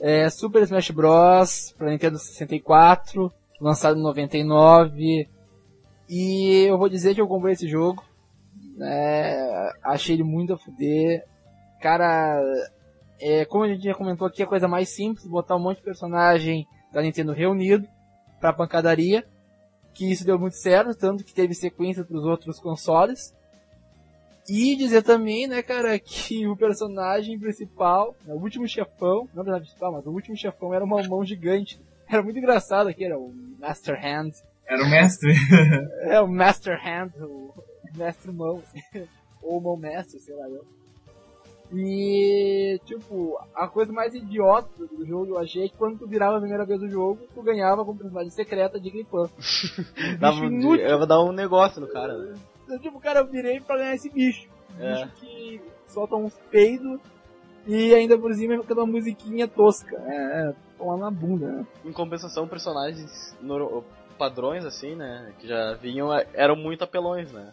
É 0.00 0.28
Super 0.28 0.64
Smash 0.64 0.90
Bros. 0.90 1.72
para 1.78 1.90
Nintendo 1.90 2.18
64, 2.18 3.32
lançado 3.60 3.96
em 3.96 4.02
99. 4.02 5.28
E 6.10 6.64
eu 6.66 6.76
vou 6.76 6.88
dizer 6.88 7.14
que 7.14 7.20
eu 7.20 7.28
comprei 7.28 7.52
esse 7.52 7.68
jogo. 7.68 8.02
né, 8.76 9.70
achei 9.84 10.16
ele 10.16 10.24
muito 10.24 10.52
a 10.52 10.58
fuder. 10.58 11.24
Cara, 11.80 12.42
é, 13.20 13.44
como 13.44 13.62
a 13.62 13.68
gente 13.68 13.84
já 13.84 13.94
comentou 13.94 14.26
aqui, 14.26 14.42
é 14.42 14.44
a 14.44 14.48
coisa 14.48 14.66
mais 14.66 14.88
simples, 14.88 15.26
botar 15.28 15.54
um 15.54 15.60
monte 15.60 15.76
de 15.76 15.84
personagem 15.84 16.66
da 16.92 17.00
Nintendo 17.00 17.32
reunido 17.32 17.86
pra 18.40 18.52
pancadaria. 18.52 19.24
Que 19.94 20.10
isso 20.10 20.26
deu 20.26 20.40
muito 20.40 20.56
certo, 20.56 20.92
tanto 20.98 21.22
que 21.22 21.32
teve 21.32 21.54
sequência 21.54 22.04
pros 22.04 22.24
outros 22.24 22.58
consoles. 22.58 23.32
E 24.48 24.76
dizer 24.76 25.02
também, 25.02 25.46
né, 25.46 25.62
cara, 25.62 25.98
que 26.00 26.46
o 26.46 26.56
personagem 26.56 27.38
principal, 27.38 28.14
né, 28.26 28.34
o 28.34 28.38
último 28.38 28.68
chefão, 28.68 29.28
não 29.34 29.42
o 29.42 29.44
personagem 29.44 29.62
principal, 29.66 29.92
mas 29.92 30.06
o 30.06 30.10
último 30.10 30.36
chefão 30.36 30.74
era 30.74 30.84
uma 30.84 31.02
mão 31.04 31.24
gigante. 31.24 31.80
Era 32.08 32.22
muito 32.22 32.38
engraçado 32.38 32.88
aqui, 32.88 33.04
era 33.04 33.18
o 33.18 33.32
Master 33.58 33.94
Hand. 33.96 34.32
Era 34.66 34.82
o 34.84 34.88
mestre. 34.90 35.32
É 36.10 36.20
o 36.20 36.28
Master 36.28 36.78
Hand, 36.86 37.12
o 37.22 37.52
Mestre 37.96 38.32
Mão. 38.32 38.62
Ou 39.42 39.60
Mão 39.60 39.76
Mestre, 39.76 40.18
sei 40.20 40.34
lá 40.34 40.48
eu. 40.48 40.64
E, 41.72 42.78
tipo, 42.84 43.36
a 43.54 43.66
coisa 43.66 43.92
mais 43.92 44.14
idiota 44.14 44.86
do 44.86 45.04
jogo 45.04 45.26
eu 45.32 45.38
achei 45.38 45.64
é 45.64 45.68
que 45.68 45.76
quando 45.76 45.98
tu 45.98 46.06
virava 46.06 46.36
a 46.36 46.40
primeira 46.40 46.64
vez 46.64 46.80
o 46.82 46.88
jogo, 46.88 47.20
tu 47.34 47.42
ganhava 47.42 47.84
com 47.84 47.96
personagem 47.96 48.30
secreta 48.30 48.78
de 48.78 48.90
Gripan. 48.90 49.28
Dava, 50.20 50.36
um- 50.44 50.74
eu 50.76 50.98
vou 50.98 51.06
dar 51.06 51.22
um 51.22 51.32
negócio 51.32 51.80
no 51.80 51.88
cara, 51.88 52.16
né? 52.16 52.34
Então, 52.64 52.78
tipo, 52.78 52.98
cara, 53.00 53.20
eu 53.20 53.26
virei 53.26 53.60
pra 53.60 53.76
ganhar 53.76 53.94
esse 53.94 54.08
bicho. 54.10 54.48
É. 54.78 54.94
Bicho 54.94 55.08
que 55.16 55.60
solta 55.86 56.16
uns 56.16 56.34
peidos 56.50 56.98
e 57.66 57.94
ainda 57.94 58.18
por 58.18 58.34
cima 58.34 58.58
com 58.62 58.74
uma 58.74 58.86
musiquinha 58.86 59.46
tosca. 59.46 59.96
É, 60.06 60.48
é 60.48 60.54
tomar 60.78 60.96
na 60.96 61.10
bunda, 61.10 61.46
né? 61.46 61.66
Em 61.84 61.92
compensação, 61.92 62.48
personagens 62.48 63.36
padrões, 64.18 64.64
assim, 64.64 64.94
né, 64.94 65.32
que 65.38 65.46
já 65.48 65.74
vinham, 65.74 66.12
é, 66.14 66.26
eram 66.34 66.54
muito 66.56 66.84
apelões, 66.84 67.32
né? 67.32 67.52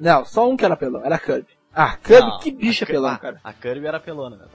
Não, 0.00 0.24
só 0.24 0.48
um 0.48 0.56
que 0.56 0.64
era 0.64 0.76
pelão, 0.76 1.04
era 1.04 1.18
Kirby. 1.18 1.48
Ah, 1.74 1.96
Kirby, 1.96 2.26
Não, 2.26 2.38
que 2.38 2.50
bicho 2.50 2.84
a 2.84 2.86
Kirby- 2.86 3.00
pelão, 3.02 3.14
ah, 3.14 3.18
cara. 3.18 3.40
A 3.44 3.52
Kirby 3.52 3.86
era 3.86 4.00
pelona, 4.00 4.36
né? 4.36 4.46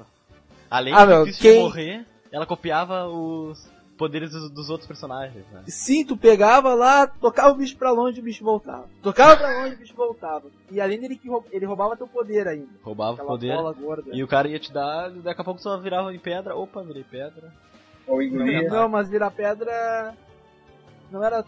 Além 0.71 0.93
Ah, 0.93 1.01
de 1.01 1.07
meu, 1.07 1.25
difícil 1.25 1.41
quem- 1.43 1.53
de 1.57 1.63
morrer, 1.63 2.05
ela 2.31 2.45
copiava 2.47 3.05
os 3.07 3.69
poderes 3.97 4.31
dos, 4.31 4.49
dos 4.49 4.69
outros 4.69 4.87
personagens, 4.87 5.45
né? 5.51 5.63
Sim, 5.67 6.05
tu 6.05 6.17
pegava 6.17 6.73
lá, 6.73 7.05
tocava 7.07 7.51
o 7.51 7.55
bicho 7.55 7.77
pra 7.77 7.91
longe 7.91 8.19
o 8.19 8.23
bicho 8.23 8.43
voltava. 8.43 8.87
Tocava 9.01 9.37
pra 9.37 9.61
longe 9.61 9.75
o 9.75 9.77
bicho 9.77 9.95
voltava. 9.95 10.47
E 10.71 10.81
além 10.81 10.99
dele 10.99 11.15
que 11.15 11.29
roub- 11.29 11.45
ele 11.51 11.65
roubava 11.65 11.95
teu 11.95 12.07
poder 12.07 12.47
ainda. 12.47 12.67
Roubava 12.81 13.23
o 13.23 13.25
poder. 13.27 13.55
bola 13.55 13.73
gorda. 13.73 14.09
E 14.13 14.23
o 14.23 14.27
cara 14.27 14.47
ia 14.47 14.59
te 14.59 14.71
dar, 14.73 15.09
daqui 15.11 15.41
a 15.41 15.43
pouco 15.43 15.61
só 15.61 15.77
virava 15.77 16.13
em 16.13 16.19
pedra. 16.19 16.55
Opa, 16.55 16.81
virei 16.83 17.03
pedra. 17.03 17.51
Ou 18.07 18.21
engolia. 18.21 18.67
Não, 18.69 18.89
mas 18.89 19.09
virar 19.09 19.31
pedra 19.31 20.13
não 21.11 21.23
era 21.23 21.45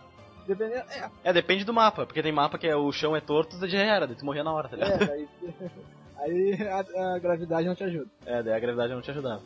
dependendo, 0.47 0.86
é, 0.91 1.10
É, 1.23 1.34
depende 1.34 1.65
do 1.65 1.73
mapa, 1.73 2.05
porque 2.05 2.21
tem 2.21 2.31
mapa 2.31 2.58
que 2.58 2.67
é, 2.67 2.75
o 2.75 2.91
chão 2.91 3.15
é 3.15 3.19
torto, 3.19 3.55
você 3.58 3.67
já 3.67 3.79
era, 3.79 4.05
daí 4.05 4.15
tu 4.15 4.23
morria 4.25 4.43
na 4.43 4.53
hora, 4.53 4.69
tá 4.69 4.75
ligado? 4.77 5.01
é 5.03 5.12
aí, 5.12 5.27
aí 6.19 6.67
a, 6.67 7.15
a 7.15 7.19
gravidade 7.19 7.67
não 7.67 7.73
te 7.75 7.84
ajuda. 7.84 8.08
É, 8.25 8.43
daí 8.43 8.53
a 8.53 8.60
gravidade 8.60 8.93
não 8.93 9.01
te 9.01 9.10
ajudava. 9.12 9.41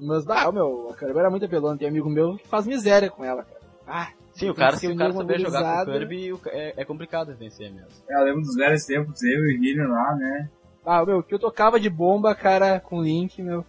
Mas, 0.00 0.28
ah, 0.28 0.50
meu, 0.52 0.90
a 0.90 0.96
Kirby 0.96 1.18
era 1.18 1.30
muito 1.30 1.44
apelona. 1.44 1.76
Tem 1.78 1.88
amigo 1.88 2.08
meu 2.08 2.36
que 2.36 2.46
faz 2.46 2.66
miséria 2.66 3.10
com 3.10 3.24
ela, 3.24 3.42
cara. 3.42 3.60
Ah, 3.86 4.08
Sim, 4.32 4.50
o 4.50 4.54
cara, 4.54 4.76
se 4.76 4.86
o 4.86 4.96
cara 4.96 5.12
saber 5.12 5.40
jogar 5.40 5.84
com 5.84 5.90
o. 5.90 5.94
Kirby, 5.94 6.32
é, 6.46 6.74
é 6.76 6.84
complicado 6.84 7.34
vencer 7.36 7.72
mesmo. 7.72 7.88
Eu 8.08 8.24
lembro 8.24 8.42
dos 8.42 8.54
velhos 8.54 8.84
tempos, 8.84 9.22
eu 9.22 9.30
e 9.30 9.56
o 9.58 9.64
Hillian 9.64 9.88
lá, 9.88 10.14
né? 10.14 10.48
ah, 10.86 11.04
meu, 11.04 11.22
que 11.22 11.34
eu 11.34 11.38
tocava 11.38 11.78
de 11.78 11.90
bomba, 11.90 12.34
cara, 12.34 12.80
com 12.80 12.98
o 12.98 13.02
Link, 13.02 13.42
meu. 13.42 13.64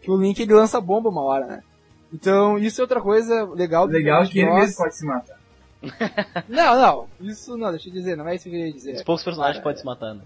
Que 0.00 0.10
o 0.10 0.16
Link 0.16 0.40
ele 0.40 0.54
lança 0.54 0.80
bomba 0.80 1.08
uma 1.10 1.22
hora, 1.22 1.46
né? 1.46 1.62
Então, 2.12 2.56
isso 2.56 2.80
é 2.80 2.84
outra 2.84 3.00
coisa 3.00 3.44
legal 3.52 3.86
do 3.86 3.92
legal 3.92 4.22
é 4.22 4.26
que 4.26 4.38
ele 4.38 4.54
mesmo 4.54 4.76
pode 4.76 4.96
se 4.96 5.04
matar. 5.04 5.36
Não, 6.48 6.74
não, 6.80 7.08
isso 7.20 7.56
não, 7.56 7.70
deixa 7.70 7.88
eu 7.88 7.92
dizer, 7.92 8.16
não 8.16 8.26
é 8.26 8.34
isso 8.34 8.42
que 8.44 8.48
eu 8.50 8.52
queria 8.52 8.72
dizer. 8.72 8.94
Os 8.94 9.04
poucos 9.04 9.22
personagens 9.22 9.62
podem 9.62 9.78
se 9.78 9.84
matando. 9.86 10.22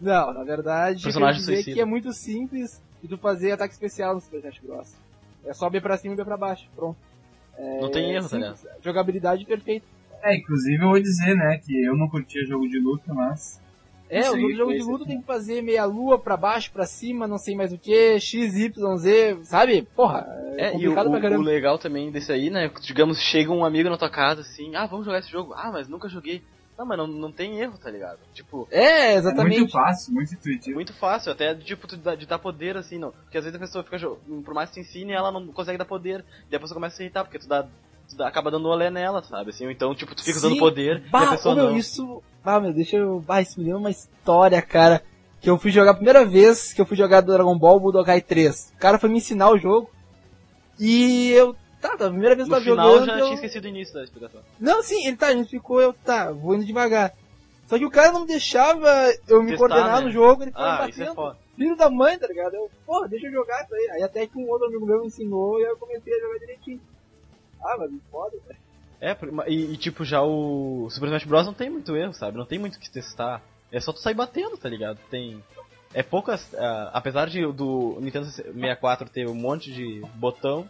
Não, 0.00 0.32
na 0.32 0.42
verdade, 0.42 1.02
Personagem 1.02 1.38
eu 1.38 1.40
dizer 1.40 1.54
suicida. 1.56 1.74
que 1.74 1.80
é 1.82 1.84
muito 1.84 2.14
simples 2.14 2.80
de 3.02 3.08
tu 3.08 3.18
fazer 3.18 3.52
ataque 3.52 3.72
especial 3.72 4.14
no 4.14 4.20
Super 4.20 4.38
Smash 4.38 4.58
Bros. 4.60 4.94
É 5.44 5.52
só 5.54 5.68
B 5.70 5.80
pra 5.80 5.96
cima 5.96 6.14
e 6.14 6.16
B 6.16 6.24
pra 6.24 6.36
baixo, 6.36 6.68
pronto. 6.74 6.96
É 7.56 7.80
Não 7.80 7.90
tem 7.90 8.10
erro, 8.12 8.28
tá 8.28 8.36
simples, 8.36 8.66
Jogabilidade 8.82 9.44
perfeita. 9.44 9.86
É, 10.22 10.36
inclusive 10.36 10.82
eu 10.84 10.90
vou 10.90 11.00
dizer, 11.00 11.34
né, 11.34 11.58
que 11.58 11.82
eu 11.84 11.96
não 11.96 12.08
curtia 12.08 12.44
jogo 12.44 12.68
de 12.68 12.78
luta, 12.78 13.12
mas. 13.14 13.60
É, 14.08 14.28
o 14.28 14.50
jogo 14.54 14.72
de 14.72 14.82
luta 14.82 15.04
tem 15.06 15.20
que 15.20 15.26
fazer 15.26 15.62
meia 15.62 15.84
lua 15.84 16.18
pra 16.18 16.36
baixo, 16.36 16.72
pra 16.72 16.84
cima, 16.84 17.28
não 17.28 17.38
sei 17.38 17.54
mais 17.54 17.72
o 17.72 17.78
que, 17.78 18.18
X, 18.18 18.56
Y, 18.56 18.96
Z, 18.96 19.38
sabe? 19.44 19.82
Porra, 19.94 20.26
é, 20.58 20.64
É, 20.64 20.72
e 20.72 20.88
o, 20.88 20.94
complicado 20.94 21.10
pra 21.10 21.18
o 21.18 21.22
caramba. 21.22 21.44
legal 21.44 21.78
também 21.78 22.10
desse 22.10 22.32
aí, 22.32 22.50
né? 22.50 22.68
Digamos, 22.82 23.20
chega 23.20 23.52
um 23.52 23.64
amigo 23.64 23.88
na 23.88 23.96
tua 23.96 24.10
casa 24.10 24.40
assim, 24.40 24.74
ah, 24.74 24.86
vamos 24.86 25.06
jogar 25.06 25.20
esse 25.20 25.30
jogo. 25.30 25.54
Ah, 25.54 25.70
mas 25.72 25.86
nunca 25.88 26.08
joguei. 26.08 26.42
Não, 26.80 26.86
mas 26.86 26.96
não, 26.96 27.06
não 27.06 27.30
tem 27.30 27.58
erro, 27.60 27.76
tá 27.76 27.90
ligado? 27.90 28.18
Tipo, 28.32 28.66
É, 28.70 29.12
É 29.12 29.14
exatamente. 29.16 29.58
muito 29.58 29.70
fácil, 29.72 30.14
muito 30.14 30.32
intuitivo. 30.32 30.74
muito 30.76 30.94
fácil, 30.94 31.30
até 31.30 31.54
tipo, 31.54 31.86
de 31.86 32.24
dar 32.24 32.38
poder 32.38 32.74
assim, 32.78 32.98
não. 32.98 33.10
Porque 33.10 33.36
às 33.36 33.44
vezes 33.44 33.54
a 33.54 33.60
pessoa 33.62 33.84
fica, 33.84 33.98
por 34.42 34.54
mais 34.54 34.70
que 34.70 34.76
tu 34.76 34.80
ensine, 34.80 35.12
ela 35.12 35.30
não 35.30 35.46
consegue 35.48 35.76
dar 35.76 35.84
poder. 35.84 36.24
E 36.50 36.56
a 36.56 36.58
pessoa 36.58 36.74
começa 36.76 36.94
a 36.94 36.96
se 36.96 37.02
irritar, 37.02 37.22
porque 37.24 37.38
tu 37.38 37.46
dá. 37.46 37.64
Tu 38.08 38.16
dá- 38.16 38.26
acaba 38.26 38.50
dando 38.50 38.66
olé 38.66 38.90
nela, 38.90 39.22
sabe? 39.22 39.50
Assim, 39.50 39.66
ou 39.66 39.70
então, 39.70 39.94
tipo, 39.94 40.14
tu 40.14 40.24
fica 40.24 40.38
usando 40.38 40.54
Sim. 40.54 40.58
poder 40.58 41.02
e 41.06 41.10
Bah, 41.10 41.24
a 41.24 41.30
pessoa 41.32 41.54
meu, 41.54 41.64
não. 41.70 41.76
isso. 41.76 42.22
Ah, 42.42 42.58
meu, 42.58 42.72
deixa 42.72 42.96
eu. 42.96 43.22
Ah, 43.28 43.42
isso 43.42 43.60
me 43.60 43.66
lembra 43.66 43.78
uma 43.80 43.90
história, 43.90 44.62
cara. 44.62 45.02
Que 45.38 45.50
eu 45.50 45.58
fui 45.58 45.70
jogar 45.70 45.90
a 45.90 45.94
primeira 45.94 46.24
vez 46.24 46.72
que 46.72 46.80
eu 46.80 46.86
fui 46.86 46.96
jogar 46.96 47.20
Dragon 47.20 47.58
Ball 47.58 47.78
Budokai 47.78 48.22
3. 48.22 48.72
O 48.74 48.78
cara 48.80 48.98
foi 48.98 49.10
me 49.10 49.18
ensinar 49.18 49.50
o 49.50 49.58
jogo. 49.58 49.90
E 50.78 51.30
eu. 51.32 51.54
Tá, 51.80 51.96
tá, 51.96 52.06
a 52.06 52.10
primeira 52.10 52.34
vez 52.36 52.46
que 52.46 52.54
eu 52.54 52.58
tava 52.58 52.70
final 52.70 52.92
jogando. 52.92 53.06
já 53.06 53.18
eu... 53.18 53.24
tinha 53.24 53.34
esquecido 53.34 53.64
o 53.64 53.68
início 53.68 53.94
da 53.94 54.04
explicação. 54.04 54.40
Não, 54.58 54.82
sim, 54.82 55.06
ele 55.06 55.16
tá, 55.16 55.30
ele 55.32 55.44
ficou, 55.44 55.80
eu, 55.80 55.92
tá, 55.92 56.30
vou 56.30 56.54
indo 56.54 56.64
devagar. 56.64 57.14
Só 57.66 57.78
que 57.78 57.86
o 57.86 57.90
cara 57.90 58.12
não 58.12 58.26
deixava 58.26 58.88
eu 59.28 59.42
me 59.42 59.52
Testar, 59.52 59.68
coordenar 59.68 60.00
né? 60.00 60.04
no 60.06 60.10
jogo, 60.10 60.42
ele 60.42 60.50
ficava 60.50 60.82
Ah, 60.82 60.88
é 60.88 60.90
batendo. 60.90 61.14
foda. 61.14 61.38
Filho 61.56 61.76
da 61.76 61.88
mãe, 61.88 62.18
tá 62.18 62.26
ligado? 62.26 62.54
Eu, 62.54 62.70
porra, 62.84 63.08
deixa 63.08 63.26
eu 63.28 63.32
jogar 63.32 63.62
isso 63.64 63.74
aí. 63.74 63.90
Aí 63.92 64.02
até 64.02 64.26
que 64.26 64.36
um 64.36 64.48
outro 64.48 64.66
amigo 64.66 64.84
meu 64.84 65.00
me 65.00 65.06
ensinou 65.06 65.60
e 65.60 65.64
aí 65.64 65.70
eu 65.70 65.76
comecei 65.76 66.12
a 66.12 66.20
jogar 66.20 66.38
direitinho. 66.38 66.80
Ah, 67.62 67.76
mas 67.78 67.90
foda, 68.10 68.36
velho. 68.46 68.58
É, 69.00 69.16
e, 69.48 69.72
e, 69.72 69.76
tipo, 69.76 70.04
já 70.04 70.20
o 70.22 70.88
Super 70.90 71.06
Smash 71.06 71.24
Bros. 71.24 71.46
não 71.46 71.54
tem 71.54 71.70
muito 71.70 71.96
erro, 71.96 72.12
sabe? 72.12 72.36
Não 72.36 72.44
tem 72.44 72.58
muito 72.58 72.74
o 72.76 72.78
que 72.80 72.90
testar. 72.90 73.42
É 73.72 73.80
só 73.80 73.92
tu 73.92 74.00
sair 74.00 74.14
batendo, 74.14 74.56
tá 74.58 74.68
ligado? 74.68 74.98
Tem. 75.10 75.42
É 75.94 76.02
poucas. 76.02 76.52
ah, 76.54 76.90
apesar 76.92 77.28
de 77.28 77.40
do 77.52 77.98
Nintendo 78.00 78.26
64 78.26 79.08
ter 79.08 79.28
um 79.28 79.34
monte 79.34 79.72
de 79.72 80.02
botão, 80.16 80.68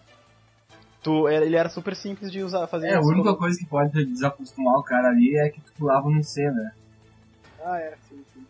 tu, 1.02 1.28
era- 1.28 1.44
ele 1.44 1.56
era 1.56 1.68
super 1.68 1.94
simples 1.96 2.30
de 2.32 2.42
usar, 2.42 2.66
fazer 2.66 2.88
É, 2.88 2.94
a 2.94 3.00
única 3.00 3.34
coisa 3.34 3.58
que 3.58 3.66
pode 3.66 4.04
desacostumar 4.06 4.76
o 4.78 4.82
cara 4.82 5.08
ali 5.08 5.36
é 5.38 5.48
que 5.50 5.60
tu 5.60 5.72
pulava 5.78 6.08
no 6.10 6.22
C, 6.22 6.50
né? 6.50 6.72
Ah, 7.64 7.78
é, 7.78 7.94
sim, 8.08 8.24
sim. 8.34 8.46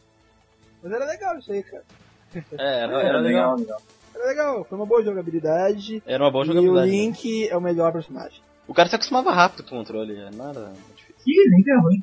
Mas 0.82 0.92
era 0.92 1.05
legal 1.05 1.38
isso 1.38 1.53
aí, 1.53 1.62
cara. 1.62 1.84
É, 2.34 2.82
era, 2.84 3.03
era 3.03 3.18
legal. 3.20 3.57
legal. 3.57 3.82
Era 4.14 4.26
legal, 4.26 4.64
foi 4.64 4.78
uma 4.78 4.86
boa 4.86 5.03
jogabilidade. 5.03 6.03
Era 6.07 6.22
uma 6.24 6.30
boa 6.30 6.44
e 6.44 6.48
o 6.51 6.53
jogabilidade. 6.53 6.86
né? 6.90 6.92
Link 6.96 7.48
é 7.48 7.57
o 7.57 7.61
melhor 7.61 7.92
personagem. 7.92 8.40
O 8.68 8.74
cara 8.74 8.88
se 8.88 8.94
acostumava 8.94 9.32
rápido 9.32 9.64
com 9.64 9.74
o 9.74 9.78
controle, 9.78 10.16
é 10.16 10.30
nada 10.30 10.61
muito 10.68 10.94
difícil. 10.96 11.22
Ih, 11.26 11.62
que 11.64 11.70
é 11.70 11.78
ruim. 11.80 12.03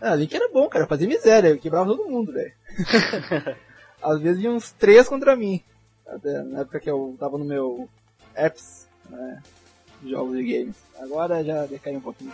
Ah, 0.00 0.12
o 0.12 0.16
Link 0.16 0.34
era 0.34 0.48
bom, 0.52 0.68
cara, 0.68 0.86
fazia 0.86 1.06
miséria, 1.06 1.48
eu 1.48 1.58
quebrava 1.58 1.94
todo 1.96 2.08
mundo, 2.10 2.32
velho. 2.32 2.52
Às 4.02 4.20
vezes 4.20 4.38
vinha 4.40 4.50
uns 4.50 4.72
três 4.72 5.08
contra 5.08 5.36
mim. 5.36 5.62
Até 6.06 6.42
na 6.42 6.60
época 6.60 6.80
que 6.80 6.90
eu 6.90 7.16
tava 7.20 7.38
no 7.38 7.44
meu 7.44 7.88
apps, 8.34 8.88
né, 9.08 9.40
jogos 10.04 10.36
de 10.36 10.44
games. 10.44 10.76
Agora 11.00 11.42
já 11.44 11.66
decaiu 11.66 11.98
um 11.98 12.00
pouquinho. 12.00 12.32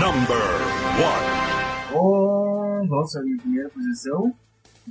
Number 0.00 0.36
one. 0.98 1.92
Bom, 1.92 2.86
vamos 2.86 3.12
para 3.12 3.20
a 3.20 3.24
minha 3.24 3.38
primeira 3.38 3.68
posição. 3.70 4.34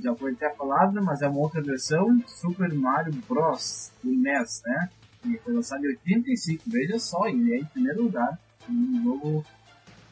Já 0.02 0.14
foi 0.14 0.32
até 0.32 0.50
falado, 0.54 1.02
mas 1.02 1.22
é 1.22 1.28
uma 1.28 1.38
outra 1.40 1.60
versão. 1.60 2.22
Super 2.26 2.72
Mario 2.72 3.12
Bros. 3.28 3.90
do 4.02 4.10
NES, 4.10 4.62
né? 4.66 4.88
E 5.26 5.36
foi 5.38 5.54
lançado 5.54 5.84
em 5.84 5.88
85. 5.88 6.64
Veja 6.66 6.98
só, 6.98 7.26
ele 7.26 7.54
é 7.54 7.58
em 7.58 7.64
primeiro 7.64 8.02
lugar. 8.04 8.38
Um 8.68 9.02
jogo 9.02 9.44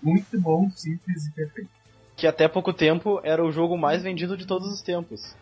muito 0.02 0.40
bom, 0.40 0.68
simples 0.70 1.26
e 1.26 1.30
perfeito. 1.32 1.70
Que 2.16 2.26
até 2.26 2.48
pouco 2.48 2.72
tempo 2.72 3.20
era 3.22 3.44
o 3.44 3.52
jogo 3.52 3.76
mais 3.76 4.02
vendido 4.02 4.36
de 4.36 4.46
todos 4.46 4.72
os 4.72 4.82
tempos. 4.82 5.36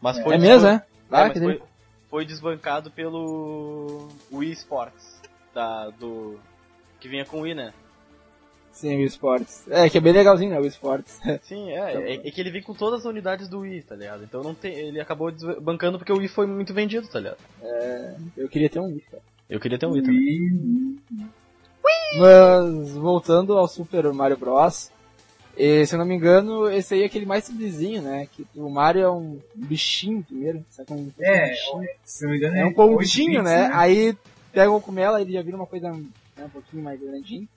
Mas 0.00 0.18
foi 0.18 0.34
é 0.34 0.38
mesmo, 0.38 0.66
é? 0.68 0.74
É, 0.74 0.82
Ah, 1.10 1.24
mas 1.24 1.32
que 1.32 1.40
foi, 1.40 1.62
foi 2.10 2.26
desbancado 2.26 2.90
pelo 2.90 4.08
Wii 4.32 4.52
Sports, 4.52 5.17
da, 5.58 5.90
do, 5.90 6.38
que 7.00 7.08
vinha 7.08 7.24
com 7.24 7.38
o 7.38 7.40
Wii, 7.40 7.54
né? 7.56 7.72
Sim, 8.70 8.94
o 8.94 8.98
Wii 8.98 9.06
Sports. 9.06 9.64
É, 9.68 9.90
que 9.90 9.98
é 9.98 10.00
bem 10.00 10.12
legalzinho, 10.12 10.50
né, 10.52 10.58
o 10.58 10.60
Wii 10.60 10.68
Sports. 10.70 11.18
Sim, 11.42 11.70
é, 11.72 11.94
é, 11.94 12.28
é 12.28 12.30
que 12.30 12.40
ele 12.40 12.52
vem 12.52 12.62
com 12.62 12.72
todas 12.74 13.00
as 13.00 13.06
unidades 13.06 13.48
do 13.48 13.60
Wii, 13.60 13.82
tá 13.82 13.96
ligado? 13.96 14.22
Então 14.22 14.40
não 14.40 14.54
tem, 14.54 14.72
ele 14.72 15.00
acabou 15.00 15.32
desbancando 15.32 15.98
porque 15.98 16.12
o 16.12 16.18
Wii 16.18 16.28
foi 16.28 16.46
muito 16.46 16.72
vendido, 16.72 17.08
tá 17.08 17.18
ligado? 17.18 17.38
É, 17.60 18.14
eu 18.36 18.48
queria 18.48 18.70
ter 18.70 18.78
um 18.78 18.84
Wii, 18.86 19.02
cara. 19.10 19.22
Eu 19.50 19.58
queria 19.58 19.78
ter 19.78 19.86
um 19.86 19.90
Wii 19.92 20.02
também. 20.02 20.20
Wii, 20.22 20.98
Mas, 22.20 22.92
voltando 22.92 23.58
ao 23.58 23.66
Super 23.66 24.12
Mario 24.12 24.36
Bros. 24.36 24.92
E, 25.56 25.84
se 25.84 25.96
eu 25.96 25.98
não 25.98 26.06
me 26.06 26.14
engano, 26.14 26.70
esse 26.70 26.94
aí 26.94 27.02
é 27.02 27.06
aquele 27.06 27.26
mais 27.26 27.42
simplesinho, 27.42 28.00
né? 28.00 28.28
Que 28.30 28.46
o 28.54 28.70
Mario 28.70 29.02
é 29.02 29.10
um 29.10 29.40
bichinho 29.56 30.22
primeiro, 30.22 30.64
sabe? 30.70 30.92
Um 30.92 31.10
É, 31.18 31.48
bichinho. 31.50 31.88
se 32.04 32.22
não 32.22 32.30
me 32.30 32.36
engano, 32.36 32.56
É 32.56 32.62
um 32.64 32.68
oito 32.68 32.76
pontinho, 32.76 33.42
bits, 33.42 33.44
né? 33.44 33.68
Aí 33.72 34.16
pega 34.52 34.70
o 34.70 34.80
cogumelo, 34.80 35.18
ele 35.18 35.32
já 35.32 35.42
vira 35.42 35.56
uma 35.56 35.66
coisa 35.66 35.90
né, 35.92 36.04
um 36.38 36.48
pouquinho 36.48 36.82
mais 36.82 37.00
grandinho. 37.00 37.48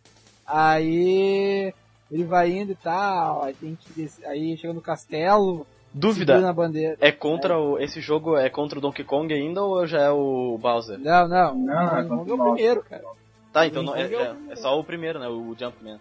Aí 0.45 1.73
ele 2.11 2.23
vai 2.25 2.51
indo 2.51 2.71
e 2.73 2.75
tal, 2.75 3.43
aí 3.43 3.53
tem 3.53 3.75
que 3.75 3.91
descer, 3.93 4.25
aí 4.25 4.57
chega 4.57 4.73
no 4.73 4.81
castelo, 4.81 5.65
Dúvida, 5.93 6.33
segura 6.33 6.47
na 6.47 6.53
bandeira. 6.53 6.97
é 6.99 7.11
contra 7.11 7.57
o. 7.57 7.79
Esse 7.79 7.99
jogo 8.01 8.37
é 8.37 8.49
contra 8.49 8.77
o 8.77 8.81
Donkey 8.81 9.03
Kong 9.03 9.33
ainda 9.33 9.61
ou 9.63 9.85
já 9.87 10.01
é 10.01 10.09
o 10.11 10.57
Bowser? 10.59 10.97
Não, 10.99 11.27
não, 11.27 11.55
Não, 11.55 11.73
é 11.73 11.85
não, 11.85 11.97
é 11.97 12.01
o 12.01 12.05
o 12.05 12.25
Bowser. 12.37 12.53
primeiro, 12.53 12.83
cara. 12.83 13.03
Tá, 13.53 13.65
então 13.67 13.83
não, 13.83 13.95
é, 13.95 14.03
Kong 14.03 14.15
é 14.15 14.17
o 14.17 14.21
é- 14.49 14.53
é 14.53 14.55
só 14.55 14.79
o 14.79 14.83
primeiro, 14.83 15.19
né? 15.19 15.27
O 15.27 15.55
Jumpman. 15.57 15.99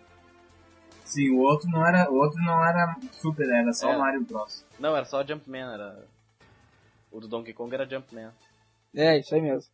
Sim, 1.05 1.31
o 1.31 1.39
outro 1.41 1.69
não 1.69 1.85
era, 1.85 2.09
o 2.11 2.15
outro 2.17 2.39
não 2.41 2.65
era 2.65 2.97
Super, 3.13 3.49
era 3.51 3.73
só 3.73 3.91
É. 3.91 3.97
o 3.97 3.99
Mario 3.99 4.21
Bros. 4.23 4.65
Não, 4.79 4.95
era 4.97 5.05
só 5.05 5.25
Jumpman, 5.25 5.73
era. 5.75 6.05
O 7.11 7.19
do 7.21 7.27
Donkey 7.27 7.53
Kong 7.53 7.75
era 7.75 7.85
Jumpman. 7.89 8.29
É, 8.95 9.19
isso 9.19 9.35
aí 9.35 9.41
mesmo. 9.41 9.69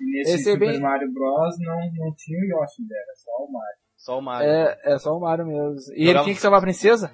E 0.00 0.04
nesse 0.18 0.34
Esse 0.34 0.50
é 0.50 0.52
Super 0.52 0.70
bem- 0.72 0.80
Mario 0.80 1.12
Bros 1.12 1.54
não, 1.60 1.76
não 1.76 2.14
tinha 2.16 2.38
o 2.38 2.44
Yoshi, 2.62 2.82
era 2.90 3.14
só 3.16 3.44
o 3.44 3.52
Mario. 3.52 3.76
Só 3.96 4.18
o 4.18 4.22
Mario. 4.22 4.48
É, 4.48 4.78
é 4.84 4.98
só 4.98 5.16
o 5.16 5.20
Mario 5.20 5.46
mesmo. 5.46 5.76
E 5.96 6.08
ele 6.08 6.20
tinha 6.22 6.34
que 6.34 6.40
salvar 6.40 6.58
a 6.58 6.62
princesa? 6.62 7.10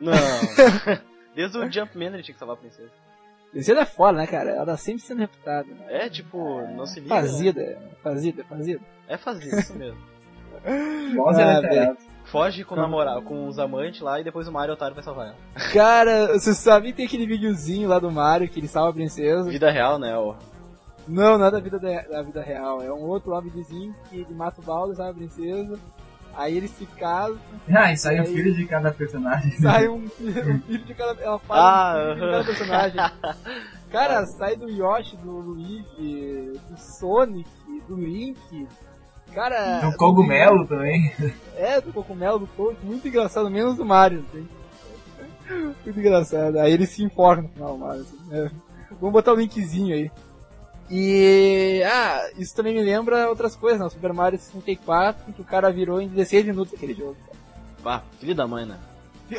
Não. 0.00 0.12
Desde 1.34 1.58
o 1.58 1.70
Jumpman 1.70 2.08
ele 2.14 2.22
tinha 2.22 2.32
que 2.34 2.38
salvar 2.38 2.56
a 2.56 2.60
princesa. 2.60 2.90
Princesa 3.50 3.80
é 3.80 3.84
foda, 3.86 4.18
né, 4.18 4.26
cara? 4.26 4.50
Ela 4.50 4.66
tá 4.66 4.76
sempre 4.76 5.02
sendo 5.02 5.20
reputada. 5.20 5.66
Né? 5.68 5.84
É, 6.04 6.08
tipo, 6.10 6.60
não 6.74 6.84
se 6.86 7.00
liga. 7.00 7.14
né? 7.14 7.20
Fazida, 7.20 7.78
fazida, 8.02 8.44
fazida. 8.44 8.80
É 9.06 9.16
fazer 9.16 9.58
isso 9.58 9.74
mesmo. 9.74 9.98
Bowser 11.14 11.46
Ah, 11.46 11.60
tarado. 11.62 11.98
Foge 12.24 12.62
com, 12.62 12.74
o 12.74 12.78
namora- 12.78 13.22
com 13.22 13.46
os 13.46 13.58
amantes 13.58 14.02
lá 14.02 14.20
e 14.20 14.24
depois 14.24 14.46
o 14.46 14.52
Mario 14.52 14.74
otário 14.74 14.94
vai 14.94 15.02
salvar 15.02 15.28
ela. 15.28 15.36
Cara, 15.72 16.38
você 16.38 16.52
sabe 16.52 16.88
que 16.88 16.98
tem 16.98 17.06
aquele 17.06 17.26
videozinho 17.26 17.88
lá 17.88 17.98
do 17.98 18.10
Mario 18.10 18.48
que 18.50 18.60
ele 18.60 18.68
salva 18.68 18.90
a 18.90 18.92
princesa? 18.94 19.48
Vida 19.48 19.70
real, 19.70 19.98
né? 19.98 20.14
O... 20.18 20.34
Não, 21.08 21.38
não 21.38 21.46
é 21.46 21.50
da 21.50 21.60
vida, 21.60 21.78
da, 21.78 22.02
da 22.02 22.22
vida 22.22 22.42
real. 22.42 22.82
É 22.82 22.92
um 22.92 23.00
outro 23.06 23.30
lá 23.30 23.40
videozinho 23.40 23.94
que 24.08 24.16
ele 24.20 24.34
mata 24.34 24.60
o 24.60 24.64
salva 24.64 25.08
a 25.10 25.14
princesa. 25.14 25.78
Aí 26.36 26.56
eles 26.56 26.70
se 26.70 26.86
casam, 26.86 27.36
Ah, 27.74 27.92
e 27.92 27.96
sai 27.96 28.18
Aí- 28.18 28.26
filho 28.26 28.54
de 28.54 28.64
cada 28.66 28.92
personagem. 28.92 29.50
sai 29.58 29.88
um, 29.88 30.08
filho- 30.08 30.54
um 30.54 30.60
filho 30.60 30.84
de 30.84 30.94
cada. 30.94 31.20
Ela 31.20 31.38
faz 31.40 31.60
Ah, 31.60 31.94
um 31.96 32.14
filho 32.14 32.26
de 32.26 32.30
cada 32.30 32.44
personagem. 32.44 33.00
Cara, 33.90 34.26
sai 34.26 34.54
do 34.54 34.68
Yoshi, 34.68 35.16
do 35.16 35.30
Luigi, 35.38 36.60
do 36.70 36.76
Sonic, 36.78 37.48
do 37.88 37.96
Link. 37.96 38.68
Cara. 39.34 39.80
Do 39.80 39.96
cogumelo 39.96 40.66
também. 40.68 41.12
É, 41.56 41.80
do 41.80 41.92
cogumelo, 41.92 42.38
do 42.40 42.46
Toad, 42.48 42.78
muito 42.84 43.08
engraçado, 43.08 43.50
menos 43.50 43.76
do 43.76 43.84
Mario, 43.84 44.24
assim. 44.28 44.46
Muito 45.84 45.98
engraçado. 45.98 46.58
Aí 46.58 46.70
ele 46.72 46.86
se 46.86 47.02
enforca 47.02 47.40
no 47.42 47.48
final, 47.48 47.74
o 47.74 47.78
Mario. 47.78 48.02
Assim, 48.02 48.18
é. 48.32 48.50
Vamos 49.00 49.12
botar 49.12 49.32
o 49.32 49.36
linkzinho 49.36 49.94
aí. 49.94 50.10
E. 50.90 51.82
Ah, 51.84 52.30
isso 52.38 52.54
também 52.56 52.74
me 52.74 52.82
lembra 52.82 53.28
outras 53.28 53.54
coisas, 53.54 53.78
né? 53.80 53.86
O 53.86 53.90
Super 53.90 54.12
Mario 54.12 54.38
64, 54.38 55.32
que 55.32 55.40
o 55.40 55.44
cara 55.44 55.70
virou 55.70 56.00
em 56.00 56.08
16 56.08 56.46
minutos 56.46 56.74
aquele 56.74 56.94
jogo. 56.94 57.16
Ah, 57.84 58.02
filho 58.20 58.34
da 58.34 58.46
mãe, 58.46 58.64
né? 58.66 58.76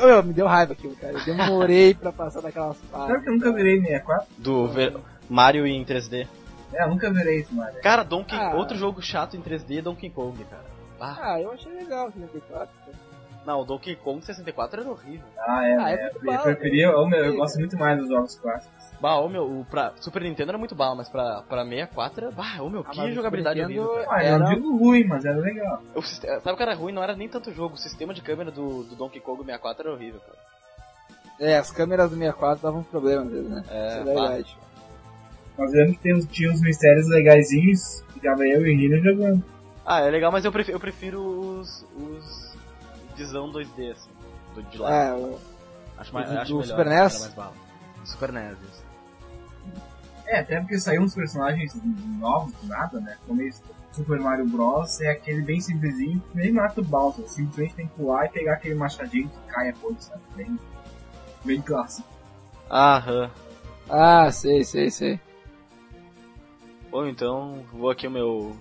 Ô, 0.00 0.06
meu, 0.06 0.22
me 0.22 0.32
deu 0.32 0.46
raiva 0.46 0.72
aquilo, 0.72 0.94
cara. 0.96 1.12
Eu 1.14 1.24
demorei 1.24 1.92
pra 1.94 2.12
passar 2.12 2.40
daquelas 2.40 2.76
Sabe 2.76 2.90
partes. 2.92 3.22
que 3.24 3.28
eu 3.28 3.34
nunca 3.34 3.52
virei 3.52 3.80
64? 3.80 4.26
Do 4.38 4.68
ver... 4.68 4.96
Mario 5.28 5.66
em 5.66 5.84
3D. 5.84 6.26
É, 6.72 6.84
eu 6.84 6.88
nunca 6.88 7.10
virei 7.12 7.40
esse 7.40 7.52
Mario. 7.52 7.80
Cara, 7.82 8.04
Donkey... 8.04 8.36
Ah. 8.36 8.54
outro 8.54 8.76
jogo 8.76 9.02
chato 9.02 9.36
em 9.36 9.42
3D 9.42 9.78
é 9.78 9.82
Donkey 9.82 10.10
Kong, 10.10 10.42
cara. 10.44 10.64
Ah, 11.00 11.32
Ah, 11.34 11.40
eu 11.40 11.50
achei 11.52 11.72
legal 11.72 12.08
o 12.08 12.12
64. 12.12 12.68
cara. 12.84 12.96
não, 13.44 13.60
o 13.60 13.64
Donkey 13.64 13.96
Kong 13.96 14.24
64 14.24 14.80
era 14.82 14.90
horrível. 14.90 15.26
Ah, 15.38 15.66
é, 15.66 15.76
Ah, 15.76 15.90
é 15.90 15.94
é, 15.94 16.02
muito 16.12 16.26
eu 16.32 16.40
preferia, 16.42 16.88
meu, 16.92 17.18
eu 17.24 17.32
É. 17.34 17.36
gosto 17.36 17.58
muito 17.58 17.76
mais 17.76 17.98
dos 17.98 18.08
jogos 18.08 18.34
clássicos. 18.36 18.79
Bah, 19.00 19.16
ô 19.18 19.28
meu, 19.28 19.44
o 19.60 19.64
pra 19.64 19.92
Super 20.00 20.22
Nintendo 20.22 20.50
era 20.50 20.58
muito 20.58 20.74
bala, 20.74 20.94
mas 20.94 21.08
pra, 21.08 21.42
pra 21.48 21.64
64 21.64 22.26
era. 22.26 22.34
Bah, 22.34 22.60
ô 22.62 22.68
meu, 22.68 22.84
Ah, 22.86 22.90
que 22.90 23.12
jogabilidade 23.14 23.60
Nintendo 23.60 23.82
horrível. 23.88 24.04
Cara. 24.04 24.16
Ah, 24.18 24.24
eu 24.24 24.34
Era- 24.34 24.44
digo 24.54 24.76
ruim, 24.76 25.04
mas 25.04 25.24
era 25.24 25.38
legal. 25.38 25.82
O 25.94 26.02
Sabe 26.02 26.52
o 26.52 26.56
que 26.56 26.62
era 26.62 26.74
ruim? 26.74 26.92
Não 26.92 27.02
era 27.02 27.16
nem 27.16 27.28
tanto 27.28 27.48
o 27.50 27.54
jogo, 27.54 27.74
o 27.76 27.78
sistema 27.78 28.12
de 28.12 28.20
câmera 28.20 28.50
do, 28.50 28.82
do 28.84 28.94
Donkey 28.94 29.20
Kong 29.20 29.38
64 29.42 29.82
era 29.88 29.96
horrível, 29.96 30.20
cara. 30.20 30.38
É, 31.40 31.56
as 31.56 31.70
câmeras 31.70 32.10
do 32.10 32.16
64 32.16 32.62
davam 32.62 32.82
problema 32.82 33.22
às 33.22 33.30
vezes, 33.30 33.48
né? 33.50 33.64
É, 33.70 33.88
Isso 33.88 34.00
é 34.00 34.04
verdade. 34.04 34.56
Mas 35.56 35.72
eu 35.74 35.80
lembro 35.80 35.98
que 35.98 36.26
tinha 36.26 36.50
uns 36.52 36.60
mistérios 36.60 37.08
legaisinhos, 37.08 38.04
ficava 38.12 38.46
eu 38.46 38.66
e 38.66 38.74
o 38.74 38.78
Rino 38.78 38.98
jogando. 39.02 39.44
Ah, 39.86 40.00
é 40.00 40.10
legal, 40.10 40.30
mas 40.30 40.44
eu 40.44 40.52
prefiro, 40.52 40.76
eu 40.76 40.80
prefiro 40.80 41.20
os. 41.20 41.84
os. 41.96 42.54
visão 43.16 43.50
2D, 43.50 43.92
assim. 43.92 44.10
Do 44.54 44.62
de 44.64 44.78
lá. 44.78 44.94
É, 45.06 45.12
o- 45.14 45.38
acho 45.96 46.12
mais, 46.14 46.28
do- 46.30 46.38
acho 46.38 46.52
do 46.52 46.58
melhor, 46.60 46.70
Super 46.76 46.86
era 46.86 47.02
NES? 47.04 47.20
mais 47.20 47.34
bala. 47.34 47.52
Super 48.04 48.32
NES, 48.32 48.52
isso. 48.62 48.89
É, 50.30 50.38
até 50.38 50.60
porque 50.60 50.78
saíram 50.78 51.02
uns 51.02 51.14
personagens 51.14 51.74
novos 52.20 52.52
do 52.52 52.68
nada, 52.68 53.00
né? 53.00 53.16
Como 53.26 53.42
esse 53.42 53.60
Super 53.90 54.20
Mario 54.20 54.46
Bros. 54.46 55.00
é 55.00 55.10
aquele 55.10 55.42
bem 55.42 55.60
simplesinho, 55.60 56.22
que 56.30 56.36
nem 56.36 56.52
mata 56.52 56.80
o 56.80 56.84
Bowser, 56.84 57.28
simplesmente 57.28 57.74
tem 57.74 57.88
que 57.88 57.94
pular 57.94 58.26
e 58.26 58.28
pegar 58.28 58.52
aquele 58.52 58.76
machadinho 58.76 59.28
que 59.28 59.52
cai 59.52 59.70
a 59.70 59.72
coisa, 59.72 60.00
sabe? 60.00 60.22
Bem, 60.36 60.58
bem 61.44 61.60
clássico. 61.60 62.08
Aham. 62.70 63.28
Ah, 63.88 64.30
sei, 64.30 64.62
sei, 64.62 64.88
sei. 64.88 65.20
Bom, 66.92 67.06
então 67.06 67.64
vou 67.72 67.90
aqui 67.90 68.06
o 68.06 68.10
meu 68.10 68.56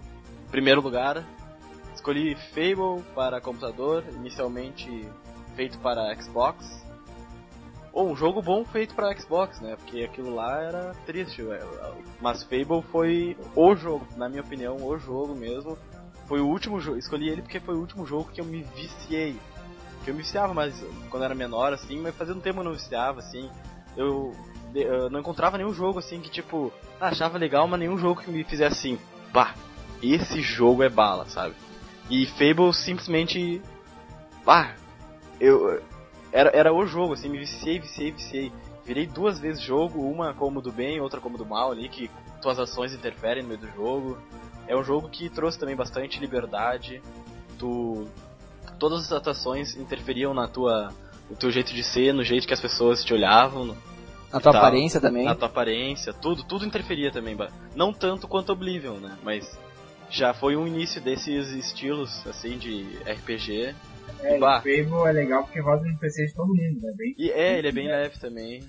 primeiro 0.50 0.82
lugar. 0.82 1.24
Escolhi 1.94 2.36
Fable 2.52 3.04
para 3.14 3.40
computador, 3.40 4.04
inicialmente 4.16 5.08
feito 5.56 5.78
para 5.78 6.16
Xbox. 6.20 6.84
Ou 7.92 8.12
um 8.12 8.16
jogo 8.16 8.42
bom 8.42 8.64
feito 8.64 8.94
para 8.94 9.16
Xbox, 9.18 9.60
né? 9.60 9.76
Porque 9.76 10.04
aquilo 10.04 10.34
lá 10.34 10.62
era 10.62 10.96
triste. 11.06 11.42
ué. 11.42 11.60
Mas 12.22 12.44
Fable 12.44 12.84
foi 12.92 13.36
o 13.56 13.76
jogo, 13.76 14.08
na 14.16 14.30
minha 14.30 14.42
opinião, 14.42 14.76
o 14.76 14.98
jogo 14.98 15.36
mesmo. 15.36 15.78
Foi 16.28 16.40
o 16.40 16.48
último 16.48 16.80
jogo. 16.80 16.98
Escolhi 16.98 17.30
ele 17.30 17.42
porque 17.42 17.60
foi 17.60 17.76
o 17.76 17.80
último 17.80 18.06
jogo 18.06 18.30
que 18.32 18.40
eu 18.40 18.46
me 18.46 18.62
viciei. 18.76 19.36
Que 20.04 20.12
eu 20.12 20.14
me 20.14 20.22
viciava, 20.22 20.54
mas 20.54 20.74
quando 21.10 21.24
era 21.24 21.36
menor, 21.36 21.74
assim, 21.74 22.00
mas 22.00 22.16
fazia 22.16 22.34
um 22.34 22.40
tempo 22.40 22.60
eu 22.60 22.64
não 22.64 22.74
viciava, 22.74 23.20
assim. 23.20 23.50
Eu, 23.98 24.34
eu 24.74 25.10
não 25.10 25.20
encontrava 25.20 25.58
nenhum 25.58 25.74
jogo 25.74 26.00
assim 26.00 26.22
que 26.22 26.30
tipo, 26.30 26.72
achava 27.02 27.38
legal, 27.38 27.68
mas 27.68 27.80
nenhum 27.80 27.98
jogo 27.98 28.22
que 28.22 28.32
me 28.32 28.44
fizesse 28.44 28.78
assim, 28.78 29.00
pá, 29.34 29.56
esse 30.02 30.42
jogo 30.42 30.84
é 30.84 30.90
bala, 30.90 31.26
sabe? 31.26 31.56
E 32.10 32.26
Fable 32.26 32.74
simplesmente, 32.74 33.62
pá, 34.46 34.76
eu 35.40 35.82
era, 36.32 36.50
era 36.56 36.74
o 36.74 36.86
jogo, 36.86 37.14
assim, 37.14 37.30
me 37.30 37.38
viciei, 37.38 37.80
viciei, 37.80 38.12
viciei. 38.12 38.52
Virei 38.86 39.06
duas 39.06 39.40
vezes 39.40 39.62
jogo, 39.62 40.02
uma 40.02 40.34
como 40.34 40.62
do 40.62 40.72
bem, 40.72 41.00
outra 41.00 41.20
como 41.22 41.38
do 41.38 41.46
mal 41.46 41.72
ali, 41.72 41.88
que 41.90 42.10
tuas 42.42 42.58
ações 42.58 42.94
interferem 42.94 43.44
no 43.44 43.50
meio 43.50 43.60
do 43.62 43.68
jogo. 43.72 44.18
É 44.68 44.76
um 44.76 44.84
jogo 44.84 45.10
que 45.10 45.30
trouxe 45.30 45.60
também 45.60 45.76
bastante 45.76 46.20
liberdade. 46.20 47.02
Tu, 47.58 48.08
todas 48.80 49.04
as 49.06 49.12
atuações 49.12 49.76
interferiam 49.76 50.34
na 50.34 50.48
tua, 50.48 50.92
no 51.30 51.36
teu 51.36 51.52
jeito 51.52 51.74
de 51.74 51.84
ser, 51.84 52.14
no 52.14 52.24
jeito 52.24 52.48
que 52.48 52.54
as 52.54 52.62
pessoas 52.62 53.04
te 53.04 53.14
olhavam, 53.14 53.76
Na 54.32 54.40
tua 54.40 54.52
Tá. 54.52 54.60
aparência 54.60 55.02
também. 55.02 55.26
na 55.26 55.34
tua 55.36 55.48
aparência, 55.48 56.14
tudo, 56.14 56.44
tudo 56.44 56.66
interferia 56.66 57.12
também, 57.12 57.36
não 57.76 57.92
tanto 57.92 58.28
quanto 58.28 58.52
Oblivion, 58.52 58.98
né? 58.98 59.18
Mas 59.24 59.58
já 60.10 60.34
foi 60.34 60.56
um 60.56 60.66
início 60.68 61.02
desses 61.02 61.50
estilos 61.52 62.26
assim 62.28 62.58
de 62.58 62.84
RPG. 63.06 63.76
É, 64.24 64.38
o 64.38 64.40
Fable 64.40 65.08
é 65.08 65.12
legal 65.12 65.44
porque 65.44 65.60
roda 65.60 65.84
no 65.86 65.98
PC 65.98 66.28
de 66.28 66.34
todo 66.34 66.48
mundo, 66.48 66.82
né? 66.82 66.94
Bem, 66.98 67.16
E 67.18 67.32
é, 67.32 67.58
ele 67.58 67.70
é 67.70 67.72
bem 67.72 67.88
leve 67.88 68.20
também. 68.20 68.64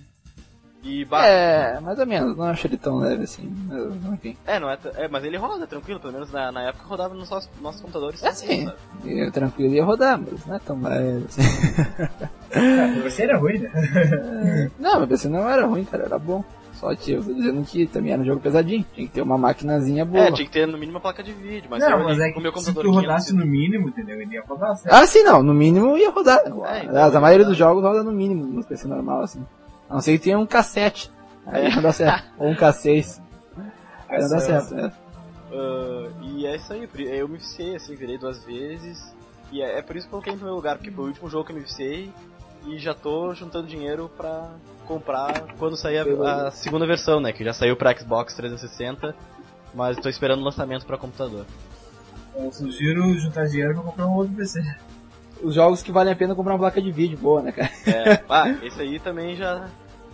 E 0.82 1.04
bah, 1.04 1.26
É, 1.26 1.78
mais 1.78 1.98
ou 1.98 2.06
menos, 2.06 2.34
não 2.36 2.44
acho 2.46 2.66
ele 2.66 2.78
tão 2.78 2.96
leve 2.98 3.24
assim. 3.24 3.52
mas, 3.68 4.14
Enfim. 4.14 4.36
é, 4.46 4.58
não 4.58 4.70
é, 4.70 4.78
é, 4.96 5.08
mas 5.08 5.22
ele 5.24 5.36
roda 5.36 5.66
tranquilo, 5.66 6.00
pelo 6.00 6.12
menos 6.12 6.32
na, 6.32 6.50
na 6.50 6.68
época 6.68 6.86
rodava 6.86 7.14
nos 7.14 7.28
nossos, 7.28 7.50
nossos 7.60 7.82
computadores. 7.82 8.22
É 8.22 8.32
sim, 8.32 8.64
sabe? 8.64 8.78
e 9.04 9.30
tranquilo 9.30 9.74
ia 9.74 9.84
rodar, 9.84 10.18
mas 10.18 10.46
não 10.46 10.56
é 10.56 10.58
tão 10.58 10.80
leve 10.82 11.26
assim. 11.28 11.42
Ah, 12.52 13.00
você 13.02 13.24
era 13.24 13.36
ruim, 13.36 13.58
né? 13.58 14.70
Não, 14.80 14.98
meu 15.00 15.08
PC 15.08 15.28
não 15.28 15.48
era 15.48 15.66
ruim, 15.66 15.84
cara, 15.84 16.04
era 16.04 16.18
bom. 16.18 16.42
Só 16.80 16.94
que 16.94 17.12
eu 17.12 17.22
tô 17.22 17.34
dizendo 17.34 17.62
que 17.62 17.86
também 17.86 18.12
era 18.14 18.22
um 18.22 18.24
jogo 18.24 18.40
pesadinho. 18.40 18.84
Tinha 18.94 19.06
que 19.06 19.12
ter 19.12 19.20
uma 19.20 19.36
maquinazinha 19.36 20.02
boa. 20.02 20.24
É, 20.24 20.32
tinha 20.32 20.46
que 20.46 20.52
ter 20.52 20.66
no 20.66 20.78
mínimo 20.78 20.92
uma 20.96 21.00
placa 21.00 21.22
de 21.22 21.30
vídeo, 21.30 21.68
mas 21.68 21.80
não, 21.82 21.90
eu 21.98 22.04
mas 22.04 22.18
é 22.18 22.32
o 22.34 22.40
meu 22.40 22.50
que 22.52 22.58
se 22.60 22.66
computador 22.66 22.82
tu 22.84 22.90
500 22.90 23.02
rodasse 23.06 23.34
no 23.34 23.44
mínimo, 23.44 23.88
entendeu? 23.90 24.18
Ele 24.18 24.34
ia 24.34 24.42
rodar 24.42 24.74
certo. 24.76 24.94
Ah, 24.94 25.06
sim, 25.06 25.22
não. 25.22 25.42
No 25.42 25.52
mínimo 25.52 25.98
ia 25.98 26.08
rodar. 26.10 26.38
É, 26.38 26.48
então, 26.48 26.64
Aliás, 26.64 27.10
a 27.10 27.14
ia 27.14 27.20
maioria 27.20 27.44
rodar. 27.44 27.48
dos 27.50 27.56
jogos 27.58 27.82
roda 27.82 28.02
no 28.02 28.12
mínimo 28.12 28.44
no 28.46 28.64
PC 28.64 28.88
normal, 28.88 29.20
assim. 29.22 29.44
A 29.90 29.94
não 29.94 30.00
ser 30.00 30.12
que 30.16 30.24
tenha 30.24 30.38
um 30.38 30.46
cassete. 30.46 31.10
Aí 31.46 31.66
É. 31.66 31.74
não 31.76 31.82
dá 31.82 31.92
certo. 31.92 32.24
Ou 32.38 32.48
um 32.48 32.54
K6. 32.54 33.20
Aí 34.08 34.20
não 34.22 34.28
dá 34.30 34.36
Essa- 34.36 34.40
certo, 34.40 34.74
né? 34.74 34.92
Ah, 35.52 36.08
e 36.22 36.46
é 36.46 36.56
isso 36.56 36.72
aí, 36.72 36.88
eu 37.10 37.28
me 37.28 37.36
viciei, 37.36 37.76
assim, 37.76 37.94
virei 37.94 38.16
duas 38.16 38.42
vezes. 38.44 39.14
E 39.52 39.60
é, 39.60 39.78
é 39.80 39.82
por 39.82 39.96
isso 39.96 40.06
que 40.06 40.08
eu 40.08 40.12
coloquei 40.12 40.32
em 40.32 40.36
primeiro 40.36 40.56
lugar, 40.56 40.76
porque 40.76 40.90
foi 40.90 41.04
o 41.04 41.08
último 41.08 41.28
jogo 41.28 41.44
que 41.44 41.52
eu 41.52 41.56
me 41.56 41.62
viciei 41.62 42.10
e 42.66 42.78
já 42.78 42.94
tô 42.94 43.34
juntando 43.34 43.66
dinheiro 43.66 44.10
pra 44.16 44.48
comprar 44.90 45.54
quando 45.56 45.76
sair 45.76 45.98
a, 45.98 46.48
a 46.48 46.50
segunda 46.50 46.84
versão, 46.84 47.20
né? 47.20 47.32
Que 47.32 47.44
já 47.44 47.52
saiu 47.52 47.76
pra 47.76 47.96
Xbox 47.96 48.34
360, 48.34 49.14
mas 49.72 49.96
tô 49.98 50.08
esperando 50.08 50.40
o 50.40 50.44
lançamento 50.44 50.84
pra 50.84 50.98
computador. 50.98 51.46
Eu 52.34 52.50
sugiro 52.50 53.16
juntar 53.16 53.46
dinheiro 53.46 53.74
pra 53.74 53.82
comprar 53.84 54.06
um 54.08 54.16
outro 54.16 54.34
PC. 54.34 54.60
Os 55.42 55.54
jogos 55.54 55.80
que 55.80 55.92
valem 55.92 56.12
a 56.12 56.16
pena 56.16 56.34
comprar 56.34 56.54
uma 56.54 56.58
placa 56.58 56.82
de 56.82 56.90
vídeo 56.90 57.16
boa, 57.16 57.40
né, 57.40 57.52
cara? 57.52 57.70
É, 57.86 58.24
ah, 58.28 58.50
esse 58.64 58.80
aí 58.80 58.98
também 58.98 59.36
já. 59.36 59.68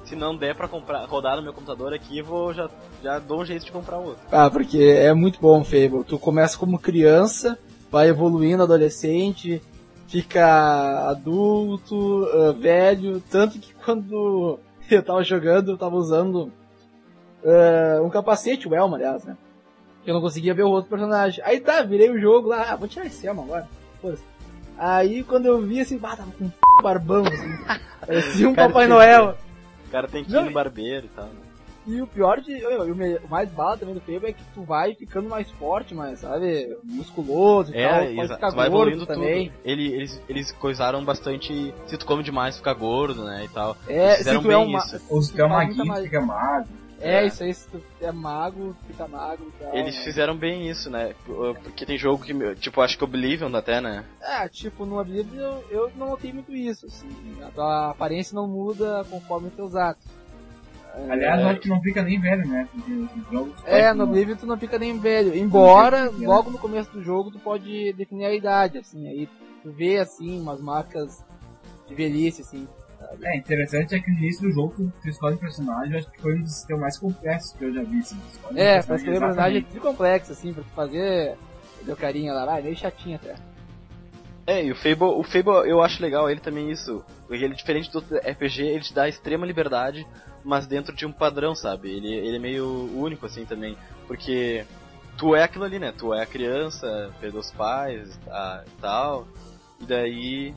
Se 0.05 0.15
não 0.15 0.37
der 0.37 0.55
pra 0.55 0.69
comprar, 0.69 1.05
rodar 1.07 1.37
no 1.37 1.43
meu 1.43 1.53
computador 1.53 1.93
aqui, 1.93 2.23
vou 2.23 2.55
já, 2.55 2.71
já 3.03 3.19
dou 3.19 3.41
um 3.41 3.45
jeito 3.45 3.65
de 3.65 3.73
comprar 3.73 3.99
outro. 3.99 4.23
Ah, 4.31 4.49
porque 4.49 4.79
é 4.79 5.13
muito 5.13 5.41
bom 5.41 5.65
Fable. 5.65 6.05
Tu 6.07 6.17
começa 6.17 6.57
como 6.57 6.79
criança, 6.79 7.59
vai 7.91 8.09
evoluindo 8.09 8.63
adolescente, 8.63 9.61
fica 10.07 11.09
adulto, 11.09 11.97
uh, 11.97 12.53
velho, 12.53 13.21
tanto 13.29 13.59
que 13.59 13.75
quando 13.85 14.61
eu 14.95 15.03
tava 15.03 15.23
jogando, 15.25 15.73
eu 15.73 15.79
tava 15.79 15.97
usando 15.97 16.53
uh, 17.45 18.03
um 18.05 18.11
capacete, 18.11 18.69
o 18.69 18.75
Elma, 18.75 18.97
aliás, 18.97 19.25
né? 19.25 19.37
Eu 20.07 20.15
não 20.15 20.21
conseguia 20.21 20.55
ver 20.55 20.63
o 20.63 20.71
outro 20.71 20.89
personagem. 20.91 21.43
Aí 21.45 21.59
tá, 21.61 21.83
virei 21.83 22.11
o 22.11 22.21
jogo 22.21 22.49
lá, 22.49 22.67
ah, 22.71 22.77
vou 22.77 22.87
tirar 22.89 23.07
esse 23.07 23.27
Elma 23.27 23.43
agora. 23.43 23.69
Aí 24.79 25.25
quando 25.25 25.47
eu 25.47 25.61
vi 25.61 25.81
assim, 25.81 25.99
bah, 25.99 26.15
tava 26.17 26.31
com 26.33 26.45
um 26.45 26.83
barbão, 26.83 27.25
assim. 27.27 27.81
Parecia 28.07 28.49
um 28.49 28.55
Cara, 28.55 28.69
Papai 28.69 28.87
que- 28.87 28.93
Noel. 28.93 29.35
O 29.87 29.91
cara 29.91 30.09
tem 30.09 30.25
que 30.25 30.31
ir 30.33 30.41
no 30.45 30.51
barbeiro 30.53 31.07
e 31.07 31.09
tal. 31.09 31.25
né? 31.27 31.46
E 31.87 32.03
o 32.03 32.07
pior 32.07 32.41
de. 32.41 32.53
O, 32.65 32.83
o 32.83 33.17
o 33.27 33.29
mais 33.31 33.49
bala 33.51 33.77
também 33.79 33.95
do 33.95 34.01
Fable 34.01 34.27
é 34.27 34.33
que 34.33 34.43
tu 34.55 34.63
vai 34.63 34.95
ficando 34.95 35.29
mais 35.29 35.51
forte, 35.53 35.95
mas, 35.95 36.19
sabe, 36.21 36.77
musculoso 36.85 37.71
e 37.71 37.75
tal. 37.75 37.83
É, 37.83 38.07
Pode 38.07 38.21
exa- 38.21 38.35
ficar 38.35 38.51
tu 38.51 38.57
vai 38.57 38.69
gordo 38.69 38.91
evoluindo 38.91 39.07
também. 39.07 39.49
tudo. 39.51 39.61
Ele, 39.65 39.87
eles, 39.95 40.23
eles 40.29 40.53
coisaram 40.53 41.05
bastante. 41.05 41.73
Se 41.87 41.97
tu 41.97 42.05
come 42.05 42.23
demais, 42.23 42.57
fica 42.57 42.73
gordo, 42.75 43.25
né? 43.25 43.45
E 43.45 43.49
tal. 43.49 43.77
É, 43.87 43.95
Eles 43.95 44.11
se 44.13 44.19
fizeram 44.19 44.43
tu 44.43 44.51
é 44.51 44.57
bem 44.57 44.67
um 44.75 44.79
isso. 44.79 45.01
Ou 45.09 45.23
se 45.23 45.33
tu 45.33 45.41
é 45.43 45.49
maguinho, 45.49 45.95
fica 46.03 46.21
magro. 46.21 46.69
É, 46.99 47.17
É. 47.19 47.27
isso 47.27 47.45
aí, 47.45 47.53
se 47.53 47.69
tu 47.69 47.81
é 48.01 48.11
mago, 48.11 48.75
fica 48.87 49.07
magro 49.07 49.47
e 49.47 49.63
tal. 49.63 49.75
Eles 49.77 49.95
né? 49.97 50.03
fizeram 50.03 50.35
bem 50.35 50.69
isso, 50.69 50.89
né? 50.91 51.15
Porque 51.63 51.85
tem 51.85 51.99
jogo 51.99 52.25
que, 52.25 52.35
tipo, 52.57 52.81
acho 52.81 52.97
que 52.97 53.05
Oblivion 53.05 53.55
até, 53.55 53.83
né? 53.83 54.03
É, 54.21 54.49
tipo, 54.49 54.87
no 54.87 54.99
Oblivion 54.99 55.59
eu, 55.71 55.89
eu 55.89 55.93
não 55.95 56.09
notei 56.09 56.33
muito 56.33 56.55
isso, 56.55 56.87
assim. 56.87 57.07
A 57.47 57.51
tua 57.51 57.91
aparência 57.91 58.35
não 58.35 58.49
muda 58.49 59.05
conforme 59.11 59.49
os 59.49 59.55
teus 59.55 59.75
atos. 59.77 60.07
Aliás, 61.09 61.41
eu 61.41 61.49
acho 61.49 61.61
que 61.61 61.69
não 61.69 61.81
fica 61.81 62.03
nem 62.03 62.19
velho, 62.19 62.49
né? 62.49 62.69
É, 63.67 63.93
no 63.93 64.05
Oblivion 64.05 64.37
tu 64.37 64.47
não 64.47 64.59
fica 64.59 64.79
nem 64.79 64.99
velho. 64.99 65.37
Embora, 65.37 66.11
logo 66.11 66.51
no 66.51 66.59
começo 66.59 66.91
do 66.91 67.03
jogo, 67.03 67.31
tu 67.31 67.39
pode 67.39 67.93
definir 67.93 68.25
a 68.25 68.35
idade, 68.35 68.79
assim. 68.79 69.07
Aí 69.07 69.29
tu 69.63 69.71
vê, 69.71 69.99
assim, 69.99 70.41
umas 70.41 70.61
marcas 70.61 71.25
de 71.87 71.95
velhice, 71.95 72.43
assim. 72.43 72.67
É, 73.23 73.37
interessante 73.37 73.95
é 73.95 74.01
que 74.01 74.11
no 74.11 74.19
início 74.19 74.43
do 74.43 74.53
jogo 74.53 74.93
tu, 75.03 75.09
escolhe 75.09 75.37
o 75.37 75.39
personagem, 75.39 75.93
eu 75.93 75.99
acho 75.99 76.11
que 76.11 76.21
foi 76.21 76.35
um 76.35 76.43
dos 76.43 76.55
sistemas 76.55 76.81
mais 76.81 76.99
complexos 76.99 77.53
que 77.53 77.65
eu 77.65 77.73
já 77.73 77.83
vi. 77.83 77.99
Assim. 77.99 78.19
É, 78.57 78.81
um 78.81 78.83
pra 78.83 78.97
escolher 78.97 79.17
o 79.17 79.21
personagem 79.21 79.21
é 79.21 79.29
exatamente. 79.29 79.67
tudo 79.67 79.81
complexo, 79.81 80.33
assim, 80.33 80.53
pra 80.53 80.63
tu 80.63 80.71
fazer. 80.71 81.37
Deu 81.85 81.97
carinha 81.97 82.33
lá, 82.33 82.45
vai, 82.47 82.63
meio 82.63 82.75
chatinho 82.75 83.17
até. 83.17 83.37
É, 84.47 84.65
e 84.65 84.73
o 84.73 84.77
Fable, 84.77 85.19
o 85.19 85.23
Fable 85.25 85.69
eu 85.69 85.83
acho 85.83 86.01
legal 86.01 86.31
ele 86.31 86.41
também 86.41 86.71
isso. 86.71 87.05
Ele 87.29 87.55
diferente 87.55 87.91
do 87.91 87.97
outro 87.97 88.17
RPG, 88.17 88.63
ele 88.63 88.81
te 88.81 88.95
dá 88.95 89.09
extrema 89.09 89.45
liberdade, 89.45 90.07
mas 90.47 90.65
dentro 90.67 90.95
de 90.95 91.05
um 91.05 91.13
padrão, 91.13 91.57
sabe? 91.57 91.91
Ele, 91.91 92.15
ele 92.15 92.37
é 92.37 92.39
meio 92.39 92.89
único 92.97 93.27
assim 93.27 93.45
também, 93.45 93.77
porque 94.07 94.65
tu 95.19 95.35
é 95.35 95.43
aquilo 95.43 95.65
ali, 95.65 95.81
né? 95.81 95.93
Tu 95.93 96.15
é 96.15 96.23
a 96.23 96.27
criança, 96.27 97.13
perdeu 97.21 97.41
os 97.41 97.51
pais, 97.51 98.17
ah, 98.29 98.63
e 98.65 98.81
tal. 98.81 99.27
E 99.81 99.85
daí 99.85 100.55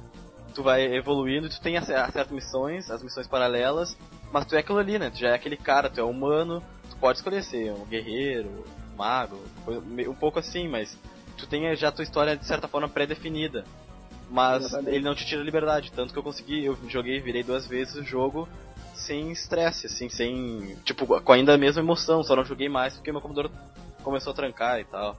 tu 0.54 0.62
vai 0.62 0.84
evoluindo 0.96 1.48
e 1.48 1.50
tu 1.50 1.60
tem 1.60 1.76
as, 1.76 1.90
as 1.90 2.14
certas 2.14 2.32
missões, 2.32 2.92
as 2.92 3.02
missões 3.02 3.28
paralelas, 3.28 3.98
mas 4.32 4.46
tu 4.46 4.56
é 4.56 4.60
aquilo 4.60 4.78
ali, 4.78 5.00
né? 5.00 5.10
Tu 5.10 5.18
já 5.18 5.30
é 5.30 5.34
aquele 5.34 5.58
cara, 5.58 5.90
tu 5.90 6.00
é 6.00 6.04
humano, 6.04 6.64
tu 6.88 6.96
pode 6.98 7.18
escolher 7.18 7.44
ser 7.44 7.72
um 7.74 7.86
guerreiro, 7.86 8.64
um 8.94 8.96
mago, 8.96 9.42
um 9.68 10.16
pouco 10.16 10.38
assim, 10.38 10.68
mas 10.68 10.96
tu 11.36 11.48
tem 11.48 11.76
já 11.76 11.88
a 11.88 11.92
tua 11.92 12.04
história 12.04 12.38
de 12.38 12.46
certa 12.46 12.68
forma 12.68 12.88
pré-definida. 12.88 13.66
Mas 14.30 14.72
ele 14.86 15.00
não 15.00 15.16
te 15.16 15.26
tira 15.26 15.42
a 15.42 15.44
liberdade, 15.44 15.92
tanto 15.92 16.14
que 16.14 16.20
eu 16.20 16.22
consegui, 16.22 16.64
eu 16.64 16.78
joguei, 16.88 17.20
virei 17.20 17.42
duas 17.42 17.66
vezes 17.66 17.96
o 17.96 18.04
jogo 18.04 18.48
sem 19.00 19.32
estresse, 19.32 19.88
assim, 19.88 20.10
sem. 20.10 20.76
Tipo, 20.84 21.22
com 21.22 21.32
ainda 21.34 21.54
a 21.54 21.58
mesma 21.58 21.82
emoção, 21.82 22.24
só 22.24 22.36
não 22.36 22.46
joguei 22.46 22.70
mais 22.70 22.96
porque 22.96 23.12
meu 23.12 23.22
computador 23.22 23.52
começou 24.04 24.32
a 24.32 24.36
trancar 24.36 24.80
e 24.80 24.86
tal. 24.86 25.18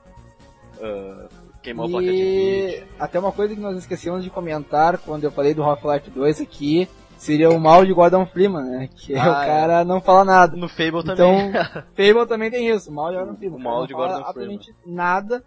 Ah, 0.81 1.27
queimou 1.61 1.85
a 1.85 1.89
placa 1.89 2.05
de 2.07 2.11
E 2.13 2.71
vídeo. 2.71 2.87
até 2.99 3.19
uma 3.19 3.31
coisa 3.31 3.53
que 3.53 3.61
nós 3.61 3.77
esquecemos 3.77 4.23
de 4.23 4.29
comentar 4.29 4.97
quando 4.99 5.23
eu 5.23 5.31
falei 5.31 5.53
do 5.53 5.63
Half-Life 5.63 6.09
2 6.09 6.41
aqui, 6.41 6.87
seria 7.17 7.49
o 7.51 7.59
mal 7.59 7.85
de 7.85 7.93
Gordon 7.93 8.25
Freeman, 8.25 8.63
né? 8.63 8.89
Que 8.95 9.15
Ah, 9.15 9.29
o 9.29 9.33
cara 9.45 9.85
não 9.85 10.01
fala 10.01 10.23
nada. 10.25 10.55
No 10.57 10.67
Fable 10.67 10.99
Então, 11.01 11.15
também. 11.15 11.51
Fable 11.95 12.27
também 12.27 12.49
tem 12.49 12.67
isso, 12.69 12.89
o 12.89 12.93
mal 12.93 13.11
de 13.11 13.17
Gordon 13.17 13.35
Freeman. 13.35 13.59
O 13.59 13.61
mal 13.63 13.79
Não 13.81 13.87
de 13.87 13.93
fala 13.93 14.07
Gordon 14.07 14.21
absolutamente 14.27 14.75
nada, 14.85 15.43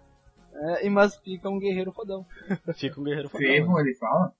é, 0.54 0.86
e 0.86 0.90
mas 0.90 1.16
fica 1.16 1.48
um 1.50 1.58
guerreiro 1.58 1.90
fodão. 1.92 2.24
Fica 2.76 3.00
um 3.00 3.04
guerreiro 3.04 3.28
fodão. 3.28 3.46
Fable, 3.48 3.80
ele 3.80 3.94
fala? 3.96 4.32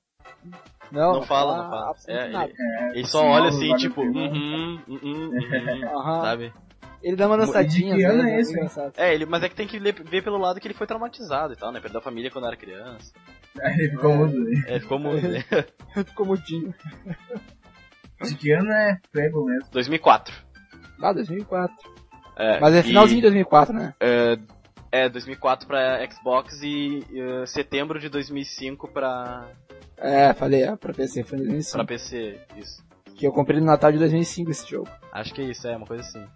Não, 0.92 1.14
Não 1.14 1.22
fala, 1.22 1.56
não 1.56 1.70
fala. 1.70 1.90
absolutamente 1.90 2.28
É, 2.28 2.32
nada. 2.32 2.52
É, 2.58 2.98
Ele 2.98 3.06
só 3.06 3.20
sim, 3.20 3.26
olha 3.26 3.48
assim, 3.48 3.74
tipo, 3.76 4.02
uhum, 4.02 4.80
uhum, 4.86 5.30
uhum, 5.32 5.80
sabe? 6.22 6.52
Ele 7.02 7.16
dá 7.16 7.26
uma 7.26 7.36
dançadinha, 7.36 7.94
de 7.94 8.00
que 8.00 8.04
ano 8.06 8.22
né? 8.22 8.34
é 8.36 8.40
esse. 8.40 8.60
É, 8.96 9.14
ele, 9.14 9.26
mas 9.26 9.42
é 9.42 9.48
que 9.48 9.54
tem 9.54 9.66
que 9.66 9.78
ver 9.78 10.22
pelo 10.22 10.38
lado 10.38 10.58
que 10.60 10.66
ele 10.66 10.72
foi 10.74 10.86
traumatizado 10.86 11.52
e 11.52 11.56
tal, 11.56 11.70
né? 11.72 11.80
Perdeu 11.80 12.00
a 12.00 12.02
família 12.02 12.30
quando 12.30 12.46
era 12.46 12.56
criança. 12.56 13.12
Aí 13.62 13.74
ele 13.78 13.90
ficou 13.90 14.14
mudo 14.16 14.36
aí. 14.48 14.64
É, 14.66 14.80
ficou 14.80 14.98
muito. 14.98 15.28
né? 15.28 15.44
Ficou 16.06 16.26
mudinho. 16.26 16.74
De 18.22 18.34
que 18.36 18.50
ano 18.50 18.70
é 18.72 18.98
Fable 19.12 19.44
mesmo? 19.44 19.68
2004. 19.70 20.34
Ah, 21.00 21.12
2004. 21.12 21.74
É, 22.36 22.58
Mas 22.60 22.74
é 22.74 22.80
e- 22.80 22.82
finalzinho 22.82 23.18
de 23.20 23.22
2004, 23.28 23.72
né? 23.74 23.94
É, 24.00 24.38
é 24.90 25.08
2004 25.08 25.68
pra 25.68 26.04
Xbox 26.10 26.60
e 26.62 27.04
eh, 27.14 27.46
setembro 27.46 28.00
de 28.00 28.08
2005 28.08 28.88
pra, 28.88 29.46
É, 29.96 30.34
falei, 30.34 30.62
é, 30.62 30.76
pra 30.76 30.92
PC, 30.92 31.22
foi 31.24 31.38
em 31.38 31.42
2005. 31.42 31.76
pra 31.76 31.86
PC, 31.86 32.40
isso. 32.56 32.84
Que 33.16 33.26
eu 33.26 33.32
comprei 33.32 33.60
no 33.60 33.66
Natal 33.66 33.92
de 33.92 33.98
2005 33.98 34.50
esse 34.50 34.68
jogo. 34.68 34.88
Acho 35.12 35.32
que 35.32 35.40
é 35.40 35.44
isso, 35.44 35.66
é 35.68 35.76
uma 35.76 35.86
coisa 35.86 36.02
assim. 36.02 36.26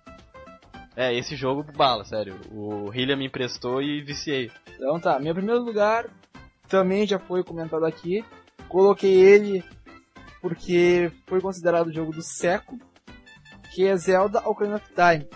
É, 0.96 1.14
esse 1.14 1.36
jogo 1.36 1.64
bala, 1.76 2.04
sério. 2.04 2.40
O 2.50 2.92
Hillian 2.92 3.16
me 3.16 3.26
emprestou 3.26 3.82
e 3.82 4.02
viciei. 4.02 4.50
Então 4.76 4.98
tá, 4.98 5.18
meu 5.18 5.34
primeiro 5.34 5.62
lugar 5.62 6.06
também 6.68 7.06
já 7.06 7.18
foi 7.18 7.42
comentado 7.42 7.84
aqui. 7.84 8.24
Coloquei 8.68 9.14
ele 9.14 9.64
porque 10.40 11.11
foi 11.26 11.40
considerado 11.40 11.88
o 11.88 11.92
jogo 11.92 12.12
do 12.12 12.22
século, 12.22 12.80
que 13.72 13.86
é 13.86 13.96
Zelda 13.96 14.40
Ocarina 14.48 14.76
of 14.76 14.86
Time. 14.94 15.28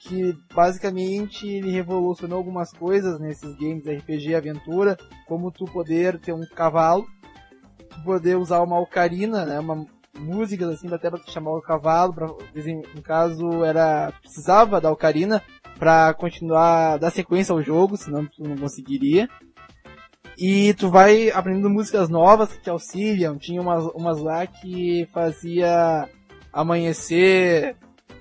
Que 0.00 0.34
basicamente 0.54 1.46
ele 1.46 1.70
revolucionou 1.70 2.38
algumas 2.38 2.72
coisas 2.72 3.20
nesses 3.20 3.54
games 3.56 3.84
RPG 3.86 4.34
aventura, 4.34 4.96
como 5.28 5.52
tu 5.52 5.66
poder 5.66 6.18
ter 6.18 6.32
um 6.32 6.46
cavalo, 6.54 7.06
tu 7.90 8.02
poder 8.02 8.36
usar 8.36 8.62
uma 8.62 8.80
ocarina, 8.80 9.44
né, 9.44 9.60
uma 9.60 9.86
músicas 10.18 10.70
assim 10.70 10.92
até 10.92 11.10
tu 11.10 11.30
chamar 11.30 11.52
o 11.52 11.62
cavalo, 11.62 12.12
pra, 12.12 12.26
no 12.26 13.02
caso 13.02 13.64
era 13.64 14.12
precisava 14.20 14.80
da 14.80 14.90
ocarina 14.90 15.42
pra 15.78 16.12
continuar 16.12 16.98
dar 16.98 17.10
sequência 17.10 17.52
ao 17.52 17.62
jogo, 17.62 17.96
senão 17.96 18.26
tu 18.26 18.42
não 18.42 18.56
conseguiria. 18.56 19.28
E 20.36 20.72
tu 20.74 20.88
vai 20.88 21.30
aprendendo 21.30 21.68
músicas 21.68 22.08
novas 22.08 22.52
que 22.52 22.62
te 22.62 22.70
auxiliam. 22.70 23.36
Tinha 23.36 23.60
umas, 23.60 23.84
umas 23.94 24.18
lá 24.18 24.46
que 24.46 25.06
fazia 25.12 26.08
amanhecer 26.52 27.76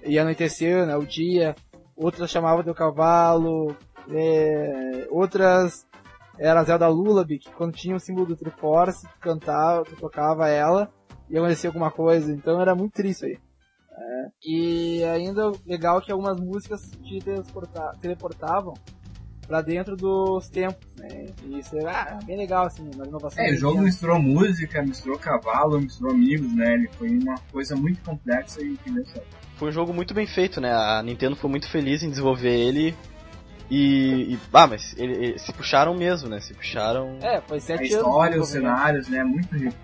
e 0.05 0.19
anoitecer, 0.19 0.85
né, 0.85 0.97
o 0.97 1.05
dia. 1.05 1.55
Outras 1.99 2.31
chamava 2.31 2.63
teu 2.63 2.73
cavalo. 2.73 3.75
é, 4.09 5.07
outras 5.11 5.85
era 6.37 6.61
a 6.61 6.63
Zelda 6.63 6.87
Lullaby, 6.87 7.37
que 7.37 7.51
quando 7.51 7.73
tinha 7.75 7.95
o 7.95 7.99
símbolo 7.99 8.27
do 8.27 8.35
Triforce, 8.37 9.05
tu 9.05 9.19
cantava, 9.19 9.83
tu 9.83 9.95
tocava 9.97 10.47
ela 10.47 10.89
e 11.29 11.37
acontecia 11.37 11.69
alguma 11.69 11.91
coisa. 11.91 12.31
Então 12.31 12.61
era 12.61 12.73
muito 12.73 12.93
triste 12.93 13.25
aí. 13.25 13.37
É, 13.91 14.27
e 14.41 15.03
ainda 15.03 15.51
legal 15.65 16.01
que 16.01 16.11
algumas 16.11 16.39
músicas 16.39 16.89
te 17.03 17.19
teleporta- 17.19 17.93
teleportavam 17.99 18.73
pra 19.45 19.61
dentro 19.61 19.97
dos 19.97 20.47
tempos, 20.47 20.87
né? 20.97 21.25
E 21.43 21.59
isso 21.59 21.75
era 21.77 21.91
ah, 21.91 22.19
bem 22.23 22.37
legal, 22.37 22.67
assim, 22.67 22.89
uma 22.95 23.05
inovação. 23.05 23.43
É, 23.43 23.51
o 23.51 23.57
jogo 23.57 23.81
misturou 23.81 24.17
música, 24.19 24.81
misturou 24.81 25.19
cavalo, 25.19 25.81
misturou 25.81 26.13
amigos, 26.13 26.55
né? 26.55 26.75
Ele 26.75 26.87
foi 26.87 27.09
uma 27.09 27.35
coisa 27.51 27.75
muito 27.75 28.01
complexa 28.01 28.61
e 28.61 28.77
que 28.77 28.91
deu 28.91 29.05
certo. 29.07 29.48
Foi 29.59 29.67
um 29.69 29.71
jogo 29.73 29.93
muito 29.93 30.13
bem 30.13 30.25
feito, 30.25 30.61
né? 30.61 30.71
A 30.73 31.03
Nintendo 31.03 31.35
foi 31.35 31.49
muito 31.49 31.69
feliz 31.69 32.01
em 32.01 32.09
desenvolver 32.09 32.49
ele. 32.57 32.95
E. 33.69 34.33
e 34.33 34.39
ah, 34.53 34.65
mas 34.65 34.95
ele- 34.97 35.13
ele- 35.13 35.37
se 35.39 35.51
puxaram 35.53 35.93
mesmo, 35.93 36.29
né? 36.29 36.39
Se 36.39 36.53
puxaram. 36.53 37.17
É, 37.21 37.41
foi 37.41 37.57
A 37.57 37.61
sete 37.61 37.93
anos. 37.93 38.07
história, 38.07 38.33
de 38.35 38.39
os 38.39 38.47
cenários, 38.49 39.07
né? 39.09 39.23
Muito 39.23 39.53
rico. 39.55 39.75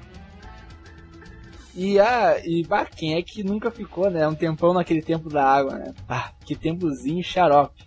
E, 1.76 2.00
ah, 2.00 2.38
e, 2.44 2.64
bah, 2.66 2.86
quem 2.86 3.16
é 3.16 3.22
que 3.22 3.44
nunca 3.44 3.70
ficou, 3.70 4.10
né? 4.10 4.26
Um 4.26 4.34
tempão 4.34 4.74
naquele 4.74 5.02
tempo 5.02 5.28
da 5.30 5.46
água, 5.46 5.78
né? 5.78 5.94
Ah, 6.08 6.32
que 6.46 6.56
tempozinho 6.56 7.22
xarope. 7.22 7.84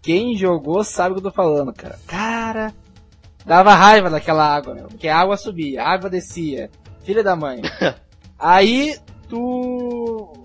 Quem 0.00 0.36
jogou 0.36 0.84
sabe 0.84 1.10
o 1.10 1.14
que 1.20 1.26
eu 1.26 1.30
tô 1.32 1.36
falando, 1.36 1.72
cara. 1.74 1.98
Cara, 2.06 2.72
Dava 3.44 3.74
raiva 3.74 4.10
daquela 4.10 4.44
água, 4.44 4.74
meu, 4.74 4.88
porque 4.88 5.08
a 5.08 5.18
água 5.18 5.34
subia, 5.36 5.82
a 5.82 5.88
água 5.90 6.10
descia. 6.10 6.70
Filha 7.02 7.22
da 7.24 7.34
mãe. 7.34 7.62
Aí 8.38 8.98
tu. 9.26 10.37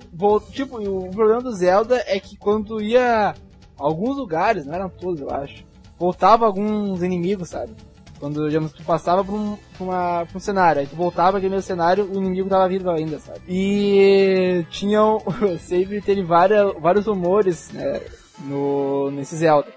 Tipo, 0.52 0.78
o 0.78 1.10
problema 1.10 1.42
do 1.42 1.52
Zelda 1.52 2.04
é 2.06 2.20
que 2.20 2.38
quando 2.38 2.82
ia 2.82 3.34
alguns 3.78 4.18
lugares, 4.18 4.66
não 4.66 4.74
eram 4.74 4.90
todos, 4.90 5.20
eu 5.20 5.30
acho, 5.30 5.66
voltava 5.98 6.46
alguns 6.46 7.02
inimigos, 7.02 7.50
sabe? 7.50 7.74
Quando 8.20 8.48
digamos, 8.48 8.72
tu 8.72 8.84
passava 8.84 9.24
por 9.24 9.34
um, 9.34 9.58
por 9.78 9.86
uma, 9.86 10.26
um 10.34 10.40
cenário, 10.40 10.80
aí 10.80 10.88
tu 10.88 10.96
voltava 10.96 11.38
aquele 11.38 11.56
mesmo 11.56 11.68
cenário, 11.68 12.06
o 12.06 12.16
inimigo 12.16 12.48
tava 12.48 12.70
vivo 12.70 12.90
ainda, 12.90 13.20
sabe? 13.20 13.42
E 13.50 14.66
tinham. 14.70 15.22
Sempre 15.60 16.02
teve 16.02 16.24
várias, 16.24 16.74
vários 16.80 17.06
rumores 17.06 17.70
né, 17.72 18.00
no, 18.40 19.12
nesse 19.12 19.36
Zelda. 19.36 19.68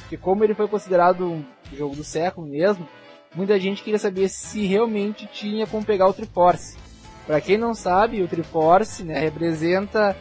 Porque 0.00 0.18
como 0.18 0.44
ele 0.44 0.54
foi 0.54 0.68
considerado 0.68 1.24
um 1.24 1.44
jogo 1.72 1.96
do 1.96 2.04
século 2.04 2.46
mesmo, 2.46 2.86
muita 3.34 3.58
gente 3.58 3.82
queria 3.82 3.98
saber 3.98 4.28
se 4.28 4.66
realmente 4.66 5.26
tinha 5.32 5.66
como 5.66 5.82
pegar 5.82 6.06
o 6.06 6.12
Triforce. 6.12 6.76
Pra 7.26 7.40
quem 7.40 7.56
não 7.56 7.74
sabe, 7.74 8.22
o 8.22 8.28
Triforce 8.28 9.02
né, 9.02 9.18
representa 9.18 10.16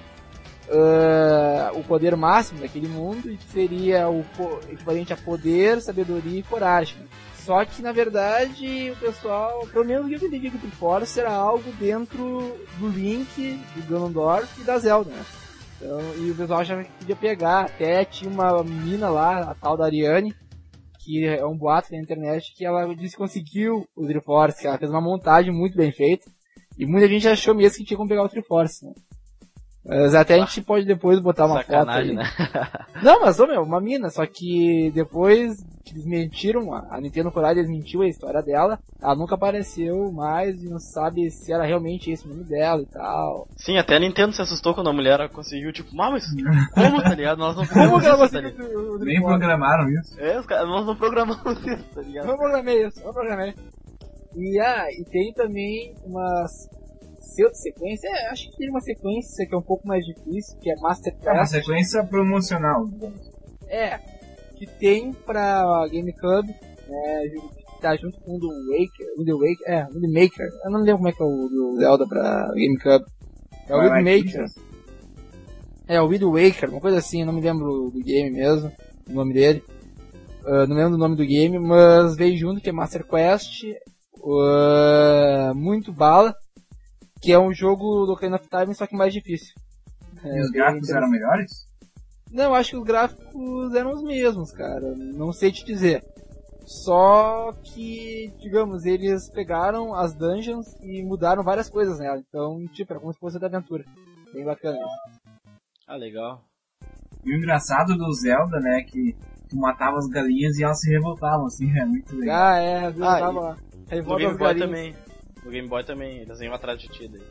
ah, 0.70 1.72
o 1.74 1.84
poder 1.84 2.16
máximo 2.16 2.62
daquele 2.62 2.88
mundo 2.88 3.30
e 3.30 3.38
seria 3.52 4.10
o 4.10 4.26
equivalente 4.70 5.14
a 5.14 5.18
poder, 5.18 5.82
sabedoria 5.82 6.40
e 6.40 6.44
coragem. 6.44 6.98
Só 7.36 7.66
que 7.66 7.82
na 7.82 7.92
verdade 7.92 8.92
o 8.92 8.96
pessoal, 8.96 9.68
pelo 9.68 9.84
menos 9.84 10.10
eu 10.10 10.28
entendi 10.28 10.50
que 10.50 10.56
o 10.56 10.60
Triforce 10.60 11.20
era 11.20 11.34
algo 11.34 11.70
dentro 11.74 12.58
do 12.80 12.88
Link, 12.88 13.60
do 13.76 13.84
Ganondorf 13.90 14.62
e 14.62 14.64
da 14.64 14.78
Zelda, 14.78 15.12
né? 15.12 15.26
Então, 15.76 16.00
e 16.18 16.32
o 16.32 16.36
pessoal 16.36 16.62
achava 16.62 16.84
que 16.86 16.92
podia 16.92 17.16
pegar, 17.16 17.66
até 17.66 18.06
tinha 18.06 18.32
uma 18.32 18.64
mina 18.64 19.10
lá, 19.10 19.52
a 19.52 19.54
tal 19.54 19.76
da 19.76 19.84
Ariane, 19.84 20.34
que 21.04 21.26
é 21.26 21.46
um 21.46 21.58
boato 21.58 21.92
na 21.92 22.00
internet, 22.00 22.56
que 22.56 22.66
ela 22.66 22.96
disse 22.96 23.18
que 23.18 23.22
conseguiu 23.22 23.86
o 23.94 24.08
Triforce, 24.08 24.62
que 24.62 24.68
ela 24.68 24.78
fez 24.78 24.90
uma 24.90 25.02
montagem 25.02 25.52
muito 25.52 25.76
bem 25.76 25.92
feita. 25.92 26.32
E 26.78 26.86
muita 26.86 27.08
gente 27.08 27.28
achou 27.28 27.54
mesmo 27.54 27.78
que 27.78 27.86
tinha 27.86 27.98
como 27.98 28.10
pegar 28.10 28.24
o 28.24 28.30
Triforce, 28.30 28.86
né? 28.86 28.94
Mas 29.86 30.16
até 30.16 30.36
a 30.36 30.40
gente 30.40 30.62
pode 30.62 30.86
depois 30.86 31.20
botar 31.20 31.46
uma 31.46 31.62
foto. 31.62 31.90
aí. 31.90 32.14
né? 32.14 32.24
Não, 33.04 33.20
mas 33.20 33.38
ô 33.40 33.46
meu, 33.46 33.64
uma 33.64 33.82
mina, 33.82 34.10
só 34.10 34.26
que 34.26 34.90
depois 34.96 35.62
que 35.84 35.94
eles 35.94 36.06
mentiram, 36.06 36.74
a 36.74 37.02
Nintendo 37.02 37.30
Coragem 37.30 37.62
desmentiu 37.62 38.02
a 38.02 38.08
história 38.08 38.42
dela, 38.42 38.80
ela 39.02 39.16
nunca 39.16 39.36
apareceu 39.36 40.10
mais 40.14 40.64
e 40.64 40.70
não 40.70 40.80
sabe 40.80 41.30
se 41.30 41.52
era 41.52 41.66
realmente 41.66 42.10
esse 42.10 42.26
o 42.26 42.30
nome 42.30 42.46
dela 42.46 42.82
e 42.82 42.86
tal. 42.86 43.46
Sim, 43.58 43.78
até 43.78 43.98
a 43.98 44.00
Nintendo 44.00 44.32
se 44.32 44.42
assustou 44.42 44.74
quando 44.74 44.90
a 44.90 44.94
mulher 44.94 45.28
conseguiu, 45.30 45.74
tipo, 45.74 45.90
ah, 46.02 46.12
mas 46.12 46.26
como, 46.74 47.04
tá 47.04 47.14
ligado? 47.14 47.40
Nós 47.40 47.58
não 47.58 47.68
Como 47.68 48.00
que 48.00 48.06
ela 48.06 48.30
programamos 48.30 48.30
isso, 48.30 48.58
tá 48.58 48.64
conseguiu 48.64 49.00
Nem 49.00 49.22
programaram 49.22 49.90
isso. 49.90 50.22
É, 50.22 50.40
os 50.40 50.46
caras, 50.46 50.70
nós 50.70 50.86
não 50.86 50.96
programamos 50.96 51.38
isso, 51.68 51.84
tá 51.94 52.02
ligado? 52.02 52.28
não 52.28 52.38
programei 52.38 52.88
isso, 52.88 53.00
eu 53.02 53.06
não 53.08 53.14
programei. 53.14 53.54
E, 54.36 54.60
ah, 54.60 54.88
e 54.92 55.04
tem 55.06 55.34
também 55.34 55.96
umas 56.06 56.70
pseudo-sequência, 57.20 58.08
é, 58.08 58.30
acho 58.30 58.52
que 58.52 58.58
tem 58.58 58.70
uma 58.70 58.82
sequência 58.82 59.48
que 59.48 59.56
é 59.56 59.58
um 59.58 59.62
pouco 59.62 59.88
mais 59.88 60.06
difícil, 60.06 60.60
que 60.60 60.70
é 60.70 60.76
Master 60.76 61.16
É 61.24 61.32
uma 61.32 61.46
sequência 61.46 62.04
promocional. 62.04 62.88
É, 63.68 63.98
que 64.56 64.68
tem 64.68 65.12
pra 65.12 65.88
GameCube, 65.88 66.50
né, 66.88 67.30
que 67.30 67.82
tá 67.82 67.96
junto 67.96 68.20
com 68.22 68.36
o 68.36 68.40
do 68.40 68.50
Waker, 68.50 69.08
o 69.18 69.26
The 69.26 69.34
Waker, 69.34 69.68
é, 69.68 69.86
o 69.86 70.02
The 70.02 70.08
Maker, 70.08 70.50
eu 70.66 70.72
não 70.72 70.80
lembro 70.82 70.98
como 70.98 71.10
é 71.10 71.12
que 71.12 71.24
é 71.24 71.26
o 71.26 71.50
do 71.50 71.76
Zelda 71.78 72.08
pra 72.08 72.48
GameCube. 72.50 73.06
É 73.68 73.76
o 73.76 73.82
Wind 73.82 74.26
Maker. 74.26 74.46
É, 75.88 76.02
o 76.02 76.08
Wind 76.08 76.24
Waker, 76.24 76.70
uma 76.70 76.82
coisa 76.82 76.98
assim, 76.98 77.22
eu 77.22 77.26
não 77.26 77.34
me 77.34 77.42
lembro 77.42 77.90
do 77.90 78.04
game 78.04 78.32
mesmo, 78.32 78.72
o 79.10 79.14
nome 79.14 79.34
dele. 79.34 79.64
Ah, 80.46 80.68
não 80.68 80.76
lembro 80.76 80.92
do 80.92 80.98
nome 80.98 81.16
do 81.16 81.26
game, 81.26 81.58
mas 81.58 82.16
veio 82.16 82.38
junto 82.38 82.62
que 82.62 82.70
é 82.70 82.74
Master 82.74 83.06
Quest, 83.06 83.64
ah, 84.32 85.54
muito 85.56 85.92
bala, 85.92 86.36
que 87.22 87.32
é 87.32 87.40
um 87.40 87.54
jogo 87.54 88.06
do 88.06 88.14
Ocarina 88.14 88.38
of 88.38 88.48
Time, 88.50 88.74
só 88.76 88.86
que 88.88 88.96
mais 88.96 89.14
difícil. 89.14 89.54
É, 90.24 90.38
E 90.38 90.42
os 90.42 90.52
bem 90.52 90.62
gráficos 90.62 90.90
eram 90.90 91.10
melhores? 91.10 91.68
não, 92.32 92.46
eu 92.46 92.56
acho 92.56 92.72
que 92.72 92.78
os 92.78 92.84
gráficos 92.84 93.76
eram 93.76 93.92
os 93.94 94.02
mesmos, 94.04 94.52
cara. 94.52 94.94
Não 94.96 95.32
sei 95.32 95.52
te 95.52 95.64
dizer. 95.66 96.04
Só 96.66 97.52
que, 97.62 98.34
digamos, 98.40 98.86
eles 98.86 99.30
pegaram 99.30 99.94
as 99.94 100.16
dungeons 100.16 100.66
e 100.82 101.04
mudaram 101.04 101.44
várias 101.44 101.70
coisas 101.70 102.00
nela. 102.00 102.18
Então, 102.18 102.66
tipo, 102.74 102.92
era 102.94 103.00
como 103.00 103.14
se 103.14 103.20
fosse 103.20 103.38
da 103.38 103.48
aventura. 103.48 103.84
Bem 104.34 104.46
bacana. 104.46 104.80
Ah, 105.86 105.96
legal. 105.98 106.42
E 107.24 107.34
o 107.34 107.38
engraçado 107.38 107.96
do 107.98 108.12
Zelda, 108.14 108.60
né, 108.60 108.82
que 108.84 109.16
tu 109.50 109.58
matava 109.58 109.98
as 109.98 110.08
galinhas 110.08 110.58
e 110.58 110.64
elas 110.64 110.80
se 110.80 110.90
revoltavam, 110.90 111.46
assim, 111.46 111.70
é 111.78 111.86
muito 111.86 112.16
legal. 112.16 112.36
Ah, 112.42 112.58
é, 112.58 112.90
viu? 112.90 113.06
Ah, 113.06 113.20
tava 113.20 113.40
lá. 113.40 113.58
No 114.02 114.16
Revolta 114.18 114.24
Game 114.24 114.38
Boy 114.38 114.56
também. 114.56 114.96
No 115.44 115.52
Game 115.52 115.68
Boy 115.68 115.84
também, 115.84 116.20
eles 116.20 116.40
iam 116.42 116.54
atrás 116.54 116.80
de 116.80 116.88
ti 116.88 117.08
daí. 117.08 117.22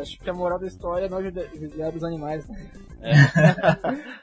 Acho 0.00 0.18
que 0.18 0.28
a 0.28 0.34
moral 0.34 0.58
da 0.58 0.66
história 0.66 1.06
é 1.06 1.08
não 1.08 1.22
judiar 1.22 1.46
judiar 1.54 1.92
dos 1.92 2.04
animais, 2.04 2.46
né? 2.48 2.70
É. 3.00 3.12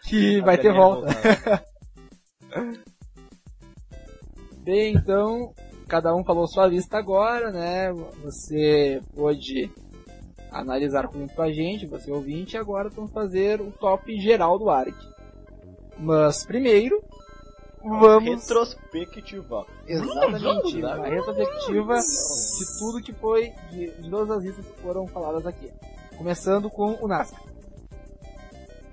que 0.07 0.41
vai 0.41 0.57
ter 0.57 0.73
volta. 0.73 1.07
Bem, 4.63 4.93
então, 4.95 5.53
cada 5.87 6.15
um 6.15 6.23
falou 6.23 6.47
sua 6.47 6.67
lista 6.67 6.97
agora, 6.97 7.51
né? 7.51 7.91
Você 8.23 9.01
pôde 9.13 9.69
analisar 10.51 11.07
com 11.07 11.27
a 11.41 11.51
gente, 11.51 11.87
você 11.87 12.11
ouvinte, 12.11 12.55
e 12.55 12.59
agora 12.59 12.89
vamos 12.89 13.11
fazer 13.11 13.59
o 13.59 13.71
top 13.71 14.15
geral 14.19 14.57
do 14.59 14.69
ARC. 14.69 14.95
Mas 15.97 16.45
primeiro, 16.45 17.03
vamos 17.83 18.41
Retrospectiva. 18.41 19.65
exatamente 19.85 20.43
Vamos, 20.43 20.73
uma 20.73 21.07
retrospectiva 21.07 21.95
de 21.95 22.79
tudo 22.79 23.01
que 23.03 23.13
foi, 23.13 23.51
de, 23.71 23.91
de 23.91 24.09
todas 24.09 24.37
as 24.37 24.43
listas 24.43 24.65
que 24.65 24.81
foram 24.81 25.07
faladas 25.07 25.45
aqui. 25.45 25.71
Começando 26.17 26.69
com 26.69 26.97
o 27.01 27.07
Nasca. 27.07 27.37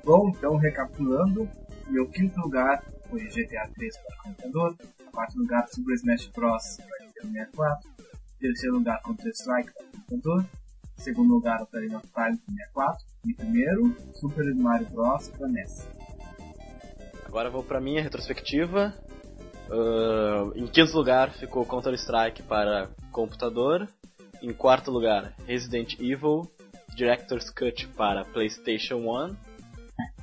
Bom, 0.05 0.31
então, 0.31 0.57
recapitulando, 0.57 1.49
meu 1.89 2.09
quinto 2.09 2.41
lugar 2.41 2.83
foi 3.09 3.21
GTA 3.21 3.69
3 3.75 3.99
para 3.99 4.17
computador, 4.23 4.77
quarto 5.13 5.39
lugar 5.39 5.69
Super 5.69 5.95
Smash 5.95 6.27
Bros. 6.29 6.77
para 6.77 7.07
Nintendo 7.07 7.33
64, 7.33 7.91
terceiro 8.39 8.77
lugar 8.77 9.03
Counter 9.03 9.33
Strike 9.33 9.73
para 9.73 9.87
computador, 9.87 10.47
segundo 10.97 11.35
lugar 11.35 11.63
Ocarina 11.63 11.99
of 11.99 12.07
Time 12.07 12.39
para 12.39 12.55
64 12.55 13.07
e 13.27 13.35
primeiro 13.35 13.97
Super 14.15 14.55
Mario 14.55 14.89
Bros. 14.91 15.29
para 15.29 15.49
NES. 15.49 16.00
Agora 17.31 17.49
vou 17.49 17.63
pra 17.63 17.81
minha 17.81 18.03
retrospectiva. 18.03 18.93
Ah, 19.71 20.51
em 20.57 20.67
quinto 20.67 20.97
lugar 20.97 21.31
ficou 21.31 21.65
Counter 21.65 21.95
Strike 21.95 22.43
para 22.43 22.91
computador. 23.13 23.89
Em 24.43 24.53
quarto 24.53 24.91
lugar, 24.91 25.33
Resident 25.47 25.95
Evil 26.01 26.51
Director's 26.93 27.49
Cut 27.49 27.87
para 27.97 28.25
PlayStation 28.25 28.97
1. 28.97 29.37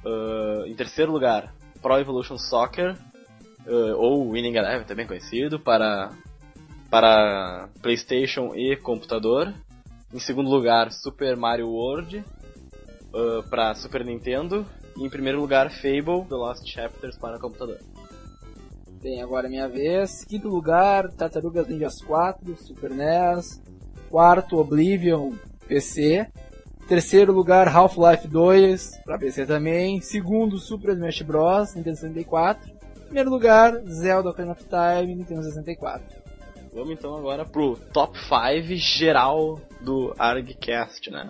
Ah, 0.06 0.64
em 0.68 0.76
terceiro 0.76 1.10
lugar, 1.10 1.54
Pro 1.82 1.98
Evolution 1.98 2.38
Soccer, 2.38 2.98
ah, 3.66 3.96
ou 3.96 4.30
Winning 4.34 4.58
Eleven, 4.58 4.86
também 4.86 5.08
conhecido, 5.08 5.58
para, 5.58 6.12
para 6.90 7.70
PlayStation 7.82 8.54
e 8.54 8.76
computador. 8.76 9.54
Em 10.14 10.20
segundo 10.20 10.50
lugar, 10.50 10.92
Super 10.92 11.38
Mario 11.38 11.70
World 11.70 12.22
para 13.50 13.74
Super 13.76 14.04
Nintendo. 14.04 14.66
E 14.98 15.06
em 15.06 15.10
primeiro 15.10 15.40
lugar, 15.40 15.70
Fable 15.70 16.26
The 16.28 16.36
Lost 16.36 16.66
Chapters 16.66 17.18
para 17.18 17.40
computador. 17.40 17.78
Bem, 19.02 19.22
agora 19.22 19.46
é 19.46 19.50
minha 19.50 19.70
vez. 19.70 20.26
Quinto 20.26 20.50
lugar, 20.50 21.10
Tartarugas 21.12 21.68
Ninjas 21.68 22.02
4, 22.02 22.58
Super 22.58 22.90
NES. 22.90 23.62
Quarto, 24.10 24.58
Oblivion, 24.58 25.34
PC. 25.68 26.28
Terceiro 26.88 27.32
lugar, 27.32 27.68
Half-Life 27.68 28.28
2, 28.28 29.02
para 29.06 29.20
PC 29.20 29.46
também. 29.46 30.02
Segundo, 30.02 30.58
Super 30.58 30.94
Smash 30.94 31.22
Bros, 31.22 31.76
Nintendo 31.76 31.98
64. 31.98 32.78
Primeiro 33.04 33.30
lugar, 33.30 33.80
Zelda 33.86 34.30
Ocarina 34.30 34.54
of 34.54 34.64
Time, 34.64 35.16
Nintendo 35.16 35.44
64. 35.44 36.04
Vamos 36.74 36.92
então 36.92 37.16
agora 37.16 37.46
pro 37.46 37.76
top 37.94 38.18
5 38.18 38.76
geral 38.76 39.60
do 39.82 40.14
ArgCast, 40.18 41.12
né? 41.12 41.30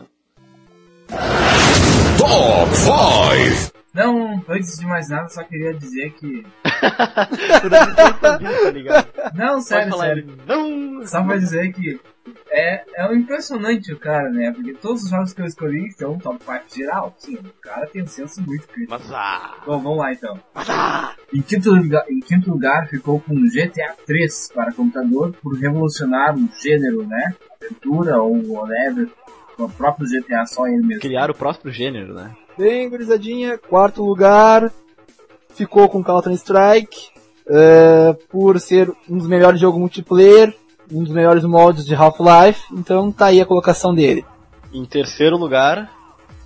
Top 2.18 2.76
5. 2.76 3.78
Não, 3.93 4.43
antes 4.47 4.78
de 4.78 4.86
mais 4.86 5.09
nada, 5.09 5.28
só 5.30 5.43
queria 5.43 5.74
dizer 5.74 6.11
que. 6.11 6.45
tá? 8.22 8.39
Não, 9.34 9.59
sério, 9.61 9.97
sério. 9.97 10.38
Não! 10.45 11.05
Só 11.05 11.24
pra 11.24 11.38
dizer 11.38 11.74
que 11.74 11.99
é, 12.49 12.84
é 12.95 13.07
um 13.07 13.15
impressionante 13.15 13.91
o 13.91 13.99
cara, 13.99 14.30
né? 14.30 14.51
Porque 14.51 14.74
todos 14.74 15.03
os 15.03 15.09
jogos 15.09 15.34
que 15.34 15.41
eu 15.41 15.45
escolhi 15.45 15.91
são 15.93 16.13
um 16.13 16.20
top 16.20 16.43
5 16.43 16.61
geral. 16.76 17.15
Sim, 17.18 17.36
o 17.36 17.61
cara 17.61 17.88
tem 17.88 18.03
um 18.03 18.07
senso 18.07 18.41
muito 18.41 18.68
crítico. 18.68 18.99
Mas 18.99 19.11
ah! 19.11 19.55
Bom, 19.65 19.80
vamos 19.80 19.97
lá 19.97 20.13
então. 20.13 20.39
Em 21.34 21.41
quinto, 21.41 21.72
lugar, 21.74 22.05
em 22.09 22.20
quinto 22.20 22.51
lugar 22.51 22.88
ficou 22.88 23.20
com 23.20 23.36
GTA 23.36 23.95
3 24.05 24.51
para 24.53 24.74
computador 24.74 25.34
por 25.41 25.57
revolucionar 25.57 26.36
o 26.36 26.49
gênero, 26.61 27.05
né? 27.07 27.36
Aventura 27.61 28.22
ou 28.22 28.36
whatever. 28.47 29.09
O 29.58 29.70
próprio 29.70 30.08
GTA 30.08 30.45
só 30.45 30.68
ele 30.68 30.86
mesmo. 30.86 31.01
Criar 31.01 31.32
o 31.32 31.36
próprio 31.36 31.72
gênero, 31.72 32.14
né? 32.14 32.36
Bem, 32.58 32.89
gurizadinha, 32.89 33.58
quarto 33.58 34.03
lugar 34.03 34.72
ficou 35.49 35.89
com 35.89 36.03
Counter 36.03 36.32
Strike. 36.34 37.10
eh, 37.49 38.14
por 38.30 38.60
ser 38.60 38.91
um 39.10 39.18
dos 39.18 39.28
melhores 39.28 39.60
jogos 39.60 39.80
multiplayer, 39.80 40.53
um 40.91 41.03
dos 41.03 41.14
melhores 41.14 41.45
mods 41.45 41.86
de 41.86 41.95
Half-Life, 41.95 42.62
então 42.74 43.10
tá 43.12 43.28
aí 43.28 43.39
a 43.39 43.45
colocação 43.45 43.95
dele. 43.95 44.26
Em 44.74 44.86
terceiro 44.86 45.38
lugar, 45.38 45.89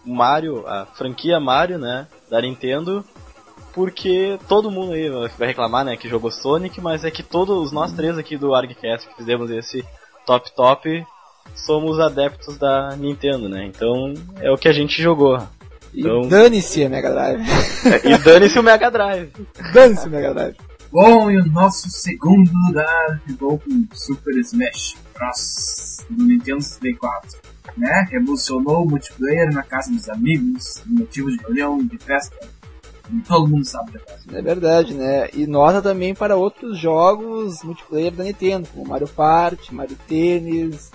Mario, 0.06 0.64
a 0.68 0.86
franquia 0.86 1.40
Mario, 1.40 1.80
né, 1.80 2.08
da 2.30 2.40
Nintendo, 2.40 3.04
porque 3.74 4.38
todo 4.48 4.70
mundo 4.70 4.94
aí 4.94 5.10
vai 5.10 5.48
reclamar, 5.48 5.84
né, 5.84 5.98
que 5.98 6.08
jogou 6.08 6.30
Sonic, 6.30 6.80
mas 6.80 7.04
é 7.04 7.10
que 7.10 7.24
todos 7.24 7.72
nós 7.72 7.92
três 7.94 8.16
aqui 8.18 8.38
do 8.38 8.54
ArgCast 8.54 9.08
que 9.10 9.16
fizemos 9.16 9.50
esse 9.50 9.84
top 10.26 10.56
top 10.56 11.04
somos 11.56 12.00
adeptos 12.00 12.58
da 12.58 12.96
Nintendo, 12.96 13.48
né? 13.50 13.66
Então 13.66 14.14
é 14.40 14.52
o 14.52 14.58
que 14.58 14.68
a 14.68 14.74
gente 14.74 15.02
jogou. 15.02 15.38
E 15.94 16.00
Então- 16.02 16.22
dane-se 16.28 16.84
a 16.86 16.90
Mega 16.90 17.12
Drive. 17.12 17.44
E 18.06 18.18
dane-se 18.18 18.60
o 18.60 18.64
Mega 18.64 18.90
Drive. 18.90 19.32
dane-se 19.74 20.08
o 20.08 20.12
Mega 20.12 20.34
Drive. 20.34 20.56
Bom, 20.92 21.32
e 21.32 21.38
o 21.40 21.46
nosso 21.46 21.90
segundo 21.90 22.50
lugar 22.68 23.22
ficou 23.26 23.58
com 23.60 23.86
Super 23.94 24.38
Smash 24.40 24.98
Bros. 25.14 26.06
do 26.10 26.24
Nintendo 26.26 26.62
64. 26.62 27.40
Né? 27.78 28.08
Revolucionou 28.12 28.84
o 28.84 28.90
multiplayer 28.90 29.54
na 29.54 29.64
casa 29.64 29.90
dos 29.92 30.10
amigos, 30.10 30.82
motivo 30.86 31.30
de 31.32 31.38
reunião, 31.38 31.78
de 31.78 31.98
festa. 31.98 32.36
E 33.10 33.22
todo 33.22 33.48
mundo 33.48 33.64
sabe 33.66 33.92
da. 33.94 34.38
É 34.38 34.42
verdade, 34.42 34.94
né? 34.94 35.30
E 35.34 35.46
nota 35.48 35.82
também 35.82 36.14
para 36.14 36.36
outros 36.36 36.78
jogos 36.78 37.62
multiplayer 37.64 38.12
da 38.12 38.24
Nintendo, 38.24 38.68
como 38.74 38.88
Mario 38.90 39.08
Party, 39.08 39.74
Mario 39.74 39.98
Tênis, 40.08 40.92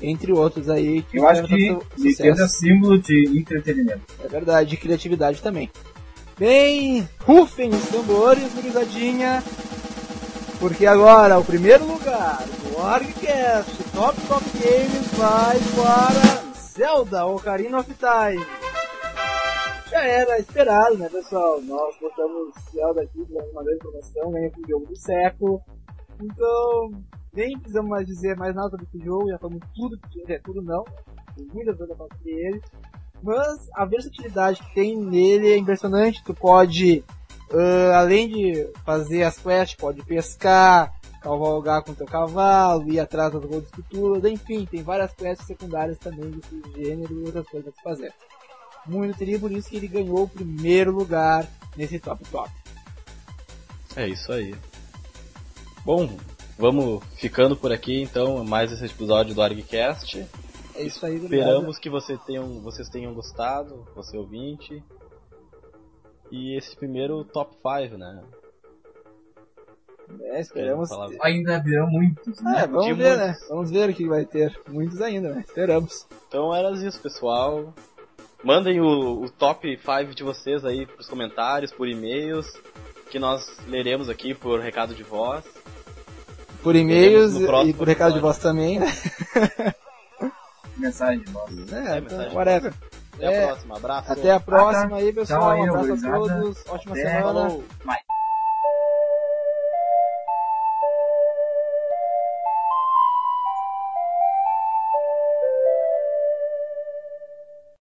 entre 0.00 0.32
outros 0.32 0.68
aí. 0.68 1.04
Eu 1.12 1.28
acho 1.28 1.44
que 1.44 1.76
Nintendo 1.96 2.42
é 2.42 2.48
símbolo 2.48 2.98
de 2.98 3.38
entretenimento. 3.38 4.02
É 4.22 4.28
verdade, 4.28 4.70
de 4.70 4.76
criatividade 4.76 5.42
também. 5.42 5.70
Bem, 6.38 7.08
rufem 7.24 7.70
os 7.70 7.88
tambores, 7.88 8.52
gurizadinha, 8.54 9.42
porque 10.60 10.86
agora 10.86 11.38
o 11.38 11.44
primeiro 11.44 11.84
lugar 11.84 12.44
do 12.46 12.80
ArgCast 12.80 13.82
Top 13.92 14.16
Top 14.28 14.44
Games 14.54 15.08
vai 15.16 15.58
para 15.74 16.52
Zelda 16.54 17.26
Ocarina 17.26 17.80
of 17.80 17.92
Time. 17.94 18.46
Já 19.90 20.04
era 20.04 20.38
esperado, 20.38 20.98
né, 20.98 21.08
pessoal? 21.08 21.60
Nós 21.62 21.96
botamos 22.00 22.54
Zelda 22.70 23.02
aqui, 23.02 23.24
fizemos 23.24 23.50
uma 23.50 23.64
grande 23.64 23.78
promoção, 23.78 24.30
ganha 24.30 24.50
com 24.50 24.60
o 24.60 24.68
jogo 24.68 24.86
do 24.86 24.96
século. 24.96 25.60
Então, 26.20 26.90
nem 27.32 27.58
precisamos 27.58 27.90
mais 27.90 28.06
dizer 28.06 28.36
mais 28.36 28.54
nada 28.54 28.70
sobre 28.70 28.86
esse 28.86 29.04
jogo, 29.04 29.28
já 29.28 29.38
falamos 29.38 29.62
tudo, 29.74 29.98
é 30.28 30.38
tudo 30.38 30.62
não. 30.62 30.84
Tem 31.36 31.46
muita 31.52 31.74
coisa 31.74 31.94
pra 31.94 32.06
fazer 32.08 32.30
ele. 32.30 32.62
Mas 33.22 33.68
a 33.74 33.84
versatilidade 33.84 34.62
que 34.62 34.74
tem 34.74 34.96
nele 34.96 35.52
é 35.52 35.56
impressionante. 35.56 36.22
Tu 36.24 36.34
pode, 36.34 37.04
ah, 37.52 37.98
além 37.98 38.28
de 38.28 38.70
fazer 38.84 39.24
as 39.24 39.38
quests, 39.38 39.76
pode 39.76 40.04
pescar, 40.04 40.94
cavalgar 41.20 41.82
com 41.82 41.94
teu 41.94 42.06
cavalo, 42.06 42.90
ir 42.90 43.00
atrás 43.00 43.32
das 43.32 43.44
grandes 43.44 43.68
esculturas, 43.68 44.24
enfim, 44.24 44.64
tem 44.66 44.82
várias 44.82 45.12
quests 45.12 45.46
secundárias 45.46 45.98
também 45.98 46.30
desse 46.30 46.62
gênero 46.76 47.12
e 47.12 47.24
outras 47.24 47.46
coisas 47.48 47.74
pra 47.74 47.82
fazer. 47.82 48.12
Muito 48.86 49.18
teria 49.18 49.38
por 49.38 49.50
isso 49.50 49.68
que 49.68 49.76
ele 49.76 49.88
ganhou 49.88 50.22
o 50.22 50.28
primeiro 50.28 50.92
lugar 50.92 51.46
nesse 51.76 51.98
top 51.98 52.24
top. 52.30 52.50
É 53.96 54.08
isso 54.08 54.32
aí. 54.32 54.54
Bom, 55.84 56.08
vamos 56.58 57.02
ficando 57.16 57.56
por 57.56 57.72
aqui 57.72 58.02
então, 58.02 58.44
mais 58.44 58.72
esse 58.72 58.84
episódio 58.84 59.34
do 59.34 59.40
ArgCast. 59.42 60.26
É 60.74 60.82
isso 60.82 61.04
aí. 61.06 61.16
Esperamos 61.16 61.78
que 61.78 61.88
você 61.88 62.16
tenham, 62.18 62.60
vocês 62.60 62.88
tenham 62.88 63.14
gostado, 63.14 63.86
você 63.94 64.16
ouvinte. 64.16 64.82
E 66.30 66.56
esse 66.56 66.76
primeiro 66.76 67.24
top 67.24 67.54
5, 67.56 67.96
né? 67.96 68.22
É, 70.22 70.40
esperamos. 70.40 70.88
Falar- 70.88 71.10
Ainda 71.22 71.58
virão 71.58 71.86
muitos, 71.88 72.40
né? 72.40 72.62
É, 72.62 72.66
vamos 72.66 72.86
de 72.86 72.94
ver, 72.94 73.16
né? 73.16 73.26
muitos. 73.26 73.48
Vamos 73.48 73.70
ver 73.70 73.90
o 73.90 73.94
que 73.94 74.06
vai 74.06 74.24
ter. 74.24 74.58
Muitos 74.68 75.00
ainda, 75.00 75.34
né? 75.34 75.44
Esperamos. 75.46 76.06
Então 76.28 76.54
era 76.54 76.70
isso, 76.72 77.00
pessoal. 77.00 77.74
Mandem 78.42 78.80
o, 78.80 79.22
o 79.22 79.30
top 79.30 79.76
5 79.76 80.14
de 80.14 80.22
vocês 80.22 80.64
aí 80.64 80.86
pros 80.86 81.08
comentários, 81.08 81.72
por 81.72 81.88
e-mails, 81.88 82.46
que 83.10 83.18
nós 83.18 83.58
leremos 83.66 84.08
aqui 84.08 84.32
por 84.34 84.60
recado 84.60 84.94
de 84.94 85.02
voz. 85.02 85.44
Por 86.62 86.74
e-mails 86.76 87.34
e 87.66 87.72
por 87.72 87.86
recado 87.86 88.14
de 88.14 88.20
voz 88.20 88.38
também, 88.38 88.78
né? 88.80 88.86
Mensagem 90.76 91.20
de 91.20 91.32
voz. 91.32 91.72
É, 91.72 91.96
É, 91.96 92.00
mensagem. 92.00 92.36
whatever. 92.36 92.74
Até 93.14 93.24
É. 93.34 93.42
a 93.44 93.46
próxima. 93.48 93.76
Abraço. 93.76 94.12
Até 94.12 94.30
a 94.32 94.40
próxima 94.40 94.96
aí, 94.96 95.12
pessoal. 95.12 95.58
Um 95.58 95.64
abraço 95.76 96.06
a 96.06 96.12
todos. 96.12 96.58
Ótima 96.68 96.92
Até. 96.92 97.02
semana. 97.04 97.22
Falou. 97.22 97.64
Vai. 97.84 97.98